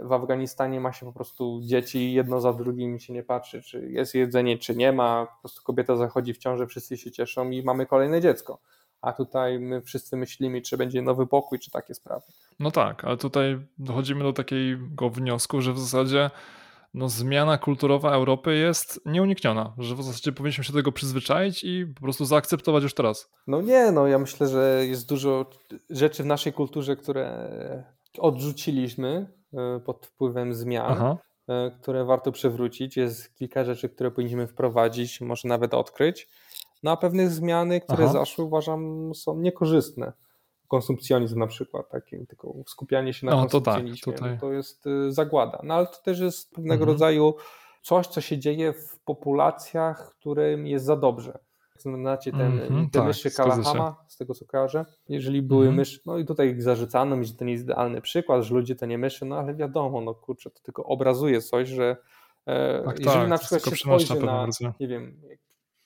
[0.02, 4.16] w Afganistanie ma się po prostu dzieci, jedno za drugim się nie patrzy, czy jest
[4.16, 5.26] jedzenie, czy nie ma.
[5.26, 8.60] Po prostu kobieta zachodzi w ciążę, wszyscy się cieszą i mamy kolejne dziecko.
[9.02, 12.26] A tutaj my wszyscy myślimy, czy będzie nowy pokój, czy takie sprawy.
[12.60, 16.30] No tak, ale tutaj dochodzimy do takiego wniosku, że w zasadzie
[16.94, 21.86] no, zmiana kulturowa Europy jest nieunikniona, że w zasadzie powinniśmy się do tego przyzwyczaić i
[21.96, 23.30] po prostu zaakceptować już teraz.
[23.48, 25.50] No nie, no ja myślę, że jest dużo
[25.90, 27.48] rzeczy w naszej kulturze, które
[28.20, 31.18] odrzuciliśmy e, pod wpływem zmian, Aha.
[31.48, 32.98] E, które warto przywrócić.
[32.98, 36.28] Jest kilka rzeczy, które powinniśmy wprowadzić, może nawet odkryć.
[36.84, 38.14] No a pewne zmiany, które Aha.
[38.14, 40.14] zaszły, uważam, są niekorzystne
[40.68, 44.40] konsumpcjonizm na przykład, taki, tylko skupianie się na no, konsumpcjonizmie, to, tak, tutaj...
[44.40, 45.60] to jest y, zagłada.
[45.64, 46.90] No ale to też jest pewnego mhm.
[46.90, 47.34] rodzaju
[47.82, 51.40] coś, co się dzieje w populacjach, którym jest za dobrze.
[51.78, 54.86] Znacie ten, mm-hmm, te tak, myszy Kalahama, z tego co kojarzę.
[55.10, 55.74] Jeżeli były mm-hmm.
[55.74, 58.86] myszy, no i tutaj zarzucano mi, że to nie jest idealny przykład, że ludzie to
[58.86, 61.98] nie myszy, no ale wiadomo, no kurczę, to tylko obrazuje coś, że
[62.46, 64.48] e, tak, jeżeli tak, na przykład się spojrzy na,
[64.80, 65.22] nie wiem,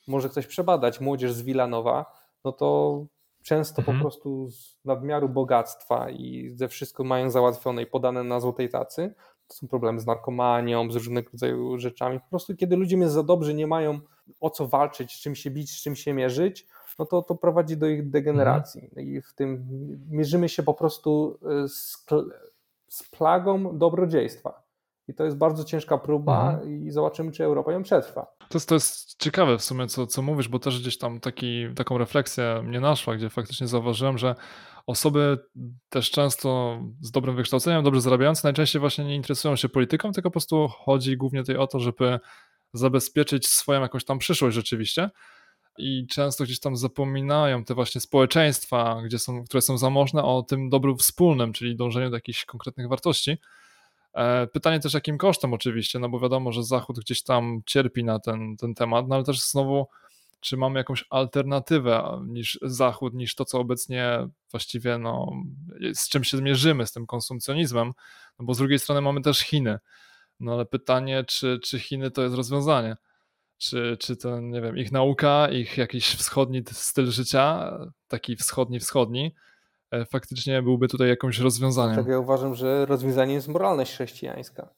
[0.08, 2.06] może ktoś przebadać młodzież z Wilanowa,
[2.46, 3.00] no to
[3.42, 3.98] często mhm.
[3.98, 9.14] po prostu z nadmiaru bogactwa i ze wszystko mają załatwione i podane na złotej tacy.
[9.48, 12.20] To są problemy z narkomanią, z różnego rodzaju rzeczami.
[12.20, 14.00] Po prostu kiedy ludziom jest za dobrze, nie mają
[14.40, 16.68] o co walczyć, z czym się bić, z czym się mierzyć,
[17.00, 18.84] no to to prowadzi do ich degeneracji.
[18.84, 19.08] Mhm.
[19.08, 19.68] I w tym
[20.10, 22.06] mierzymy się po prostu e, z,
[22.88, 24.61] z plagą dobrodziejstwa.
[25.12, 26.88] I to jest bardzo ciężka próba mhm.
[26.88, 28.28] i zobaczymy, czy Europa ją przetrwa.
[28.50, 31.66] To jest, to jest ciekawe w sumie, co, co mówisz, bo też gdzieś tam taki,
[31.76, 34.36] taką refleksję mnie naszła, gdzie faktycznie zauważyłem, że
[34.88, 35.40] osoby
[35.90, 40.34] też często z dobrym wykształceniem, dobrze zarabiające, najczęściej właśnie nie interesują się polityką, tylko po
[40.34, 42.20] prostu chodzi głównie tutaj o to, żeby
[42.74, 45.10] zabezpieczyć swoją jakąś tam przyszłość rzeczywiście.
[45.78, 50.70] I często gdzieś tam zapominają te właśnie społeczeństwa, gdzie są, które są zamożne o tym
[50.70, 53.38] dobru wspólnym, czyli dążeniu do jakichś konkretnych wartości.
[54.14, 58.20] E, pytanie też jakim kosztem oczywiście, no bo wiadomo, że Zachód gdzieś tam cierpi na
[58.20, 59.88] ten, ten temat, no ale też znowu,
[60.40, 65.32] czy mamy jakąś alternatywę niż Zachód, niż to, co obecnie właściwie, no,
[65.94, 67.92] z czym się zmierzymy, z tym konsumpcjonizmem,
[68.40, 69.80] no bo z drugiej strony mamy też Chiny,
[70.40, 72.96] no ale pytanie, czy, czy Chiny to jest rozwiązanie?
[73.58, 77.78] Czy, czy to, nie wiem, ich nauka, ich jakiś wschodni styl życia,
[78.08, 79.32] taki wschodni-wschodni,
[80.12, 81.96] faktycznie byłby tutaj jakimś rozwiązaniem.
[81.96, 84.70] Tak, ja uważam, że rozwiązaniem jest moralność chrześcijańska,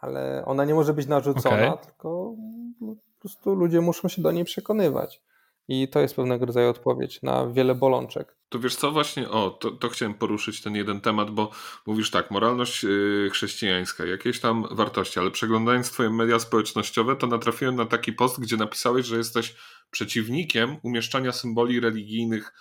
[0.00, 1.86] ale ona nie może być narzucona, okay.
[1.86, 2.34] tylko
[2.80, 5.22] po prostu ludzie muszą się do niej przekonywać.
[5.68, 8.36] I to jest pewnego rodzaju odpowiedź na wiele bolączek.
[8.48, 11.50] To wiesz co, właśnie, o, to, to chciałem poruszyć ten jeden temat, bo
[11.86, 17.76] mówisz tak, moralność yy, chrześcijańska, jakieś tam wartości, ale przeglądając twoje media społecznościowe, to natrafiłem
[17.76, 19.56] na taki post, gdzie napisałeś, że jesteś
[19.90, 22.52] przeciwnikiem umieszczania symboli religijnych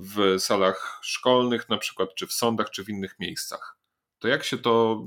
[0.00, 3.78] w salach szkolnych, na przykład, czy w sądach, czy w innych miejscach.
[4.18, 5.04] To jak się to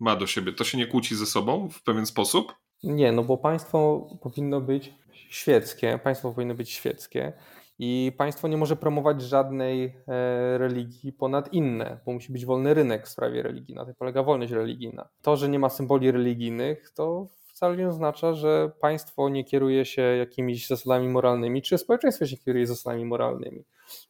[0.00, 0.52] ma do siebie?
[0.52, 2.54] To się nie kłóci ze sobą w pewien sposób?
[2.82, 7.32] Nie, no bo państwo powinno być świeckie, państwo powinno być świeckie
[7.78, 13.06] i państwo nie może promować żadnej e, religii ponad inne, bo musi być wolny rynek
[13.06, 15.08] w sprawie religii, na tym polega wolność religijna.
[15.22, 17.26] To, że nie ma symboli religijnych, to
[17.58, 22.66] wcale nie oznacza, że państwo nie kieruje się jakimiś zasadami moralnymi, czy społeczeństwo się kieruje
[22.66, 23.64] zasadami moralnymi.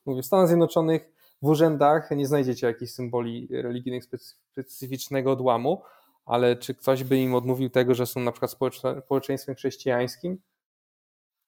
[0.07, 1.13] Mówię, w Stanach Zjednoczonych
[1.43, 4.05] w urzędach nie znajdziecie jakichś symboli religijnych
[4.55, 5.83] specyficznego odłamu,
[6.27, 8.57] ale czy ktoś by im odmówił tego, że są na przykład
[9.05, 10.39] społeczeństwem chrześcijańskim?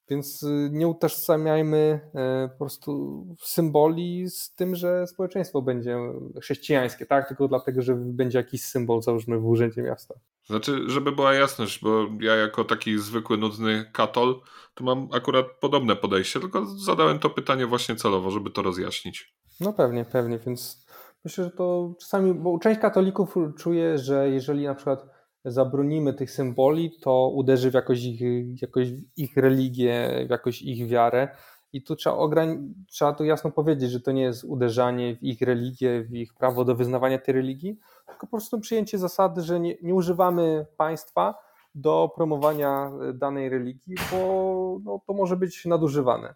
[0.09, 5.99] Więc y, nie utożsamiajmy e, po prostu symboli z tym, że społeczeństwo będzie
[6.43, 7.29] chrześcijańskie, tak?
[7.29, 10.15] Tylko dlatego, że będzie jakiś symbol, załóżmy, w urzędzie miasta.
[10.51, 14.41] Znaczy, żeby była jasność, bo ja jako taki zwykły, nudny katol,
[14.75, 19.35] to mam akurat podobne podejście, tylko zadałem to pytanie właśnie celowo, żeby to rozjaśnić.
[19.61, 20.87] No pewnie, pewnie, więc
[21.25, 25.07] myślę, że to czasami, bo część katolików czuje, że jeżeli na przykład
[25.45, 28.21] zabronimy tych symboli, to uderzy w jakoś ich,
[28.63, 31.29] jakoś ich religię, w jakoś ich wiarę.
[31.73, 35.41] I tu trzeba, ograni- trzeba tu jasno powiedzieć, że to nie jest uderzanie w ich
[35.41, 37.79] religię, w ich prawo do wyznawania tej religii,
[38.11, 41.35] tylko po prostu przyjęcie zasady, że nie, nie używamy państwa
[41.75, 46.35] do promowania danej religii, bo no, to może być nadużywane.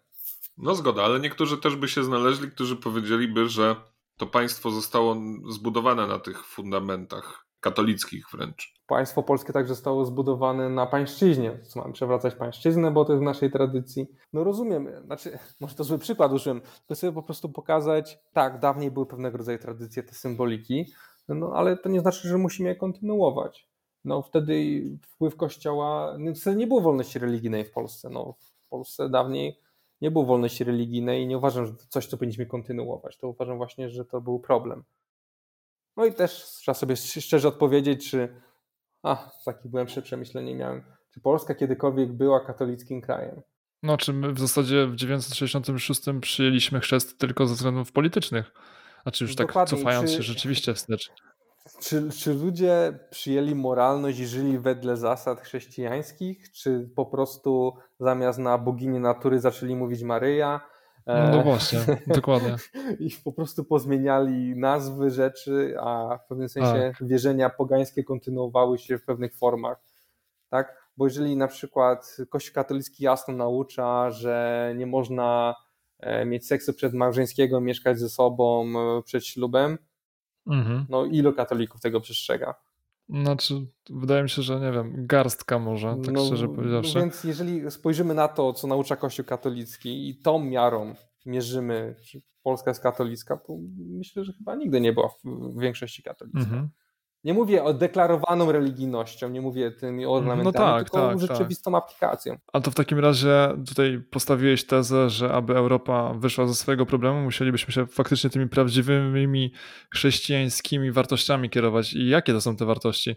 [0.57, 3.75] No zgoda, ale niektórzy też by się znaleźli, którzy powiedzieliby, że
[4.17, 5.15] to państwo zostało
[5.49, 8.73] zbudowane na tych fundamentach katolickich wręcz.
[8.87, 11.59] Państwo polskie także zostało zbudowane na pańszczyźnie.
[11.63, 14.07] Co mamy przewracać pańszczyznę, bo to jest w naszej tradycji.
[14.33, 18.91] No rozumiem, znaczy, może to zły przykład użyłem, by sobie po prostu pokazać, tak, dawniej
[18.91, 20.85] były pewnego rodzaju tradycje, te symboliki,
[21.27, 23.69] no ale to nie znaczy, że musimy je kontynuować.
[24.05, 28.09] No wtedy wpływ kościoła, no, wtedy nie było wolności religijnej w Polsce.
[28.09, 29.59] No, w Polsce dawniej
[30.01, 33.17] nie było wolności religijnej i nie uważam, że to coś, co powinniśmy kontynuować.
[33.17, 34.83] To uważam właśnie, że to był problem.
[35.97, 38.41] No i też trzeba sobie szczerze odpowiedzieć, czy
[39.03, 40.83] a, takie głębsze przemyślenie miałem,
[41.13, 43.41] czy Polska kiedykolwiek była katolickim krajem?
[43.83, 48.51] No, czy my w zasadzie w 1966 przyjęliśmy chrzest tylko ze względów politycznych?
[49.05, 51.11] Znaczy już tak Dokładnie, cofając czy- się rzeczywiście wstecz.
[51.81, 58.57] Czy, czy ludzie przyjęli moralność i żyli wedle zasad chrześcijańskich, czy po prostu zamiast na
[58.57, 60.61] boginię natury zaczęli mówić Maryja?
[61.05, 62.55] e, No właśnie, dokładnie.
[62.99, 67.07] I po prostu pozmieniali nazwy rzeczy, a w pewnym sensie Tak.
[67.07, 69.77] wierzenia pogańskie kontynuowały się w pewnych formach.
[70.49, 70.85] Tak?
[70.97, 75.64] Bo jeżeli na przykład Kościół katolicki jasno naucza, że nie można e,
[76.25, 79.77] mieć seksu przedmałżeńskiego, mieszkać ze sobą e, przed ślubem,
[80.47, 80.85] Mhm.
[80.89, 82.55] no ilu katolików tego przestrzega?
[83.09, 83.53] Znaczy,
[83.89, 86.95] wydaje mi się, że nie wiem, garstka może, tak szczerze powiedziawszy.
[86.95, 90.95] No więc jeżeli spojrzymy na to, co naucza Kościół katolicki i tą miarą
[91.25, 96.03] mierzymy, czy Polska jest katolicka, to myślę, że chyba nigdy nie była w, w większości
[96.03, 96.39] katolicka.
[96.39, 96.69] Mhm.
[97.25, 102.37] Nie mówię o deklarowaną religijnością, nie mówię tymi ornamentami, tak, tylko tak, rzeczywistą aplikacją.
[102.53, 107.21] A to w takim razie tutaj postawiłeś tezę, że aby Europa wyszła ze swojego problemu,
[107.21, 109.51] musielibyśmy się faktycznie tymi prawdziwymi
[109.93, 111.93] chrześcijańskimi wartościami kierować.
[111.93, 113.15] I jakie to są te wartości?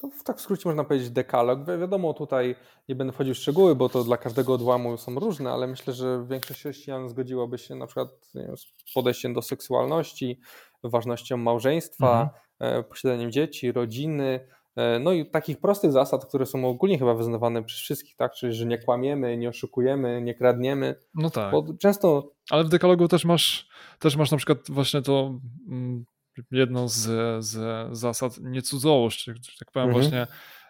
[0.00, 1.58] To w tak w skrócie można powiedzieć dekalog.
[1.60, 2.56] Wi- Wiadomo, tutaj
[2.88, 6.24] nie będę wchodził w szczegóły, bo to dla każdego odłamu są różne, ale myślę, że
[6.28, 10.40] większość chrześcijan zgodziłaby się na przykład wiem, z podejściem do seksualności,
[10.84, 12.47] ważnością małżeństwa, e,
[12.88, 14.40] posiadaniem dzieci, rodziny,
[14.76, 18.32] e, no i takich prostych zasad, które są ogólnie chyba wyznawane przez wszystkich, tak?
[18.32, 21.52] Czyli, że nie kłamiemy, nie oszukujemy, nie kradniemy, No tak.
[21.52, 23.68] bo często Ale w dekalogu też masz,
[23.98, 26.04] też masz na przykład właśnie to mm,
[26.50, 26.98] jedną z,
[27.44, 27.58] z
[27.98, 30.02] zasad nie cudzołóż, czy, czy tak powiem Mhm.
[30.04, 30.26] właśnie,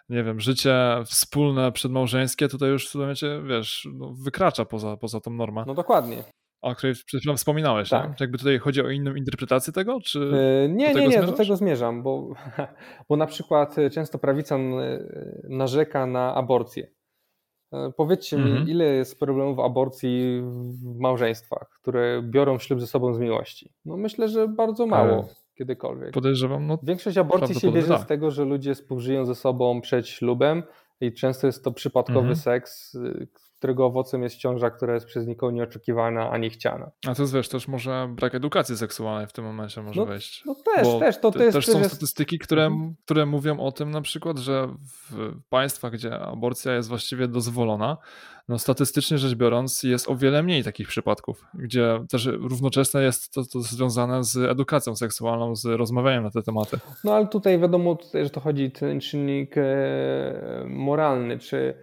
[0.09, 0.75] nie wiem, życie
[1.05, 6.23] wspólne przedmałżeńskie tutaj już w momencie, wiesz, no, wykracza poza, poza tą normę, no dokładnie.
[6.61, 8.09] O której przed chwilą wspominałeś, Tak.
[8.09, 8.15] nie?
[8.19, 10.19] Jakby tutaj chodzi o inną interpretację tego, czy...
[10.65, 11.37] E, Nie, do nie, tego nie, do zmierzasz?
[11.37, 12.27] tego zmierzam, bo,
[13.09, 14.73] bo na przykład e, często prawica n-
[15.43, 16.87] narzeka na aborcję.
[17.73, 18.65] E, Powiedzcie Mhm.
[18.65, 20.41] mi, ile jest problemów aborcji
[20.83, 23.73] w małżeństwach, które biorą ślub ze sobą z miłości?
[23.85, 25.25] No myślę, że bardzo mało E,
[25.57, 26.11] kiedykolwiek.
[26.11, 28.07] Podejrzewam, no Większość aborcji się bierze z tak.
[28.07, 30.63] tego, że ludzie współżyją ze sobą przed ślubem
[31.01, 32.35] i często jest to przypadkowy Mhm.
[32.35, 32.97] seks,
[33.59, 36.91] którego owocem jest ciąża, która jest przez nikogo nieoczekiwana ani chciana.
[37.07, 40.43] A to jest, wiesz, też może brak edukacji seksualnej w tym momencie może No, wejść.
[40.45, 42.95] No też, Bo też, to, to jest też są jest- statystyki, które, Mhm.
[43.05, 44.67] które mówią o tym na przykład, że
[45.11, 47.97] w państwach, gdzie aborcja jest właściwie dozwolona,
[48.49, 53.41] no statystycznie rzecz biorąc jest o wiele mniej takich przypadków, gdzie też równocześnie jest to,
[53.53, 56.79] to związane z edukacją seksualną, z rozmawianiem na te tematy.
[57.03, 59.63] No ale tutaj wiadomo, tutaj, że to chodzi ten czynnik e,
[60.67, 61.73] moralny, czy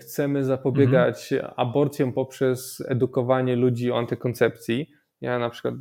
[0.00, 4.86] chcemy zapobiegać aborcjom poprzez edukowanie ludzi o antykoncepcji.
[5.20, 5.74] Ja na przykład,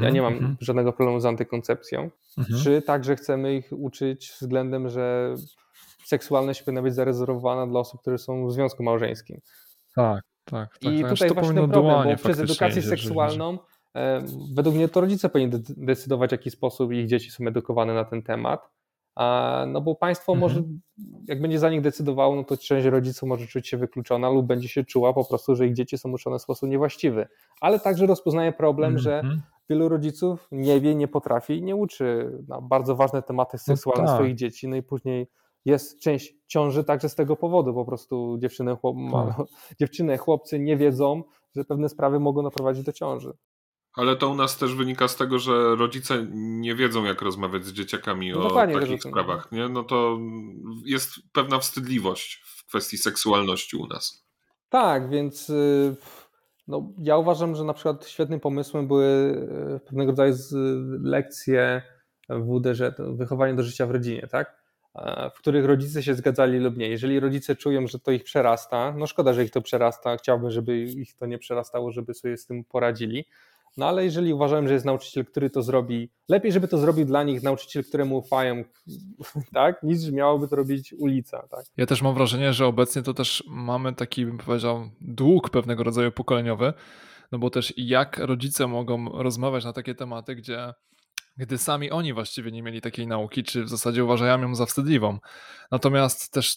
[0.00, 2.10] ja nie mam Mhm, żadnego problemu z antykoncepcją.
[2.38, 2.60] mhm.
[2.62, 5.34] Czy także chcemy ich uczyć względem, że
[6.04, 9.40] seksualność powinna być zarezerwowana dla osób, które są w związku małżeńskim.
[9.96, 10.78] Tak, tak.
[10.78, 11.10] tak I tak.
[11.10, 13.58] tutaj to właśnie problem, bo przez edukację seksualną
[13.94, 14.24] e,
[14.54, 18.04] według mnie to rodzice powinni de- decydować, w jaki sposób ich dzieci są edukowane na
[18.04, 18.70] ten temat.
[19.66, 20.40] No bo państwo Mhm.
[20.52, 20.62] może,
[21.28, 24.68] jak będzie za nich decydowało, no to część rodziców może czuć się wykluczona lub będzie
[24.68, 27.26] się czuła po prostu, że ich dzieci są uczone w sposób niewłaściwy.
[27.60, 29.42] Ale także rozpoznaje problem, że Mhm.
[29.70, 34.06] wielu rodziców nie wie, nie potrafi i nie uczy na bardzo ważne tematy No seksualne
[34.06, 34.14] tak.
[34.14, 34.68] swoich dzieci.
[34.68, 35.26] No i później
[35.64, 37.74] jest część ciąży także z tego powodu.
[37.74, 39.46] Po prostu dziewczyny, chłop, Tak.
[39.80, 41.22] dziewczyny chłopcy nie wiedzą,
[41.56, 43.32] że pewne sprawy mogą naprowadzić do ciąży.
[43.94, 47.72] Ale to u nas też wynika z tego, że rodzice nie wiedzą, jak rozmawiać z
[47.72, 49.52] dzieciakami No o takich sprawach.
[49.52, 49.68] Nie?
[49.68, 50.18] No to
[50.84, 54.24] jest pewna wstydliwość w kwestii seksualności u nas.
[54.68, 55.96] Tak, więc y,
[56.68, 59.04] no, ja uważam, że na przykład świetnym pomysłem były
[59.76, 60.34] y, pewnego rodzaju
[61.02, 61.82] lekcje
[62.28, 64.64] w WDŻ, wychowanie do życia w rodzinie, tak?
[65.34, 66.88] W których rodzice się zgadzali lub nie.
[66.88, 70.78] Jeżeli rodzice czują, że to ich przerasta, no szkoda, że ich to przerasta, chciałbym, żeby
[70.78, 73.24] ich to nie przerastało, żeby sobie z tym poradzili.
[73.76, 77.22] No ale jeżeli uważałem, że jest nauczyciel, który to zrobi, lepiej, żeby to zrobił dla
[77.22, 78.64] nich nauczyciel, któremu ufają,
[79.54, 81.64] tak, niż miałoby to robić ulica, tak.
[81.76, 86.12] Ja też mam wrażenie, że obecnie to też mamy taki, bym powiedział, dług pewnego rodzaju
[86.12, 86.72] pokoleniowy,
[87.32, 90.74] no bo też jak rodzice mogą rozmawiać na takie tematy, gdzie
[91.36, 95.18] gdy sami oni właściwie nie mieli takiej nauki, czy w zasadzie uważają ją za wstydliwą.
[95.70, 96.56] Natomiast też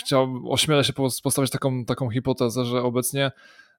[0.00, 3.32] chciałbym, ośmielę się pos- postawić taką, taką hipotezę, że obecnie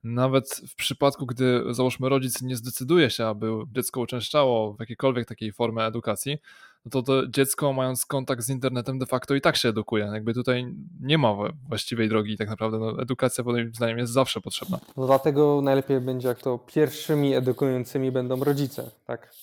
[0.06, 5.52] nawet w przypadku, gdy załóżmy rodzic nie zdecyduje się, aby dziecko uczęszczało w jakiejkolwiek takiej
[5.52, 6.38] formie edukacji,
[6.86, 10.06] no to to dziecko mając kontakt z internetem de facto i tak się edukuje.
[10.14, 12.80] Jakby tutaj nie ma we- właściwej drogi tak naprawdę.
[12.80, 14.80] No, edukacja moim zdaniem jest zawsze potrzebna.
[14.98, 19.34] No dlatego najlepiej będzie, jak to pierwszymi edukującymi będą rodzice, tak?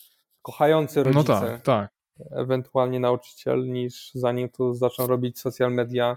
[0.43, 1.33] Kochający rodzice.
[1.33, 1.91] No tak, tak.
[2.31, 6.17] ewentualnie nauczyciel, niż zanim to zaczną robić social media,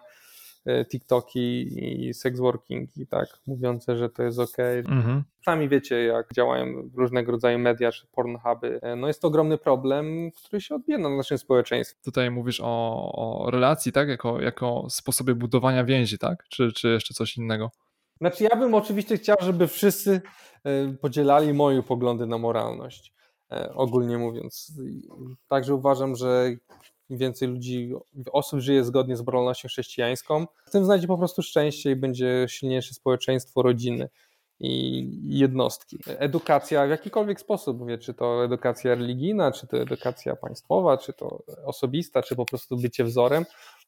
[0.90, 1.68] TikToki
[2.08, 4.58] i sex working i tak, mówiące, że to jest ok.
[4.86, 5.24] Mhm.
[5.46, 8.80] Sami wiecie, jak działają różnego rodzaju media, czy pornhuby.
[8.82, 12.00] E, no jest to ogromny problem, który się odbija na naszym społeczeństwie.
[12.04, 14.10] Tutaj mówisz o, o relacji, tak?
[14.10, 16.44] Jako, jako sposobie budowania więzi, tak?
[16.50, 17.72] Czy, czy jeszcze coś innego?
[18.22, 20.22] Znaczy ja bym oczywiście chciał, żeby wszyscy
[20.64, 23.14] e, podzielali moje poglądy na moralność,
[23.52, 24.74] e, ogólnie mówiąc.
[25.48, 26.50] Także uważam, że
[27.10, 27.94] więcej ludzi,
[28.32, 33.62] osób żyje zgodnie z moralnością chrześcijańską, tym znajdzie po prostu szczęście i będzie silniejsze społeczeństwo,
[33.62, 34.10] rodziny
[34.60, 35.98] i jednostki.
[36.08, 41.44] Edukacja w jakikolwiek sposób, mówię, czy to edukacja religijna, czy to edukacja państwowa, czy to
[41.66, 43.46] osobista, czy po prostu bycie wzorem,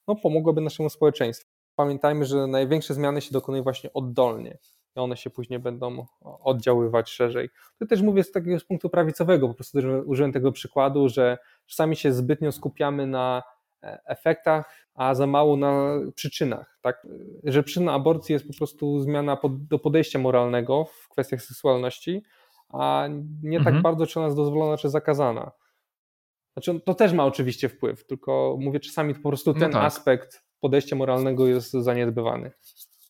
[0.07, 4.57] no pomogłoby naszemu społeczeństwu pamiętajmy, że największe zmiany się dokonują właśnie oddolnie
[4.95, 7.49] i one się później będą oddziaływać szerzej.
[7.80, 11.38] To też mówię z takiego z punktu prawicowego, po prostu użyłem tego przykładu, że
[11.68, 13.44] czasami się zbytnio skupiamy na
[13.84, 16.80] e, efektach, a za mało na przyczynach.
[16.81, 17.07] Tak?
[17.44, 22.23] Że przyczyna aborcji jest po prostu zmiana pod, do podejścia moralnego w kwestiach seksualności,
[22.69, 23.07] a
[23.44, 23.76] nie tak mhm.
[23.76, 25.52] tak bardzo, czy ona jest dozwolona, czy zakazana.
[26.53, 29.85] Znaczy, to też ma oczywiście wpływ, tylko mówię, czasami po prostu no ten no tak.
[29.85, 32.52] aspekt podejścia moralnego jest zaniedbywany.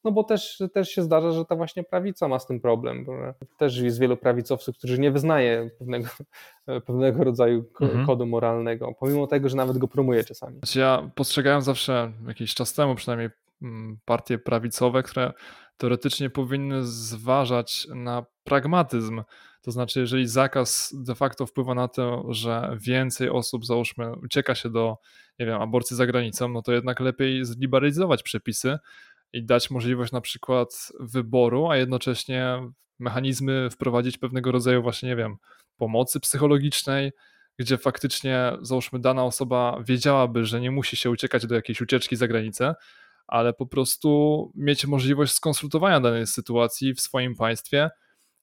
[0.07, 3.13] No bo też, też się zdarza, że ta właśnie prawica ma z tym problem, bo
[3.57, 6.09] też jest wielu prawicowców, którzy nie wyznaje pewnego,
[6.87, 8.05] pewnego rodzaju mhm.
[8.05, 10.57] kodu moralnego, pomimo tego, że nawet go promuje czasami.
[10.57, 13.29] Znaczy ja postrzegałem zawsze jakiś czas temu przynajmniej
[13.61, 15.33] mm, partie prawicowe, które
[15.77, 19.23] teoretycznie powinny zważać na pragmatyzm.
[19.61, 24.69] To znaczy, jeżeli zakaz de facto wpływa na to, że więcej osób, załóżmy, ucieka się
[24.69, 24.97] do,
[25.39, 28.77] nie wiem, aborcji za granicą, no to jednak lepiej zliberalizować przepisy
[29.33, 35.37] i dać możliwość na przykład wyboru, a jednocześnie mechanizmy wprowadzić pewnego rodzaju właśnie, nie wiem,
[35.77, 37.11] pomocy psychologicznej,
[37.59, 42.27] gdzie faktycznie, załóżmy, dana osoba wiedziałaby, że nie musi się uciekać do jakiejś ucieczki za
[42.27, 42.75] granicę,
[43.27, 47.89] ale po prostu mieć możliwość skonsultowania danej sytuacji w swoim państwie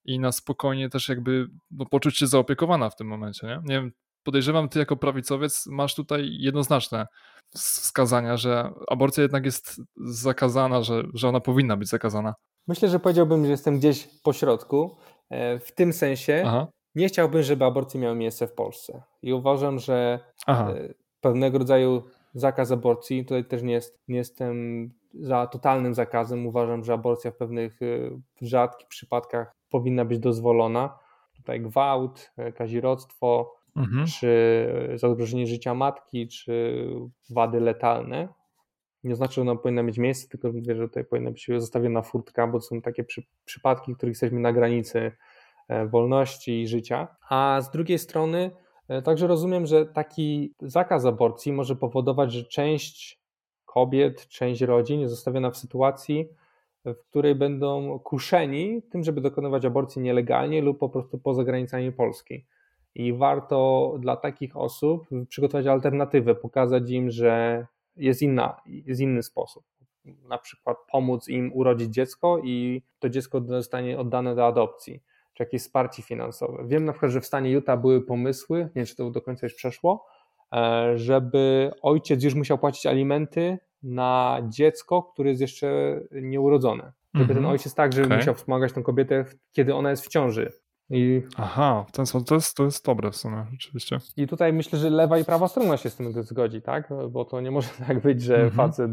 [0.05, 3.47] i na spokojnie też jakby no, poczuć się zaopiekowana w tym momencie.
[3.47, 3.61] Nie?
[3.65, 3.93] nie wiem,
[4.25, 7.07] podejrzewam, ty jako prawicowiec masz tutaj jednoznaczne
[7.55, 12.35] wskazania, że aborcja jednak jest zakazana, że, że ona powinna być zakazana.
[12.69, 14.97] Myślę, że powiedziałbym, że jestem gdzieś po środku.
[15.31, 16.67] E, w tym sensie Aha.
[16.95, 19.03] nie chciałbym, żeby aborcje miały miejsce w Polsce.
[19.23, 20.71] I uważam, że Aha.
[20.71, 22.03] E, pewnego rodzaju
[22.35, 23.25] zakaz aborcji.
[23.25, 26.47] Tutaj też nie, jest, nie jestem za totalnym zakazem.
[26.47, 30.99] Uważam, że aborcja w pewnych y, rzadkich przypadkach powinna być dozwolona.
[31.37, 34.07] Tutaj gwałt, kazirodztwo, mhm.
[34.07, 36.87] czy zagrożenie życia matki, czy
[37.31, 38.29] wady letalne.
[39.05, 42.47] Nie znaczy, że ona powinna mieć miejsce, tylko mówię, że tutaj powinna być zostawiona furtka,
[42.47, 45.13] bo są takie przy, przypadki, w których jesteśmy na granicy
[45.69, 47.09] e, wolności i życia.
[47.31, 48.51] A z drugiej strony,
[48.89, 53.21] E, także rozumiem, że taki zakaz aborcji może powodować, że część
[53.65, 56.29] kobiet, część rodzin jest zostawiona w sytuacji,
[56.85, 62.45] w której będą kuszeni tym, żeby dokonywać aborcji nielegalnie lub po prostu poza granicami Polski.
[62.95, 67.67] I warto dla takich osób przygotować alternatywę, pokazać im, że
[67.97, 69.65] jest, inna, jest inny sposób.
[70.29, 75.03] Na przykład pomóc im urodzić dziecko i to dziecko zostanie oddane do adopcji
[75.35, 76.65] czy jakieś wsparcie finansowe.
[76.67, 79.47] Wiem na przykład, że w stanie Utah były pomysły, nie wiem czy to do końca
[79.47, 80.07] już przeszło,
[80.53, 86.93] e, żeby ojciec już musiał płacić alimenty na dziecko, które jest jeszcze nieurodzone.
[87.15, 87.29] Żeby mm-hmm.
[87.29, 87.53] ten mhm.
[87.53, 88.17] ojciec także okay.
[88.17, 90.53] musiał wspomagać tę kobietę, kiedy ona jest w ciąży.
[90.91, 91.23] I...
[91.37, 93.99] Aha, w ten sposób to jest, to jest dobre w sumie, rzeczywiście.
[94.17, 96.89] I tutaj myślę, że lewa i prawa strona się z tym zgodzi, tak?
[97.11, 98.55] Bo to nie może tak być, że mm-hmm.
[98.55, 98.91] facet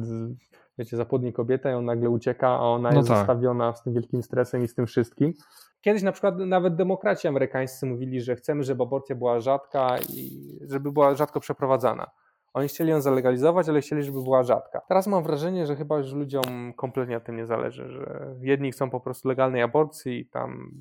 [0.78, 3.18] wiecie, zapłodni kobietę i on nagle ucieka, a ona no jest tak.
[3.18, 5.34] zostawiona z tym wielkim stresem i z tym wszystkim.
[5.82, 10.92] Kiedyś na przykład nawet demokraci amerykańscy mówili, że chcemy, żeby aborcja była rzadka i żeby
[10.92, 12.12] była rzadko przeprowadzana.
[12.54, 14.82] Oni chcieli ją zalegalizować, ale chcieli, żeby była rzadka.
[14.88, 18.90] Teraz mam wrażenie, że chyba już ludziom kompletnie na tym nie zależy, że jedni chcą
[18.90, 20.72] po prostu legalnej aborcji i tam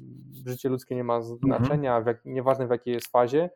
[0.46, 2.04] życie ludzkie nie ma znaczenia, mhm.
[2.04, 3.50] w jak, nieważne w jakiej jest fazie.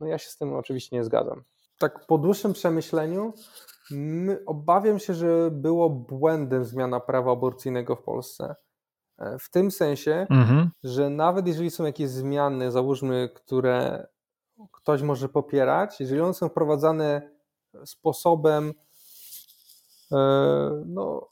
[0.00, 1.42] No ja się z tym oczywiście nie zgadzam.
[1.78, 3.32] Tak po dłuższym przemyśleniu
[4.46, 8.54] obawiam się, że było błędem zmiana prawa aborcyjnego w Polsce.
[9.18, 10.70] E, w tym sensie, mhm.
[10.82, 14.06] że nawet jeżeli są jakieś zmiany, załóżmy, które
[14.72, 17.30] ktoś może popierać, jeżeli one są wprowadzane
[17.84, 18.72] sposobem
[20.12, 20.16] e,
[20.86, 21.28] no,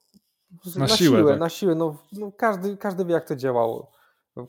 [0.77, 1.41] na, na siłę, siłę tak.
[1.41, 3.99] na siłę, no, no, każdy, każdy wie jak to działało.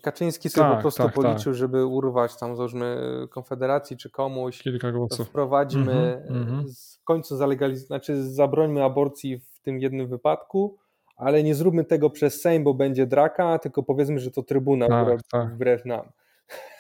[0.02, 1.60] Kaczyński sobie tak, po prostu tak, policzył, tak.
[1.60, 2.98] żeby urwać tam załóżmy
[3.30, 4.60] Konfederacji czy komuś.
[4.64, 5.28] Kilka głosów.
[5.28, 10.78] Wprowadźmy, mm -hmm, w końcu zalegaliz- znaczy zabrońmy aborcji w tym jednym wypadku,
[11.16, 15.20] ale nie zróbmy tego przez Sejm, bo będzie draka, tylko powiedzmy, że to Trybunał tak,
[15.32, 15.54] tak.
[15.54, 16.12] wbrew nam.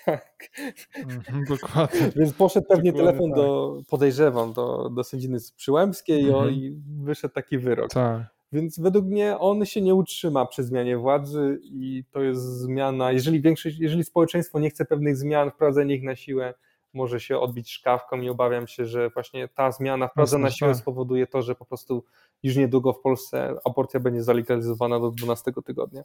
[0.06, 0.50] Tak.
[0.98, 2.12] Mhm, dokładnie.
[2.16, 3.38] Więc poszedł pewnie Dokładnie telefon tak.
[3.38, 6.54] do, podejrzewam, do, do sędziny z Przyłębskiej Mhm.
[6.54, 7.90] i wyszedł taki wyrok.
[7.92, 8.22] Tak.
[8.52, 13.42] Więc według mnie on się nie utrzyma przy zmianie władzy i to jest zmiana, jeżeli
[13.42, 16.54] większość, jeżeli społeczeństwo nie chce pewnych zmian, wprowadzenie ich na siłę
[16.94, 20.80] może się odbić szkawką i obawiam się, że właśnie ta zmiana wprowadzona na siłę tak.
[20.82, 22.04] spowoduje to, że po prostu
[22.44, 26.04] już niedługo w Polsce aborcja będzie zalegalizowana do 12 tygodnia.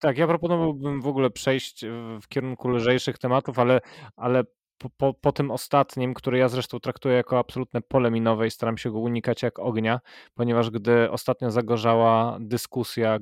[0.00, 3.80] Tak, ja proponowałbym w ogóle przejść w w kierunku lżejszych tematów, ale,
[4.16, 4.44] ale
[4.78, 8.78] po, po, po tym ostatnim, który ja zresztą traktuję jako absolutne pole minowe i staram
[8.78, 10.00] się go unikać jak ognia,
[10.34, 13.18] ponieważ gdy ostatnio zagorzała dyskusja,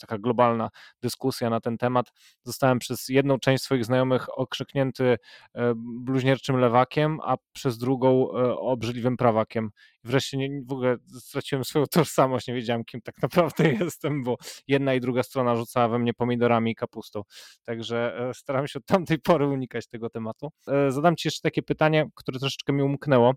[0.00, 0.70] taka globalna
[1.02, 2.06] dyskusja na ten temat,
[2.42, 5.04] zostałem przez jedną część swoich znajomych okrzyknięty
[5.54, 9.70] e, bluźnierczym lewakiem, a przez drugą e, obrzydliwym prawakiem.
[10.04, 14.36] Wreszcie nie, w ogóle straciłem swoją tożsamość, nie wiedziałem kim tak naprawdę jestem, bo
[14.68, 17.22] jedna i druga strona rzucała we mnie pomidorami i kapustą.
[17.64, 20.48] Także e, staram się od tamtej pory unikać tego tematu.
[20.68, 23.34] E, Zadam Ci jeszcze takie pytanie, które troszeczkę mi umknęło.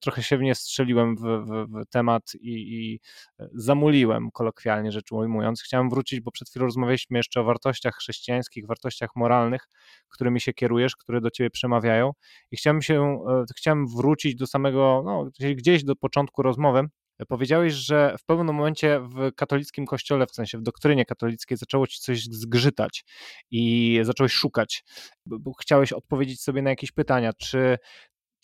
[0.00, 3.00] Trochę się w nie strzeliłem w, w, w temat i, i
[3.40, 5.62] e, zamuliłem, kolokwialnie rzecz ujmując.
[5.62, 9.62] Chciałem wrócić, bo przed chwilą rozmawialiśmy jeszcze o wartościach chrześcijańskich, wartościach moralnych,
[10.08, 12.12] którymi się kierujesz, które do Ciebie przemawiają.
[12.50, 13.18] I chciałem się,
[13.56, 16.88] chciałem wrócić do samego, no, gdzieś do początku rozmowy,
[17.28, 22.00] Powiedziałeś, że w pewnym momencie w katolickim kościele, w sensie w doktrynie katolickiej, zaczęło ci
[22.00, 23.04] coś zgrzytać
[23.50, 24.84] i zacząłeś szukać,
[25.26, 27.32] bo chciałeś odpowiedzieć sobie na jakieś pytania.
[27.32, 27.78] Czy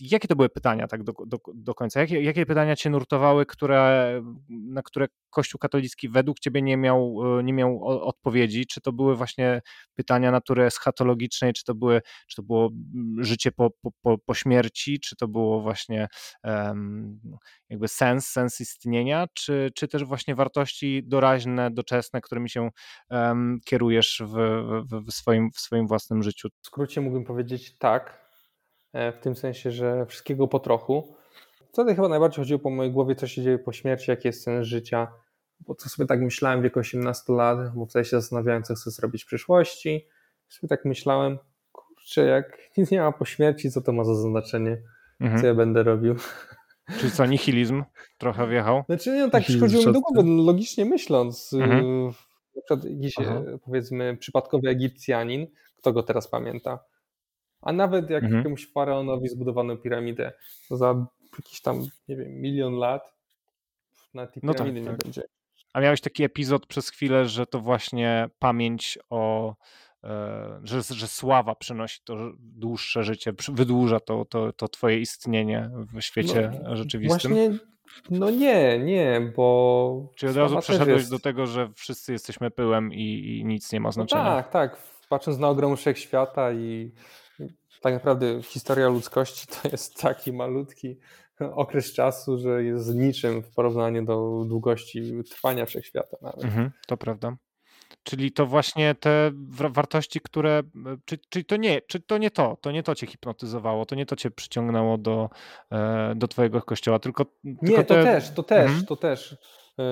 [0.00, 2.00] jakie to były pytania tak do, do, do końca?
[2.00, 7.42] Jakie, jakie pytania cię nurtowały, które, na które Kościół katolicki według ciebie nie miał, e,
[7.42, 8.66] nie miał odpowiedzi?
[8.66, 9.60] Czy to były właśnie
[9.94, 13.70] pytania natury eschatologicznej, czy to, były, czy to było mm, życie po,
[14.02, 16.08] po, po, śmierci, czy to było właśnie
[16.42, 17.20] em,
[17.68, 22.70] jakby sens, sens istnienia, czy, czy też właśnie wartości doraźne, doczesne, którymi się
[23.10, 24.34] em, kierujesz w,
[24.90, 26.48] w, w, swoim, w swoim własnym życiu?
[26.62, 28.19] W skrócie mógłbym powiedzieć tak,
[28.92, 31.14] w tym sensie, że wszystkiego po trochu.
[31.72, 34.66] Wtedy chyba najbardziej chodziło po mojej głowie, co się dzieje po śmierci, jaki jest sens
[34.66, 35.08] życia,
[35.60, 38.90] bo to sobie tak myślałem w wieku 18 lat, bo wtedy się zastanawiałem, co chcę
[38.90, 40.06] zrobić w przyszłości.
[40.48, 41.38] Sobie tak myślałem,
[41.72, 44.76] kurczę, jak nic nie ma po śmierci, co to ma za znaczenie,
[45.18, 45.46] co Mhm.
[45.46, 46.14] ja będę robił.
[46.98, 47.84] Czyli co, nihilizm
[48.18, 48.82] trochę wjechał?
[48.86, 51.52] Znaczy, no, tak przychodziło mi do głowy, logicznie myśląc.
[51.52, 51.84] Mhm.
[51.86, 52.12] y,
[52.56, 53.42] Na przykład jakiś, Aha.
[53.54, 55.46] e, powiedzmy, przypadkowy Egipcjanin,
[55.76, 56.78] kto go teraz pamięta?
[57.62, 58.36] A nawet jak Mhm.
[58.38, 60.32] jakiemuś faraonowi zbudowano piramidę,
[60.68, 61.06] to za
[61.38, 63.14] jakiś tam, nie wiem, milion lat
[64.14, 65.04] na tej No tak, piramidy nie tak.
[65.04, 65.22] będzie.
[65.72, 69.54] A miałeś taki epizod przez chwilę, że to właśnie pamięć o,
[70.04, 76.00] e, że, że sława przynosi to dłuższe życie, wydłuża to, to, to twoje istnienie w
[76.02, 77.32] świecie rzeczywistym?
[77.34, 77.58] Właśnie,
[78.10, 82.92] no nie, nie, bo Czyli od razu przeszedłeś jest- do tego, że wszyscy jesteśmy pyłem
[82.92, 84.24] i, i nic nie ma No znaczenia.
[84.24, 84.76] tak, tak.
[85.08, 86.92] Patrząc na ogrom wszechświata i
[87.80, 90.98] tak naprawdę historia ludzkości to jest taki malutki
[91.40, 96.44] okres czasu, że jest niczym w porównaniu do długości trwania wszechświata nawet.
[96.44, 97.36] Mhm, to prawda.
[98.02, 100.50] Czyli to właśnie te wa- wartości, które.
[100.86, 103.94] e, Czy, czyli to nie, czy to nie to, to nie to cię hipnotyzowało, to
[103.94, 105.30] nie to cię przyciągnęło do,
[105.72, 107.26] e, do twojego kościoła, tylko.
[107.44, 108.02] Nie, tylko to te...
[108.04, 108.86] też, to też, Mhm.
[108.86, 109.36] to też.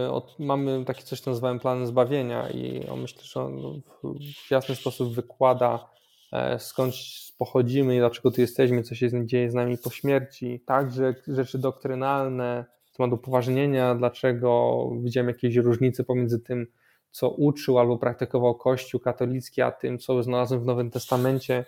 [0.07, 4.51] Y, Od, mamy taki coś, co nazywałem planem zbawienia i on myślę, że on w,
[4.51, 5.98] jasny sposób wykłada e,
[6.59, 6.95] skąd
[7.39, 10.61] pochodzimy i dlaczego tu jesteśmy, co się dzieje z nami po śmierci.
[10.67, 12.65] Także rzeczy doktrynalne,
[12.97, 16.67] temat upoważnienia, dlaczego widziałem jakieś różnice pomiędzy tym,
[17.11, 21.65] co uczył albo praktykował Kościół katolicki, a tym, co znalazłem w Nowym Testamencie.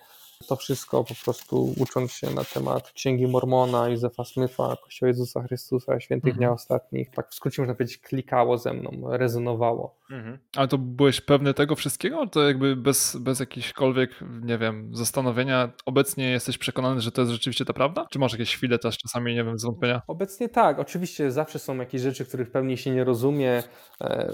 [0.46, 6.00] To wszystko po prostu ucząc się na temat Księgi Mormona, Józefa Smitha, Kościoła Jezusa Chrystusa,
[6.00, 6.38] Świętych Mhm.
[6.38, 7.10] Dnia Ostatnich.
[7.10, 10.00] Tak w skrócie można powiedzieć, klikało ze mną, rezonowało.
[10.10, 10.38] Mhm.
[10.56, 12.26] Ale to byłeś pewny tego wszystkiego?
[12.26, 14.10] To jakby bez, bez jakichkolwiek,
[14.42, 18.06] nie wiem, zastanowienia obecnie jesteś przekonany, że to jest rzeczywiście ta prawda?
[18.10, 20.02] Czy masz jakieś chwile też czasami, nie wiem, zwątpienia?
[20.06, 23.62] Obecnie tak, oczywiście zawsze są jakieś rzeczy, których w pełni się nie rozumie,
[24.00, 24.30] e,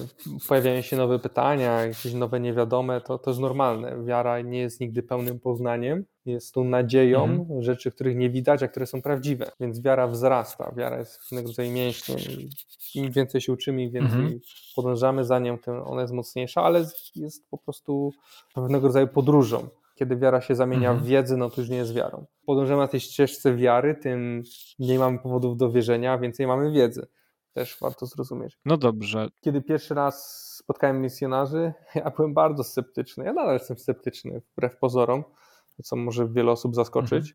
[0.49, 4.05] pojawiają się nowe pytania, jakieś nowe niewiadome, to, to jest normalne.
[4.05, 5.96] Wiara nie jest nigdy pełnym poznaniem,
[6.27, 7.63] jest tą nadzieją Mhm.
[7.63, 11.73] rzeczy, których nie widać, a które są prawdziwe, więc wiara wzrasta, wiara jest pewnego rodzaju
[11.73, 12.19] mięśniem
[12.95, 14.41] im więcej się uczymy, im więcej Mhm.
[14.77, 16.85] podążamy za nią, tym ona jest mocniejsza, ale
[17.17, 18.13] jest po prostu
[18.55, 19.69] pewnego rodzaju podróżą.
[19.95, 21.05] Kiedy wiara się zamienia Mhm.
[21.07, 22.27] w wiedzę, no to już nie jest wiarą.
[22.47, 24.43] Podążamy na tej ścieżce wiary, tym
[24.79, 27.07] mniej mamy powodów do wierzenia, więcej mamy wiedzy.
[27.53, 28.59] Też warto zrozumieć.
[28.65, 29.29] No dobrze.
[29.41, 33.25] Kiedy pierwszy raz spotkałem misjonarzy, ja byłem bardzo sceptyczny.
[33.25, 35.25] Ja nadal jestem sceptyczny, wbrew pozorom,
[35.83, 37.13] co może wiele osób zaskoczyć.
[37.19, 37.35] Mhm.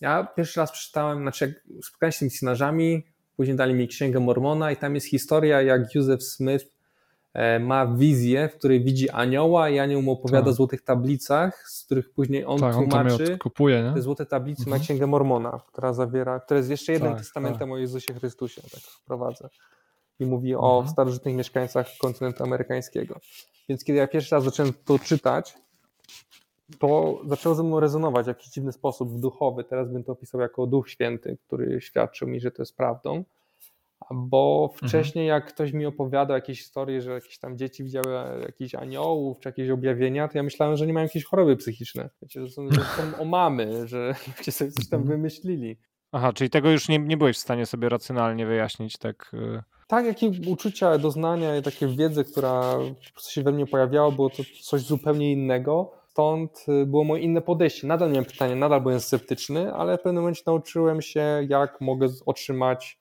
[0.00, 3.06] Ja pierwszy raz przeczytałem, znaczy jak spotkałem się z misjonarzami,
[3.36, 6.64] później dali mi Księgę Mormona i tam jest historia, jak Józef Smith
[7.34, 10.48] e, ma wizję, w której widzi anioła i anioł mu opowiada Tak.
[10.50, 13.92] o złotych tablicach, z których później on tak, on tłumaczy je kupuje, nie?
[13.94, 14.78] te złote tablice Mhm.
[14.78, 17.70] na Księgę Mormona, która zawiera, która jest jeszcze jednym Tak, testamentem tak.
[17.70, 19.48] o Jezusie Chrystusie, tak wprowadzę.
[20.20, 20.88] I mówi o Mhm.
[20.92, 23.20] starożytnych mieszkańcach kontynentu amerykańskiego.
[23.68, 25.54] Więc kiedy ja pierwszy raz zacząłem to czytać,
[26.78, 29.64] to zaczęło ze mną rezonować w jakiś dziwny sposób w duchowy.
[29.64, 33.24] Teraz bym to opisał jako Duch Święty, który świadczył mi, że to jest prawdą.
[34.10, 34.88] Bo Mhm.
[34.88, 39.48] wcześniej, jak ktoś mi opowiadał jakieś historie, że jakieś tam dzieci widziały jakichś aniołów czy
[39.48, 42.10] jakieś objawienia, to ja myślałem, że nie mają jakieś choroby psychiczne.
[42.22, 45.18] Wiecie, że są, że są omamy, że ludzie sobie coś tam Mhm.
[45.18, 45.76] wymyślili.
[46.12, 49.30] Aha, czyli tego już nie, nie byłeś w stanie sobie racjonalnie wyjaśnić, tak?
[49.34, 52.62] y, Tak, jakie uczucia, doznania i takie wiedzy, która
[53.06, 55.92] po prostu się we mnie pojawiała, było to coś zupełnie innego.
[56.18, 57.86] Stąd y, było moje inne podejście.
[57.86, 63.00] Nadal miałem pytanie, nadal byłem sceptyczny, ale w pewnym momencie nauczyłem się, jak mogę otrzymać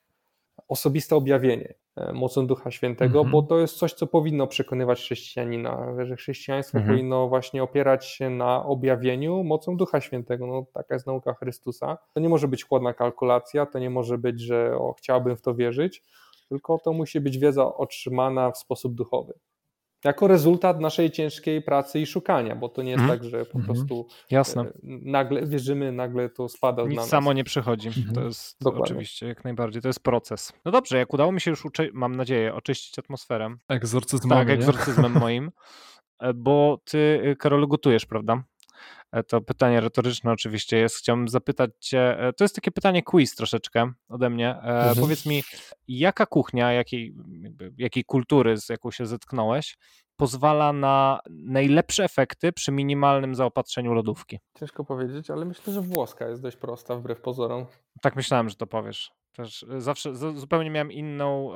[0.68, 3.31] osobiste objawienie e, mocą Ducha Świętego, Mhm.
[3.31, 6.95] bo to jest coś, co powinno przekonywać chrześcijanina, że chrześcijaństwo Mhm.
[6.98, 10.48] powinno właśnie opierać się na objawieniu mocą Ducha Świętego.
[10.48, 11.98] No, taka jest nauka Chrystusa.
[12.14, 15.56] To nie może być chłodna kalkulacja, to nie może być, że o, chciałbym w to
[15.56, 16.03] wierzyć,
[16.49, 19.34] tylko to musi być wiedza otrzymana w sposób duchowy.
[20.04, 23.20] Jako rezultat naszej ciężkiej pracy i szukania, bo to nie jest Mhm.
[23.20, 23.64] tak, że po Mhm.
[23.66, 24.62] prostu Jasne.
[24.62, 27.10] e, nagle wierzymy, nagle to spada Nic na nas.
[27.10, 27.88] samo nie przychodzi.
[27.88, 28.16] Mhm.
[28.16, 28.84] To jest Dokładnie.
[28.84, 29.82] oczywiście jak najbardziej.
[29.82, 30.54] To jest proces.
[30.66, 33.56] No dobrze, jak udało mi się już, uczy- mam nadzieję, oczyścić atmosferę.
[33.68, 34.54] Tak, nie?
[34.54, 35.52] egzorcyzmem moim.
[36.20, 38.44] E, Bo ty, Karolu, gotujesz, prawda?
[39.14, 40.95] E, To pytanie retoryczne oczywiście jest.
[40.98, 44.49] Chciałbym zapytać cię, e, to jest takie pytanie quiz troszeczkę ode mnie.
[44.49, 44.95] E, Mhm.
[44.95, 45.44] Powiedz mi,
[45.88, 47.15] jaka kuchnia, jakiej,
[47.77, 49.77] jakiej kultury, z jaką się zetknąłeś,
[50.15, 54.40] pozwala na najlepsze efekty przy minimalnym zaopatrzeniu lodówki?
[54.60, 57.65] Ciężko powiedzieć, ale myślę, że włoska jest dość prosta wbrew pozorom.
[58.02, 59.11] Tak myślałem, że to powiesz.
[59.35, 61.52] Też zawsze zupełnie miałem inną,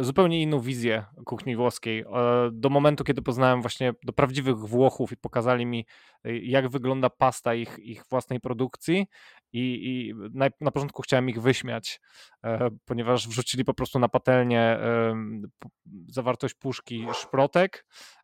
[0.00, 2.00] zupełnie inną wizję kuchni włoskiej.
[2.00, 2.04] E,
[2.52, 5.86] do momentu, kiedy poznałem właśnie do prawdziwych Włochów i pokazali mi,
[6.24, 9.06] e, jak wygląda pasta ich, ich własnej produkcji.
[9.52, 12.00] I, i na, na początku chciałem ich wyśmiać,
[12.44, 14.78] e, ponieważ wrzucili po prostu na patelnię
[16.08, 18.19] zawartość puszki szprotek, e,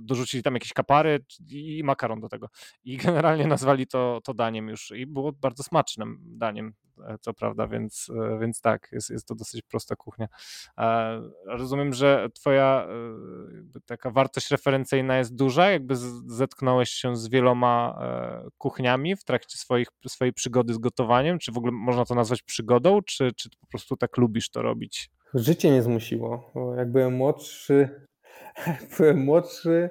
[0.00, 2.48] dorzucili tam jakieś kapary i, makaron do tego.
[2.84, 6.74] I generalnie nazwali to, to daniem już i było bardzo smacznym daniem,
[7.06, 10.28] e, co prawda, więc, e, więc tak, jest, jest to dosyć prosta kuchnia.
[10.78, 12.88] E, Rozumiem, że twoja
[13.76, 19.58] e, taka wartość referencyjna jest duża, jakby zetknąłeś się z wieloma e, kuchniami w trakcie
[19.58, 23.66] swoich, swojej przygody z gotowaniem, czy w ogóle można to nazwać przygodą, czy, czy po
[23.66, 25.10] prostu tak lubisz to robić?
[25.34, 28.06] Życie mnie zmusiło, jak byłem młodszy,
[28.98, 29.90] byłem młodszy,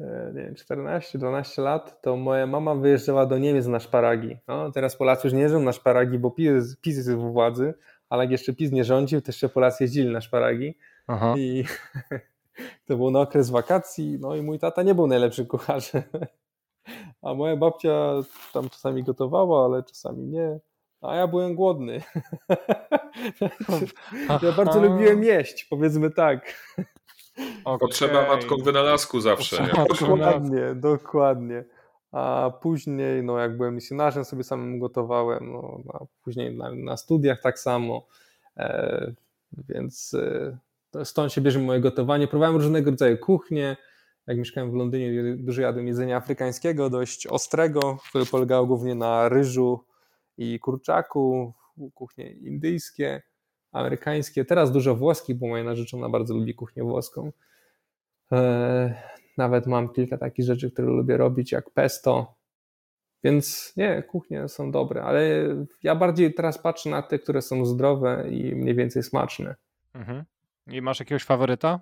[0.00, 4.36] e, nie wiem, 14-12 lat, to moja mama wyjeżdżała do Niemiec na szparagi.
[4.48, 7.74] No, teraz Polacy już nie jeżdżą na szparagi, bo PiS, PiS jest w władzy,
[8.08, 11.34] ale jak jeszcze PiS nie rządził, to jeszcze Polacy jeździli na szparagi Aha.
[11.36, 11.64] i
[12.86, 16.02] to był na okres wakacji, no i mój tata nie był najlepszym kucharzem,
[17.22, 18.14] a moja babcia
[18.52, 20.60] tam czasami gotowała, ale czasami nie,
[21.02, 22.02] a ja byłem głodny.
[24.42, 26.54] Ja bardzo lubiłem jeść, powiedzmy tak.
[27.80, 28.36] Potrzeba Okej.
[28.36, 29.68] matką wynalazku zawsze.
[29.88, 31.64] Potrzeba Dokładnie, dokładnie.
[32.12, 37.40] A później, no jak byłem misjonarzem, sobie samemu gotowałem, no, a później na, na studiach
[37.40, 38.06] tak samo.
[38.56, 39.12] E,
[39.68, 40.14] więc
[40.94, 42.28] e, stąd się bierze moje gotowanie.
[42.28, 43.76] Próbowałem różnego rodzaju kuchnie.
[44.26, 49.84] Jak mieszkałem w Londynie, dużo jadłem jedzenia afrykańskiego, dość ostrego, które polegało głównie na ryżu
[50.38, 51.52] i kurczaku,
[51.94, 53.22] kuchnie indyjskie,
[53.72, 54.44] amerykańskie.
[54.44, 57.32] Teraz dużo włoskich, bo moja narzeczona bardzo lubi kuchnię włoską.
[58.32, 62.34] E, Nawet mam kilka takich rzeczy, które lubię robić, jak pesto.
[63.24, 65.22] Więc nie, kuchnie są dobre, ale
[65.82, 69.54] ja bardziej teraz patrzę na te, które są zdrowe i mniej więcej smaczne.
[69.94, 70.24] Mhm.
[70.66, 71.80] I masz jakiegoś faworyta?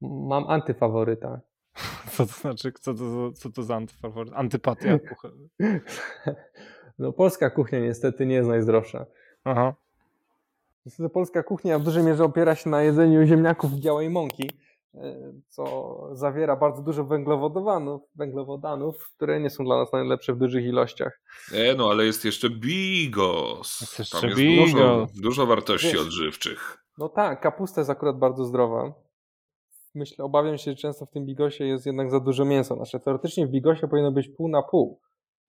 [0.00, 1.40] Mam antyfaworyta.
[2.12, 4.32] Co to znaczy, co to, co to za antyfaworyt?
[4.36, 4.98] Antypatia.
[6.98, 9.06] No, polska kuchnia niestety nie jest najzdrowsza.
[9.44, 9.74] Aha.
[10.88, 14.50] Niestety polska kuchnia w dużej mierze opiera się na jedzeniu ziemniaków i białej mąki,
[14.94, 15.64] e, co
[16.12, 21.20] zawiera bardzo dużo węglowodanów, węglowodanów, które nie są dla nas najlepsze w dużych ilościach.
[21.52, 23.80] Nie, no ale jest jeszcze bigos.
[23.80, 24.70] Jest jeszcze Tam jest bigos.
[24.72, 26.84] dużo, dużo wartości Wiesz, odżywczych.
[26.98, 28.92] No tak, kapusta jest akurat bardzo zdrowa.
[29.94, 32.74] Myślę, obawiam się, że często w tym bigosie jest jednak za dużo mięsa.
[32.74, 35.00] Znaczy, teoretycznie w bigosie powinno być pół na pół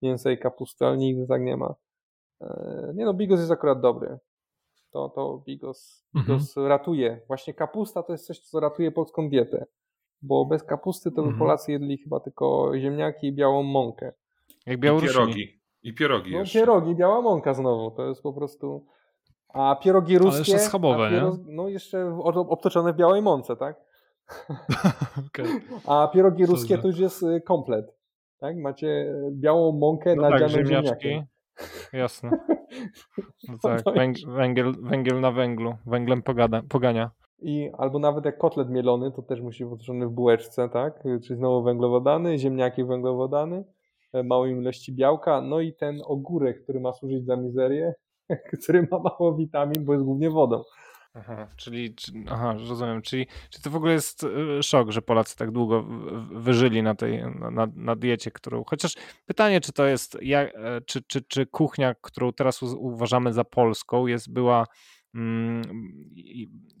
[0.02, 1.74] mięsa i kapusty, ale nigdy tak nie ma.
[2.40, 4.18] E, Nie no, bigos jest akurat dobry.
[4.90, 6.38] To, to bigos, Mhm.
[6.38, 7.20] bigos ratuje.
[7.26, 9.66] Właśnie kapusta to jest coś, co ratuje polską dietę.
[10.22, 11.38] Bo bez kapusty to by Mhm.
[11.38, 14.12] Polacy jedli chyba tylko ziemniaki i białą mąkę.
[14.66, 15.14] Jak I Białorusini.
[15.14, 15.60] pierogi.
[15.82, 16.58] I pierogi No jeszcze.
[16.58, 17.90] pierogi, biała mąka znowu.
[17.90, 18.86] To jest po prostu
[19.48, 20.30] A pierogi ruskie...
[20.30, 21.38] Ale jeszcze schabowe, pierog...
[21.38, 21.44] nie?
[21.56, 23.76] No jeszcze obtoczone w białej mące, tak?
[25.26, 25.46] okay.
[25.86, 27.94] A pierogi ruskie to już jest y, komplet.
[28.38, 28.56] Tak?
[28.56, 31.24] Macie białą mąkę no nadzianą tak, ziemniakiem.
[31.92, 32.30] Jasne.
[33.48, 33.82] No tak,
[34.26, 37.10] węgiel, węgiel na węglu, węglem pogada, pogania.
[37.42, 41.02] I albo nawet jak kotlet mielony, to też musi być potrzebny w bułeczce, tak?
[41.22, 43.64] Czyli znowu węglowodany, ziemniaki węglowodany,
[44.12, 47.94] e, małej ilości białka, no i ten ogórek, który ma służyć za mizerię,
[48.60, 50.62] który ma mało witamin, bo jest głównie wodą.
[51.14, 51.94] Aha, czyli,
[52.28, 55.82] aha, rozumiem, czyli czy to w ogóle jest e, szok, że Polacy tak długo
[56.30, 57.22] wyżyli na tej,
[57.52, 58.94] na, na diecie, którą, chociaż
[59.26, 64.06] pytanie, czy to jest, jak, e, czy, czy, czy kuchnia, którą teraz uważamy za polską,
[64.06, 64.66] jest, była
[65.14, 65.62] mm,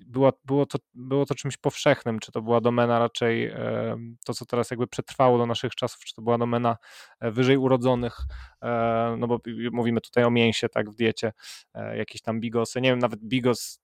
[0.06, 4.46] było, było, to, było to czymś powszechnym, czy to była domena raczej e, to, co
[4.46, 6.76] teraz jakby przetrwało do naszych czasów, czy to była domena
[7.20, 8.18] wyżej urodzonych,
[9.18, 9.40] no bo
[9.72, 11.32] mówimy tutaj o mięsie, tak, w diecie,
[11.94, 13.80] jakieś tam bigosy, nie wiem, nawet bigos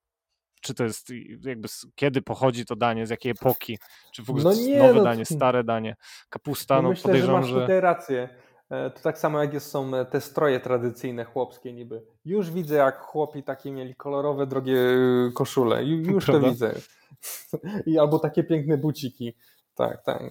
[0.67, 1.09] czy to jest
[1.43, 3.79] jakby kiedy pochodzi to danie, z jakiej epoki,
[4.13, 5.97] czy w ogóle no nie, nowe no, danie, stare danie,
[6.29, 8.29] kapusta, no, no myślę, podejrzewam, że masz tutaj rację.
[8.71, 12.03] E, to tak samo jak jest, są e, te stroje tradycyjne chłopskie niby.
[12.25, 15.85] Już widzę jak chłopi takie mieli kolorowe, drogie e, koszule.
[15.85, 16.47] Już Prawda?
[16.47, 16.75] to widzę.
[17.87, 19.35] I albo takie piękne buciki.
[19.75, 20.23] Tak, tak.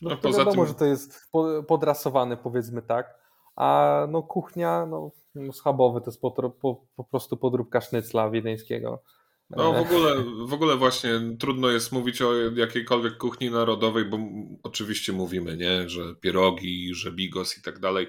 [0.00, 0.66] No, no to wiadomo, tym...
[0.66, 1.30] że to jest
[1.68, 3.18] podrasowane powiedzmy tak.
[3.56, 9.02] A no kuchnia, no, no schabowy to jest po, po, po prostu podróbka sznycla wiedeńskiego.
[9.50, 14.18] No w ogóle, w ogóle właśnie trudno jest mówić o jakiejkolwiek kuchni narodowej, bo
[14.62, 18.08] oczywiście mówimy, nie, że pierogi, że bigos i tak dalej,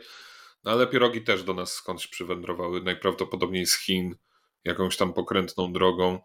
[0.64, 4.16] no ale pierogi też do nas skądś przywędrowały, najprawdopodobniej z Chin,
[4.64, 6.20] jakąś tam pokrętną drogą.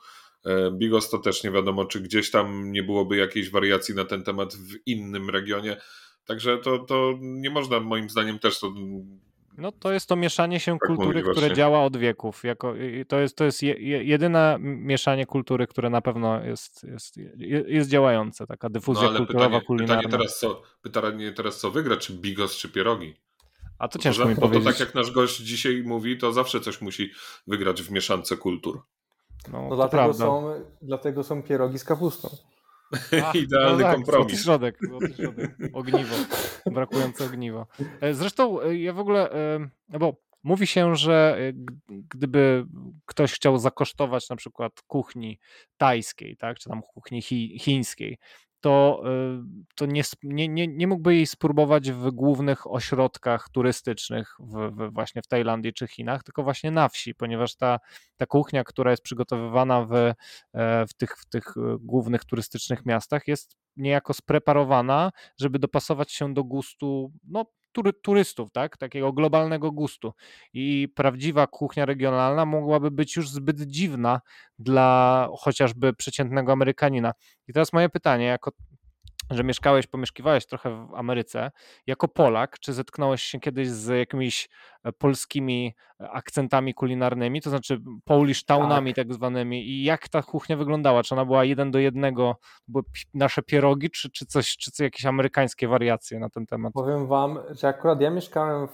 [0.46, 4.24] E, bigos to też nie wiadomo, czy gdzieś tam nie byłoby jakiejś wariacji na ten
[4.24, 5.76] temat w innym regionie.
[6.24, 8.72] Także to, to nie można moim zdaniem też to
[9.58, 12.44] no to jest to mieszanie się tak kultury, które działa od wieków.
[12.44, 12.74] Jako,
[13.08, 13.74] to jest, to jest je,
[14.04, 17.16] jedyne mieszanie kultury, które na pewno jest, jest,
[17.66, 20.02] jest działające, taka dyfuzja no, kulturowa, pytanie, kulinarna.
[20.02, 23.14] Pytanie teraz, co, pytanie teraz co wygra, czy bigos, czy pierogi?
[23.78, 24.64] A to ciężko to, mi powiedzieć.
[24.64, 27.10] To tak jak nasz gość dzisiaj mówi, to zawsze coś musi
[27.46, 28.82] wygrać w mieszance kultur.
[29.52, 32.28] No, no dlatego, są, dlatego są pierogi z kapustą.
[33.34, 34.26] Idealny no tak, kompromis.
[34.26, 35.56] Złoty środek, złoty środek.
[35.72, 36.14] Ogniwo.
[36.66, 37.66] Brakujące ogniwo.
[38.00, 41.38] E, zresztą e, ja w ogóle, e, no bo mówi się, że
[41.88, 42.66] gdyby
[43.06, 45.38] ktoś chciał zakosztować na przykład kuchni
[45.76, 48.18] tajskiej, tak, czy tam kuchni chi, chińskiej,
[48.62, 50.02] to, y, to nie,
[50.48, 55.86] nie, nie mógłby jej spróbować w głównych ośrodkach turystycznych w, w, właśnie w Tajlandii czy
[55.86, 57.78] Chinach, tylko właśnie na wsi, ponieważ ta,
[58.16, 60.14] ta kuchnia, która jest przygotowywana w, e,
[60.86, 65.10] w, tych, w tych e, głównych turystycznych miastach jest niejako spreparowana,
[65.40, 67.44] żeby dopasować się do gustu no,
[68.02, 68.76] turystów, tak?
[68.76, 70.12] takiego globalnego gustu.
[70.52, 74.20] I prawdziwa kuchnia regionalna mogłaby być już zbyt dziwna
[74.58, 77.12] dla chociażby przeciętnego Amerykanina.
[77.48, 78.52] I teraz moje pytanie, jako
[79.34, 81.50] że mieszkałeś, pomieszkiwałeś trochę w Ameryce.
[81.86, 84.48] Jako Polak, czy zetknąłeś się kiedyś z jakimiś
[84.84, 89.06] e, polskimi e, akcentami kulinarnymi, to znaczy Polish townami tak.
[89.06, 91.02] tak zwanymi i jak ta kuchnia wyglądała?
[91.02, 92.36] Czy ona była jeden do jednego,
[92.68, 92.84] były
[93.14, 96.72] nasze pierogi, czy, czy coś, czy jakieś amerykańskie wariacje na ten temat?
[96.72, 98.68] Powiem wam, że akurat ja mieszkałem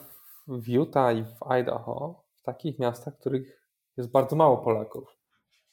[0.48, 3.62] w Utah i w Idaho, w takich miastach, w których
[3.96, 5.18] jest bardzo mało Polaków.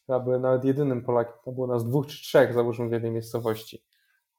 [0.07, 3.83] Ja byłem nawet jedynym Polakiem, to było nas dwóch czy trzech, załóżmy w jednej miejscowości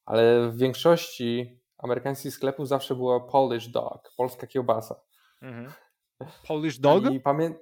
[0.07, 5.01] ale w większości amerykańskich sklepów zawsze była Polish dog, polska kiełbasa.
[5.43, 5.73] Mhm.
[6.49, 7.11] Polish dog?
[7.13, 7.55] I pamię...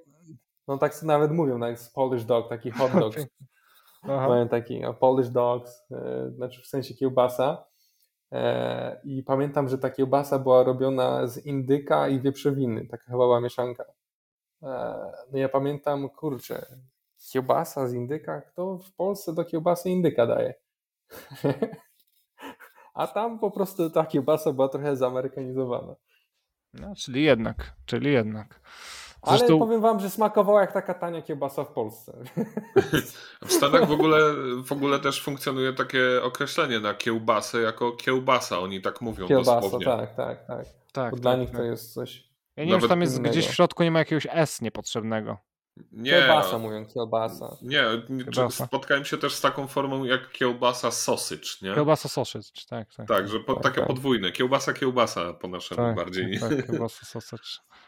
[0.67, 3.13] No tak nawet mówią, nawet Polish dog, taki hot dog.
[4.03, 7.65] Mają taki no, Polish dogs, e, znaczy w sensie kiełbasa.
[8.31, 13.41] E, I pamiętam, że ta kiełbasa była robiona z indyka i wieprzowiny, taka chyba była
[13.41, 13.85] mieszanka.
[14.63, 14.67] E,
[15.31, 16.65] no ja pamiętam, kurczę,
[17.31, 20.53] kiełbasa z indyka, kto w Polsce do kiełbasy indyka daje?
[22.95, 25.95] a tam po prostu ta kiełbasa była trochę zamerykanizowana.
[26.73, 28.59] No, czyli jednak, czyli jednak.
[29.27, 29.47] Zresztą...
[29.47, 32.13] Ale powiem wam, że smakowała jak taka tania kiełbasa w Polsce.
[33.45, 34.19] W Stanach w ogóle,
[34.63, 38.59] w ogóle też funkcjonuje takie określenie na kiełbasę jako kiełbasa.
[38.59, 39.85] Oni tak mówią Kiełbasa, dosłownie.
[39.85, 40.65] tak, tak, tak.
[40.91, 41.57] tak Bo tak, dla nich tak.
[41.57, 42.29] to jest coś.
[42.55, 43.31] Ja nie wiem, czy tam jest innego.
[43.31, 45.37] gdzieś w środku nie ma jakiegoś S niepotrzebnego.
[45.91, 46.11] Nie.
[46.11, 47.57] Kiełbasa mówią, kiełbasa.
[47.61, 47.83] Nie,
[48.33, 48.65] kiełbasa.
[48.65, 51.73] spotkałem się też z taką formą jak kiełbasa sausage, nie?
[51.73, 52.95] Kiełbasa sausage, tak.
[52.95, 53.87] Tak, tak że po, tak, takie tak.
[53.87, 54.31] podwójne.
[54.31, 56.39] Kiełbasa, kiełbasa po naszemu tak, bardziej.
[56.39, 57.43] Tak, kiełbasa sausage.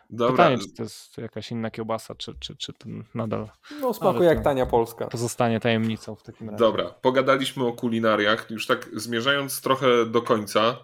[0.09, 0.31] Dobra.
[0.31, 3.49] Pytanie, czy to jest jakaś inna kiełbasa, czy, czy, czy to nadal...
[3.81, 5.07] No smakuje jak tania polska.
[5.07, 6.59] Pozostanie tajemnicą w takim razie.
[6.59, 8.51] Dobra, pogadaliśmy o kulinariach.
[8.51, 10.77] Już tak zmierzając trochę do końca,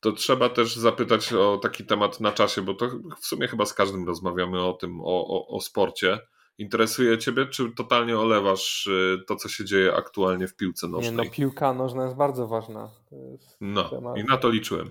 [0.00, 2.88] to trzeba też zapytać o taki temat na czasie, bo to
[3.20, 6.18] w sumie chyba z każdym rozmawiamy o tym, o, o, o sporcie
[6.58, 11.10] interesuje ciebie, czy totalnie olewasz y, to, co się dzieje aktualnie w piłce nożnej?
[11.10, 12.90] Nie, no piłka nożna jest bardzo ważna.
[13.32, 14.90] Jest no i na to liczyłem.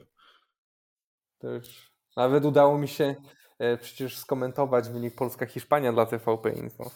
[1.39, 3.15] To już nawet udało mi się
[3.59, 6.91] e, przecież skomentować wynik Polska-Hiszpania dla TVP Info.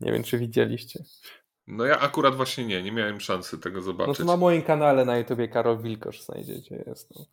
[0.00, 1.04] Nie wiem, czy widzieliście.
[1.66, 4.18] No ja akurat właśnie nie, nie miałem szansy tego zobaczyć.
[4.18, 6.84] No to na moim kanale na YouTubie Karol Wilkosz znajdziecie.
[6.86, 7.24] Jest, no.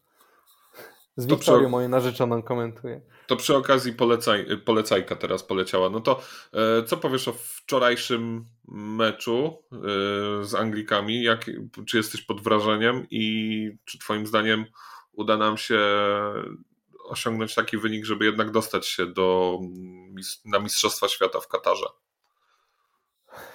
[1.17, 1.69] Z to Wiktorią, przy...
[1.69, 3.01] moją narzeczoną, komentuje.
[3.27, 5.89] To przy okazji polecaj, polecajka teraz poleciała.
[5.89, 6.21] No to
[6.53, 9.77] e, co powiesz o wczorajszym meczu e,
[10.45, 11.23] z Anglikami?
[11.23, 11.45] Jak,
[11.87, 14.65] czy jesteś pod wrażeniem i czy twoim zdaniem
[15.13, 15.79] uda nam się
[17.03, 19.59] osiągnąć taki wynik, żeby jednak dostać się do,
[20.45, 21.85] na Mistrzostwa Świata w Katarze?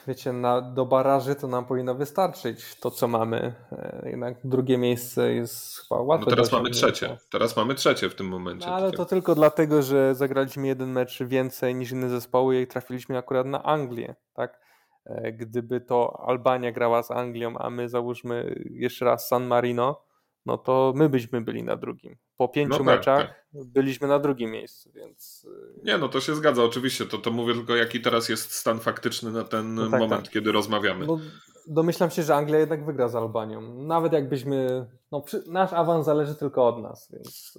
[0.07, 3.55] Wiecie, na, do baraży to nam powinno wystarczyć to, co mamy.
[3.73, 6.25] E, jednak drugie miejsce jest chyba łatwe.
[6.25, 7.19] No teraz mamy trzecie.
[7.31, 8.67] Teraz mamy trzecie w tym momencie.
[8.67, 13.19] No, ale to tylko dlatego, że zagraliśmy jeden mecz więcej niż inne zespoły i trafiliśmy
[13.19, 14.15] akurat na Anglię.
[14.35, 14.61] Tak?
[15.07, 20.03] E, gdyby to Albania grała z Anglią, a my załóżmy jeszcze raz San Marino,
[20.47, 22.17] no to my byśmy byli na drugim.
[22.37, 23.65] Po pięciu no tak, meczach tak.
[23.67, 25.47] byliśmy na drugim miejscu, więc.
[25.79, 27.07] Y, Nie, no to się zgadza, oczywiście.
[27.07, 30.33] To, to mówię tylko, jaki teraz jest stan faktyczny na ten no tak, moment, tak.
[30.33, 31.07] kiedy rozmawiamy.
[31.07, 31.19] Bo
[31.67, 33.61] domyślam się, że Anglia jednak wygra z Albanią.
[33.75, 34.87] Nawet jakbyśmy.
[35.13, 37.59] No, nasz awans zależy tylko od nas, więc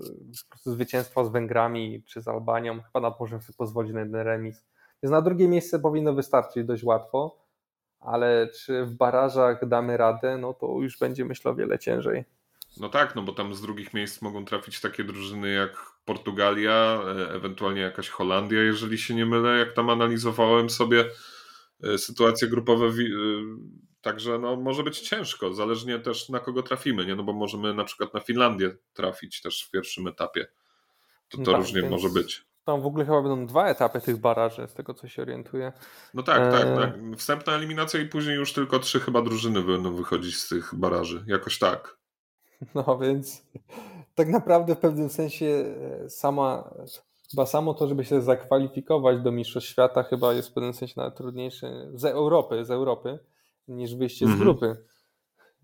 [0.68, 4.66] y, zwycięstwo z Węgrami czy z Albanią chyba nawet możemy sobie pozwolić na jeden remis.
[5.04, 7.44] Więc na drugie miejsce powinno wystarczyć dość łatwo,
[8.00, 12.26] ale czy w barażach damy radę, no to już będzie myślę o wiele ciężej.
[12.78, 17.34] No tak, no bo tam z drugich miejsc mogą trafić takie drużyny jak Portugalia, e,
[17.34, 21.06] ewentualnie jakaś Holandia, jeżeli się nie mylę, jak tam analizowałem sobie
[21.84, 22.86] e, sytuacje grupowe.
[22.86, 22.92] E,
[24.02, 27.16] także no, może być ciężko, zależnie też na kogo trafimy, nie?
[27.16, 30.48] No bo możemy na przykład na Finlandię trafić też w pierwszym etapie.
[31.30, 32.46] To, to no tak, różnie może być.
[32.66, 35.74] Tam w ogóle chyba będą dwa etapy tych baraży, z tego co się orientuję.
[36.14, 36.94] No tak, tak, tak.
[37.18, 41.24] Wstępna eliminacja i później już tylko trzy chyba drużyny będą wychodzić z tych baraży.
[41.28, 42.03] Jakoś tak.
[42.76, 43.46] No więc
[44.16, 46.74] tak naprawdę w pewnym sensie e, sama,
[47.32, 51.16] chyba samo to, żeby się zakwalifikować do Mistrzostw Świata chyba jest w pewnym sensie nawet
[51.16, 53.20] trudniejsze z Europy, z Europy
[53.68, 54.44] niż wyjście z mhm.
[54.44, 54.78] grupy.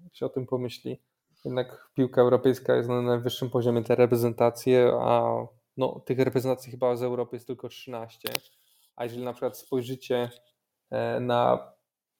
[0.03, 1.01] Jak się o tym pomyśli.
[1.45, 5.35] Jednak piłka europejska jest na najwyższym poziomie te reprezentacje, a
[5.77, 8.30] no, tych reprezentacji chyba z Europy jest tylko 13.
[8.95, 10.30] A jeżeli na przykład spojrzycie
[10.91, 11.71] e, na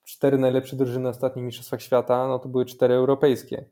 [0.04, 3.64] cztery najlepsze drużyny na ostatnich Mistrzostwach Świata, no to były cztery europejskie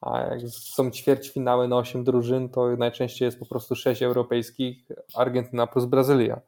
[0.00, 5.66] a jak są ćwierćfinały na 8 drużyn, to najczęściej jest po prostu 6 europejskich, Argentyna
[5.66, 6.40] plus Brazylia.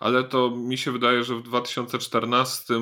[0.00, 2.78] Ale to mi się wydaje, że w 2014 e,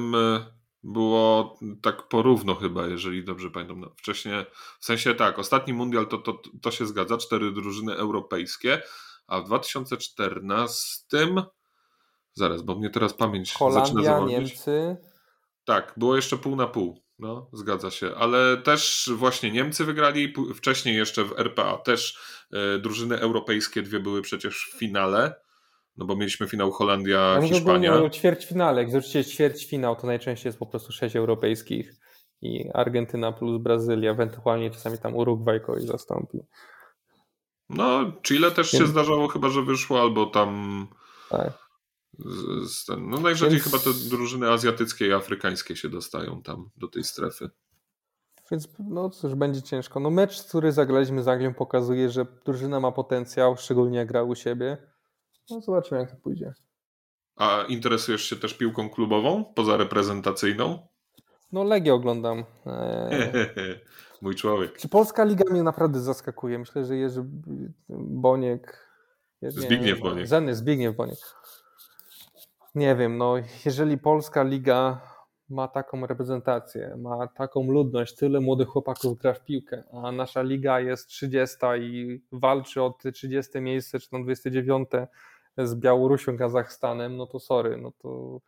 [0.83, 3.81] było tak porówno chyba, jeżeli dobrze pamiętam.
[3.81, 4.45] No, wcześniej,
[4.81, 8.83] w sensie tak, ostatni mundial to, to, to się zgadza, cztery drużyny europejskie,
[9.27, 11.05] a w 2014
[12.35, 14.39] zaraz, bo mnie teraz pamięć Holandia, zaczyna zawodzić.
[14.39, 14.97] Niemcy.
[15.65, 17.03] Tak, było jeszcze pół na pół.
[17.21, 22.19] No, zgadza się, ale też właśnie Niemcy wygrali, wcześniej jeszcze w RPA też
[22.53, 25.35] e, drużyny europejskie dwie były przecież w finale,
[25.97, 27.99] no bo mieliśmy finał Holandia, no, Hiszpania.
[27.99, 31.93] No, ćwierćfinale, jak zobaczycie ćwierćfinał, to najczęściej jest po prostu sześć europejskich
[32.43, 36.39] i Argentyna plus Brazylia, ewentualnie czasami tam Urugwaj kogoś zastąpi.
[37.69, 40.87] No, Chile też się zdarzało chyba, że wyszło, albo tam...
[41.31, 41.70] Tak.
[42.19, 43.65] Z, ten, no najrzadziej Więc...
[43.65, 47.51] chyba te drużyny azjatyckie i afrykańskie się dostają tam do tej strefy.
[48.51, 50.01] Więc no cóż, będzie ciężko.
[50.01, 54.35] No mecz, który zagraliśmy z Anglią pokazuje, że drużyna ma potencjał, szczególnie jak gra u
[54.35, 54.77] siebie.
[55.51, 56.55] No zobaczymy jak to pójdzie.
[57.37, 60.89] A interesujesz się też piłką klubową, poza reprezentacyjną?
[61.53, 62.45] No Legię oglądam.
[62.67, 63.81] Eee...
[64.23, 64.79] Mój człowiek.
[64.79, 66.59] Czy Polska Liga mnie naprawdę zaskakuje?
[66.59, 67.25] Myślę, że Jerzy
[67.89, 68.91] Boniek...
[69.43, 70.27] Zbigniew Boniek.
[70.27, 71.19] Zeny, Zbigniew Boniek
[72.75, 73.35] nie wiem, no
[73.65, 75.01] jeżeli polska liga
[75.49, 80.81] ma taką reprezentację, ma taką ludność, tyle młodych chłopaków gra w piłkę, a nasza liga
[80.81, 84.89] jest 30 i walczy o te 30 miejsce, czy tam 29
[85.59, 88.41] z Białorusią, Kazachstanem, no to sorry, no to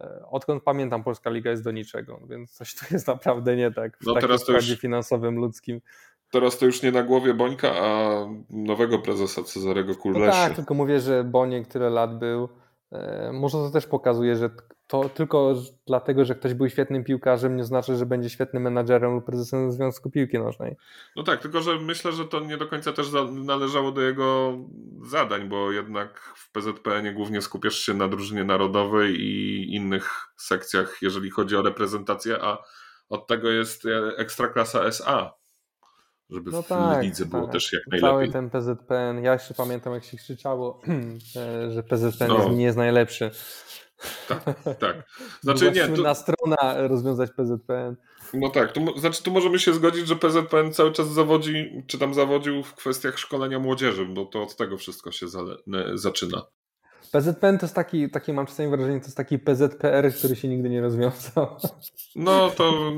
[0.00, 3.98] e, odkąd pamiętam Polska Liga jest do niczego, więc coś tu jest naprawdę nie tak
[3.98, 5.80] w no teraz to już, finansowym, ludzkim.
[6.30, 10.26] Teraz to już nie na głowie Bońka, a nowego prezesa Cezarego Kulleszy.
[10.26, 12.48] No tak, tylko mówię, że Boniek tyle lat był,
[13.32, 14.50] może to też pokazuje, że
[14.86, 15.54] to tylko
[15.86, 20.10] dlatego, że ktoś był świetnym piłkarzem, nie znaczy, że będzie świetnym menadżerem lub prezesem Związku
[20.10, 20.76] Piłki Nożnej.
[21.16, 24.58] No tak, tylko że myślę, że to nie do końca też należało do jego
[25.02, 31.30] zadań, bo jednak w PZPN głównie skupiasz się na drużynie narodowej i innych sekcjach, jeżeli
[31.30, 32.58] chodzi o reprezentację, a
[33.08, 33.82] od tego jest
[34.16, 35.32] Ekstraklasa SA,
[36.30, 37.52] żeby no w tak, lidze było tak.
[37.52, 38.10] też jak najlepiej.
[38.10, 40.82] Cały ten PZPN, ja jeszcze pamiętam jak się krzyczało,
[41.74, 42.48] że PZPN no.
[42.48, 43.30] nie jest najlepszy.
[44.28, 44.44] Tak,
[44.78, 45.10] tak.
[45.42, 45.88] Znaczy nie.
[45.88, 46.02] To...
[46.02, 47.96] na strona rozwiązać PZPN.
[48.34, 52.14] No tak, tu, znaczy tu możemy się zgodzić, że PZPN cały czas zawodzi, czy tam
[52.14, 55.26] zawodził w kwestiach szkolenia młodzieży, bo to od tego wszystko się
[55.94, 56.42] zaczyna.
[57.12, 60.70] PZPN to jest taki, takie mam czasami wrażenie, to jest taki PZPR, który się nigdy
[60.70, 61.56] nie rozwiązał.
[62.16, 62.92] No to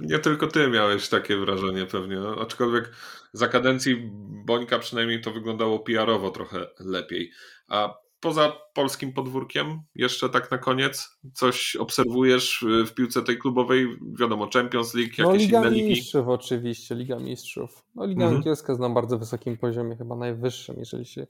[0.00, 2.92] nie tylko ty miałeś takie wrażenie pewnie, no, aczkolwiek
[3.32, 4.10] za kadencji
[4.44, 7.30] Bońka przynajmniej to wyglądało PR-owo trochę lepiej.
[7.68, 13.98] A poza polskim podwórkiem, jeszcze tak na koniec, coś obserwujesz w piłce tej klubowej?
[14.20, 15.88] Wiadomo, Champions League, no, jakieś Liga inne ligi?
[15.88, 17.84] Mistrzów oczywiście, Liga Mistrzów.
[17.94, 18.36] No, Liga mhm.
[18.36, 21.26] Angielska jest na bardzo wysokim poziomie, chyba najwyższym, jeżeli się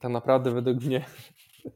[0.00, 1.04] tak naprawdę według mnie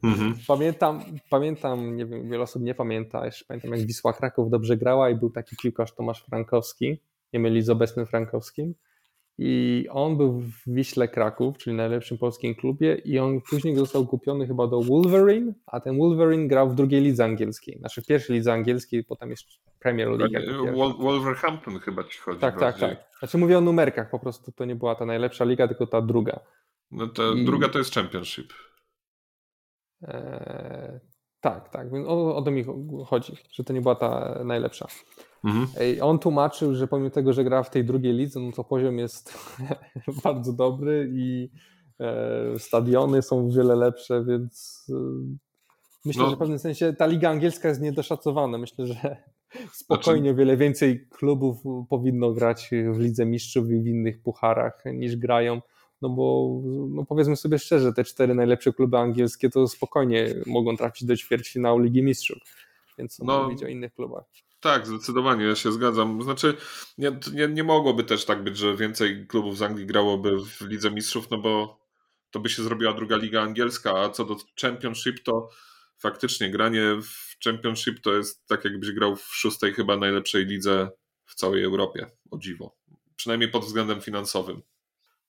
[0.03, 0.35] mhm.
[0.47, 5.09] pamiętam, pamiętam, nie wiem, wiele osób nie pamięta, jeszcze pamiętam jak Wisła Kraków dobrze grała
[5.09, 6.97] i był taki piłkarz Tomasz Frankowski,
[7.33, 8.73] nie myli z obecnym Frankowskim
[9.39, 14.47] i on był w Wiśle Kraków, czyli najlepszym polskim klubie i on później został kupiony
[14.47, 18.53] chyba do Wolverine, a ten Wolverine grał w drugiej lidze angielskiej, znaczy w pierwszej lidze
[18.53, 19.43] angielskiej, potem jest
[19.79, 20.97] Premier League.
[20.99, 22.39] Wolverhampton chyba ci chodzi.
[22.39, 22.97] Tak, tak, tak.
[23.19, 26.39] Znaczy mówię o numerkach, po prostu to nie była ta najlepsza liga, tylko ta druga.
[26.91, 27.45] No ta I...
[27.45, 28.53] druga to jest Championship.
[30.01, 30.99] Eee,
[31.41, 31.87] tak, tak.
[32.07, 32.65] O, o to mi
[33.05, 34.87] chodzi, że to nie była ta najlepsza.
[35.43, 35.67] Mhm.
[36.01, 39.37] On tłumaczył, że pomimo tego, że gra w tej drugiej lidze, no to poziom jest
[40.23, 41.49] bardzo dobry i
[41.99, 44.93] e, stadiony są wiele lepsze, więc e,
[46.05, 46.29] myślę, no.
[46.29, 48.57] że w pewnym sensie ta liga angielska jest niedoszacowana.
[48.57, 49.17] Myślę, że
[49.83, 50.35] spokojnie znaczy...
[50.35, 51.57] wiele więcej klubów
[51.89, 55.61] powinno grać w Lidze Mistrzów i w innych pucharach niż grają.
[56.01, 56.59] No bo
[56.89, 61.79] no powiedzmy sobie szczerze, te cztery najlepsze kluby angielskie to spokojnie mogą trafić do ćwierćfinału
[61.79, 62.37] Ligi Mistrzów.
[62.97, 64.23] Więc no, mówić o innych klubach.
[64.59, 66.23] Tak, zdecydowanie, ja się zgadzam.
[66.23, 66.53] Znaczy,
[66.97, 70.91] nie, nie, nie mogłoby też tak być, że więcej klubów z Anglii grałoby w Lidze
[70.91, 71.79] Mistrzów, no bo
[72.31, 75.49] to by się zrobiła druga liga angielska, a co do Championship, to
[75.97, 80.89] faktycznie granie w Championship to jest tak, jakbyś grał w szóstej chyba najlepszej lidze
[81.25, 82.75] w całej Europie, o dziwo.
[83.15, 84.61] Przynajmniej pod względem finansowym.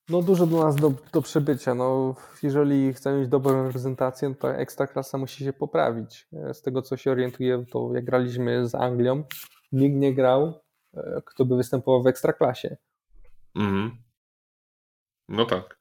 [0.09, 1.75] No dużo dla nas do, do przebycia.
[1.75, 6.27] No, jeżeli chcemy mieć dobrą reprezentację, to ekstraklasa musi się poprawić.
[6.33, 9.23] E, z tego co się orientuję, to jak graliśmy z Anglią,
[9.71, 10.53] nikt nie grał,
[10.93, 12.77] e, kto by występował w ekstraklasie.
[13.55, 13.91] Mhm.
[15.29, 15.79] No tak.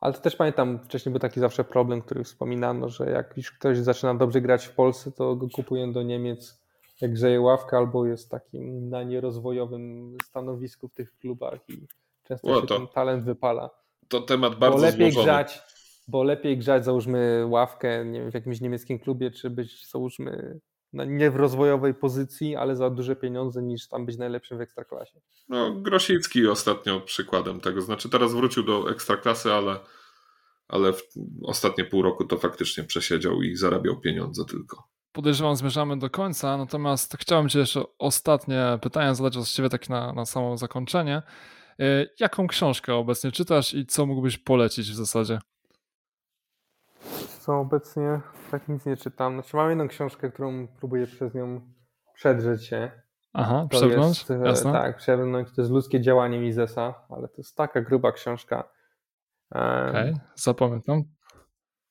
[0.00, 3.78] Ale to też pamiętam, wcześniej był taki zawsze problem, który wspominano, że jak już ktoś
[3.78, 6.62] zaczyna dobrze grać w Polsce, to go kupują do Niemiec,
[7.00, 11.86] jak grzeje ławka, albo jest takim na nierozwojowym stanowisku w tych klubach i
[12.32, 13.70] Często o, się to, ten talent wypala.
[14.08, 15.32] To temat bardzo bo lepiej złożony.
[15.32, 15.62] grzać,
[16.08, 20.60] Bo lepiej grzać, załóżmy ławkę nie wiem, w jakimś niemieckim klubie, czy być, załóżmy,
[20.92, 25.20] no nie w rozwojowej pozycji, ale za duże pieniądze, niż tam być najlepszym w ekstraklasie.
[25.48, 27.80] No, Grosicki ostatnio przykładem tego.
[27.80, 29.76] Znaczy, teraz wrócił do ekstraklasy, ale,
[30.68, 31.02] ale w
[31.44, 34.92] ostatnie pół roku to faktycznie przesiedział i zarabiał pieniądze tylko.
[35.12, 40.12] Podejrzewam, zmierzamy do końca, natomiast chciałem Ci jeszcze ostatnie pytanie zadać od Ciebie, tak na,
[40.12, 41.22] na samo zakończenie.
[41.82, 45.38] E, jaką książkę obecnie czytasz i co mógłbyś polecić w zasadzie?
[47.40, 49.34] Co obecnie tak nic nie czytam.
[49.34, 51.60] Znaczy mam jedną książkę, którą próbuję przez nią
[52.14, 52.90] przedrzeć się.
[53.32, 54.18] Aha, to przebrnąć?
[54.18, 54.72] Jest, e, Jasne.
[54.72, 55.48] Tak, przebrnąć.
[55.56, 58.68] To jest Ludzkie działanie Misesa, ale to jest taka gruba książka.
[59.50, 61.02] Okej, okay, zapamiętam.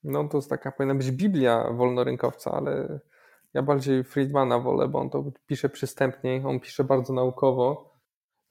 [0.03, 2.99] No to jest taka, powinna być Biblia wolnorynkowca, ale
[3.53, 7.90] ja bardziej Friedmana wolę, bo on to pisze przystępniej, on pisze bardzo naukowo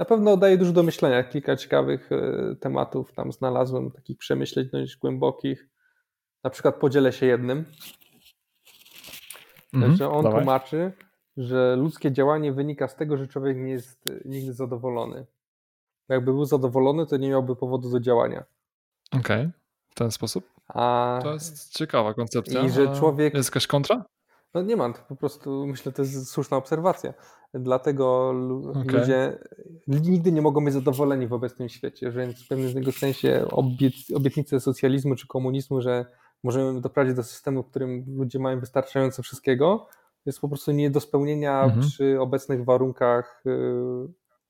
[0.00, 1.24] na pewno daje dużo do myślenia.
[1.24, 5.68] Kilka ciekawych e, tematów tam znalazłem, takich przemyśleń dość głębokich.
[6.44, 7.64] Na przykład podzielę się jednym.
[9.74, 10.40] Mm, że on dawaj.
[10.40, 10.92] tłumaczy,
[11.36, 15.26] że ludzkie działanie wynika z tego, że człowiek nie jest nigdy zadowolony.
[16.08, 18.44] Jakby był zadowolony, to nie miałby powodu do działania.
[19.12, 19.50] Okej, okay.
[19.88, 20.50] w ten sposób.
[20.68, 21.20] A...
[21.22, 22.62] To jest ciekawa koncepcja.
[22.62, 23.34] I że człowiek.
[23.34, 24.04] Jest jakaś kontra?
[24.54, 27.14] No nie mam, to po prostu myślę, to jest słuszna obserwacja.
[27.54, 28.34] Dlatego
[28.70, 28.98] okay.
[28.98, 29.38] ludzie
[29.86, 35.14] nigdy nie mogą być zadowoleni w obecnym świecie, więc w pewnym sensie obiec, obietnice socjalizmu
[35.14, 36.06] czy komunizmu, że
[36.44, 39.86] możemy doprowadzić do systemu, w którym ludzie mają wystarczająco wszystkiego,
[40.26, 41.82] jest po prostu nie do spełnienia mhm.
[41.82, 43.50] przy obecnych warunkach y,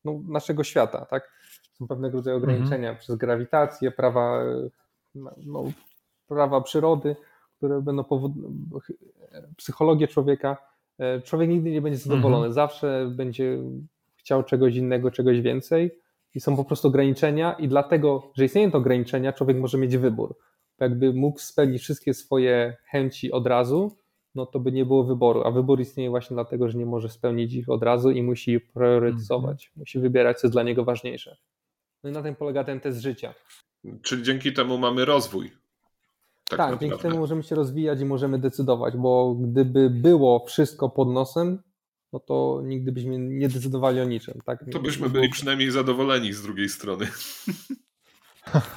[0.05, 1.07] no, naszego świata.
[1.07, 1.31] Tak?
[1.73, 2.55] Są pewnego rodzaju mhm.
[2.55, 2.97] ograniczenia mhm.
[2.97, 4.43] przez grawitację, prawa,
[5.37, 5.65] no,
[6.29, 7.17] prawa przyrody,
[7.61, 8.93] które będą powodować
[9.57, 10.57] psychologię człowieka.
[10.99, 12.53] E, człowiek nigdy nie będzie zadowolony, mhm.
[12.53, 13.59] zawsze będzie
[14.16, 15.91] chciał czegoś innego, czegoś więcej
[16.35, 20.37] i są po prostu ograniczenia i dlatego, że istnieją te ograniczenia, człowiek może mieć wybór.
[20.81, 23.97] Jakby mógł spełnić wszystkie swoje chęci od razu,
[24.35, 27.55] no to by nie było wyboru, a wybór istnieje właśnie dlatego, że nie może spełnić
[27.55, 29.81] ich od razu i musi priorytetyzować, mhm.
[29.81, 31.37] musi wybierać, co jest dla niego ważniejsze.
[32.05, 33.35] No i na tym polega ten test życia.
[34.03, 35.51] Czyli dzięki temu mamy rozwój.
[36.57, 41.09] Tak, tak dzięki temu możemy się rozwijać i możemy decydować, bo gdyby było wszystko pod
[41.09, 41.63] nosem,
[42.13, 44.35] no to nigdy byśmy nie decydowali o niczym.
[44.45, 44.65] Tak?
[44.73, 47.07] To byśmy byli przynajmniej zadowoleni z drugiej strony.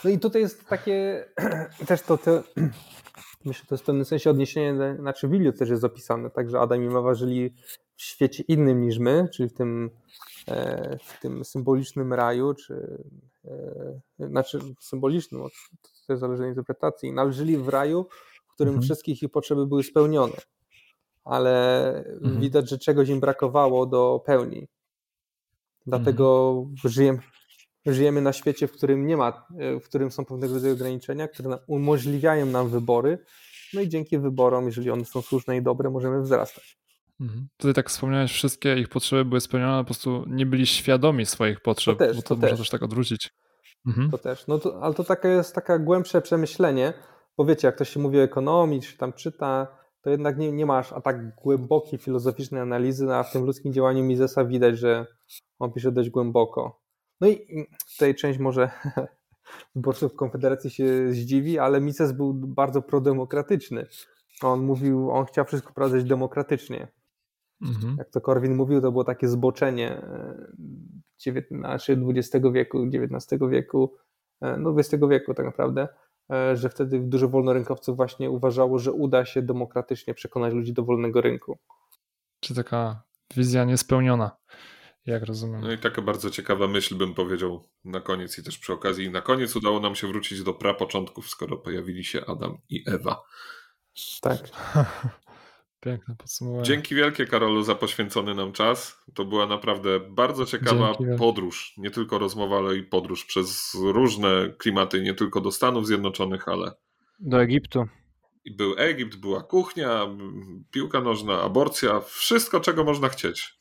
[0.03, 1.25] No i tutaj jest takie
[1.87, 2.43] też to, to
[3.45, 6.83] myślę, to jest w pewnym sensie odniesienie, znaczy w Biblii też jest opisane, także Adam
[6.83, 7.53] i Ewa żyli
[7.95, 9.89] w świecie innym niż my, czyli w tym,
[10.47, 13.03] e, w tym symbolicznym raju, czy
[13.45, 15.41] e, znaczy symbolicznym,
[16.05, 18.05] też zależy od interpretacji, no, ale żyli w raju,
[18.49, 18.83] w którym mhm.
[18.83, 20.37] wszystkie ich potrzeby były spełnione,
[21.23, 22.41] ale mhm.
[22.41, 24.67] widać, że czegoś im brakowało do pełni.
[25.85, 26.91] Dlatego mhm.
[26.91, 27.19] żyjemy,
[27.85, 31.57] żyjemy na świecie, w którym nie ma, e, w którym są pewnego rodzaju ograniczenia, które
[31.67, 33.17] umożliwiają nam wybory,
[33.73, 36.77] no i dzięki wyborom, jeżeli one są słuszne i dobre, możemy wzrastać.
[37.21, 37.47] Mhm.
[37.57, 41.97] Tutaj tak wspomniałeś, wszystkie ich potrzeby były spełnione, po prostu nie byli świadomi swoich potrzeb,
[41.97, 42.59] to też, bo to, to można też.
[42.59, 43.29] też tak odwrócić.
[43.87, 44.11] Mhm.
[44.11, 46.93] To też, no to, ale to takie jest takie głębsze przemyślenie,
[47.37, 49.67] bo wiecie, jak ktoś się mówi o ekonomii, czy tam czyta,
[50.01, 54.03] to jednak nie, nie masz a tak głębokiej filozoficznej analizy, a w tym ludzkim działaniu
[54.03, 55.05] Misesa widać, że
[55.59, 56.81] on pisze dość głęboko.
[57.21, 58.71] No i tutaj część może
[59.75, 63.87] wyborców Konfederacji się zdziwi, ale Mises był bardzo prodemokratyczny.
[64.41, 66.87] On mówił, on chciał wszystko prowadzić demokratycznie.
[67.63, 67.95] Mhm.
[67.97, 70.01] Jak to Korwin mówił, to było takie zboczenie
[71.27, 73.95] XIX, XX wieku, XIX wieku,
[74.41, 75.87] e, no XX wieku tak naprawdę,
[76.31, 81.21] e, że wtedy dużo wolnorynkowców właśnie uważało, że uda się demokratycznie przekonać ludzi do wolnego
[81.21, 81.57] rynku.
[82.39, 83.03] Czy taka
[83.35, 84.31] wizja niespełniona,
[85.05, 85.61] jak rozumiem.
[85.61, 89.09] No i taka bardzo ciekawa myśl bym powiedział na koniec i też przy okazji.
[89.09, 93.21] Na koniec udało nam się wrócić do prapoczątków, skoro pojawili się Adam i Ewa.
[94.21, 94.39] Tak.
[95.83, 96.63] Piękne podsumowanie.
[96.63, 99.03] Dzięki wielkie, Karolu, za poświęcony nam czas.
[99.13, 101.73] To była naprawdę bardzo ciekawa Dzięki podróż.
[101.77, 106.71] Nie tylko rozmowa, ale i podróż przez różne klimaty, nie tylko do Stanów Zjednoczonych, ale.
[107.19, 107.85] Do Egiptu.
[108.45, 110.07] I był Egipt, była kuchnia,
[110.71, 113.55] piłka nożna, aborcja, wszystko, czego można chcieć.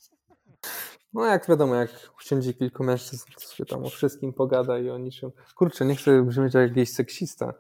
[1.13, 4.99] No jak wiadomo, jak usiądzie kilku mężczyzn, to sobie tam o wszystkim pogada i o
[4.99, 5.31] niczym.
[5.55, 7.55] Kurczę, nie chcę brzmieć jak jakiś seksista,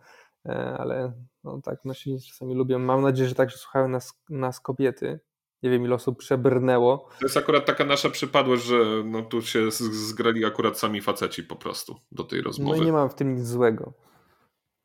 [0.78, 1.12] ale
[1.44, 2.78] no tak, mężczyźni czasami lubią.
[2.78, 5.20] Mam nadzieję, że także słuchają nas, nas kobiety.
[5.62, 7.08] Nie wiem, ile osób przebrnęło.
[7.18, 11.56] To jest akurat taka nasza przypadłość, że no tu się zgrali akurat sami faceci po
[11.56, 12.76] prostu do tej rozmowy.
[12.76, 13.92] No i nie mam w tym nic złego.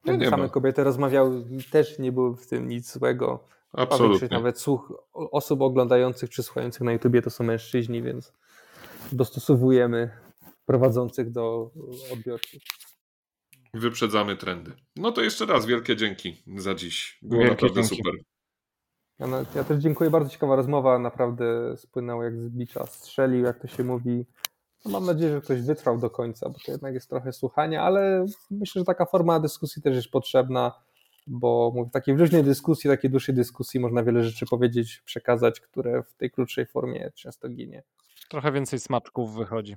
[0.05, 0.49] Jak no same ma.
[0.49, 3.43] kobiety rozmawiały, też nie było w tym nic złego.
[3.73, 4.27] Absolutnie.
[4.31, 8.33] Nawet słuch osób oglądających czy słuchających na YouTubie to są mężczyźni, więc
[9.11, 10.09] dostosowujemy
[10.65, 11.71] prowadzących do
[12.13, 12.61] odbiorców.
[13.73, 14.71] Wyprzedzamy trendy.
[14.95, 17.19] No to jeszcze raz wielkie dzięki za dziś.
[17.21, 17.95] Było wielkie naprawdę dzięki.
[17.95, 18.13] super.
[19.19, 23.67] Ja, ja, też dziękuję, bardzo ciekawa rozmowa, naprawdę spłynęła jak z bicza, strzelił, jak to
[23.67, 24.25] się mówi.
[24.85, 28.25] No mam nadzieję, że ktoś wytrwał do końca, bo to jednak jest trochę słuchania, ale
[28.51, 30.71] myślę, że taka forma dyskusji też jest potrzebna,
[31.27, 36.15] bo w takiej luźnej dyskusji, takiej dłuższej dyskusji można wiele rzeczy powiedzieć, przekazać, które w
[36.15, 37.83] tej krótszej formie często ginie.
[38.29, 39.75] Trochę więcej smaczków wychodzi.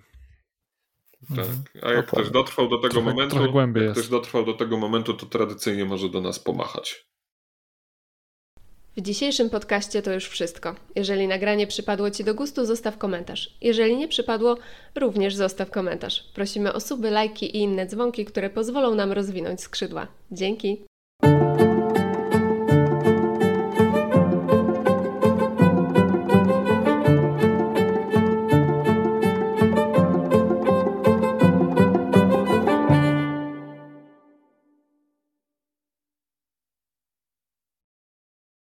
[1.29, 1.39] Tak.
[1.39, 1.63] Mhm.
[1.83, 3.93] A jak ktoś dotrwał do tego trochę, momentu, trochę jak jest.
[3.93, 7.07] ktoś dotrwał do tego momentu, to tradycyjnie może do nas pomachać.
[8.97, 10.75] W dzisiejszym podcaście to już wszystko.
[10.97, 13.57] Jeżeli nagranie przypadło Ci do gustu, zostaw komentarz.
[13.61, 14.57] Jeżeli nie przypadło,
[14.95, 16.25] również zostaw komentarz.
[16.35, 20.07] Prosimy o suby, lajki i inne dzwonki, które pozwolą nam rozwinąć skrzydła.
[20.33, 20.90] Dzięki!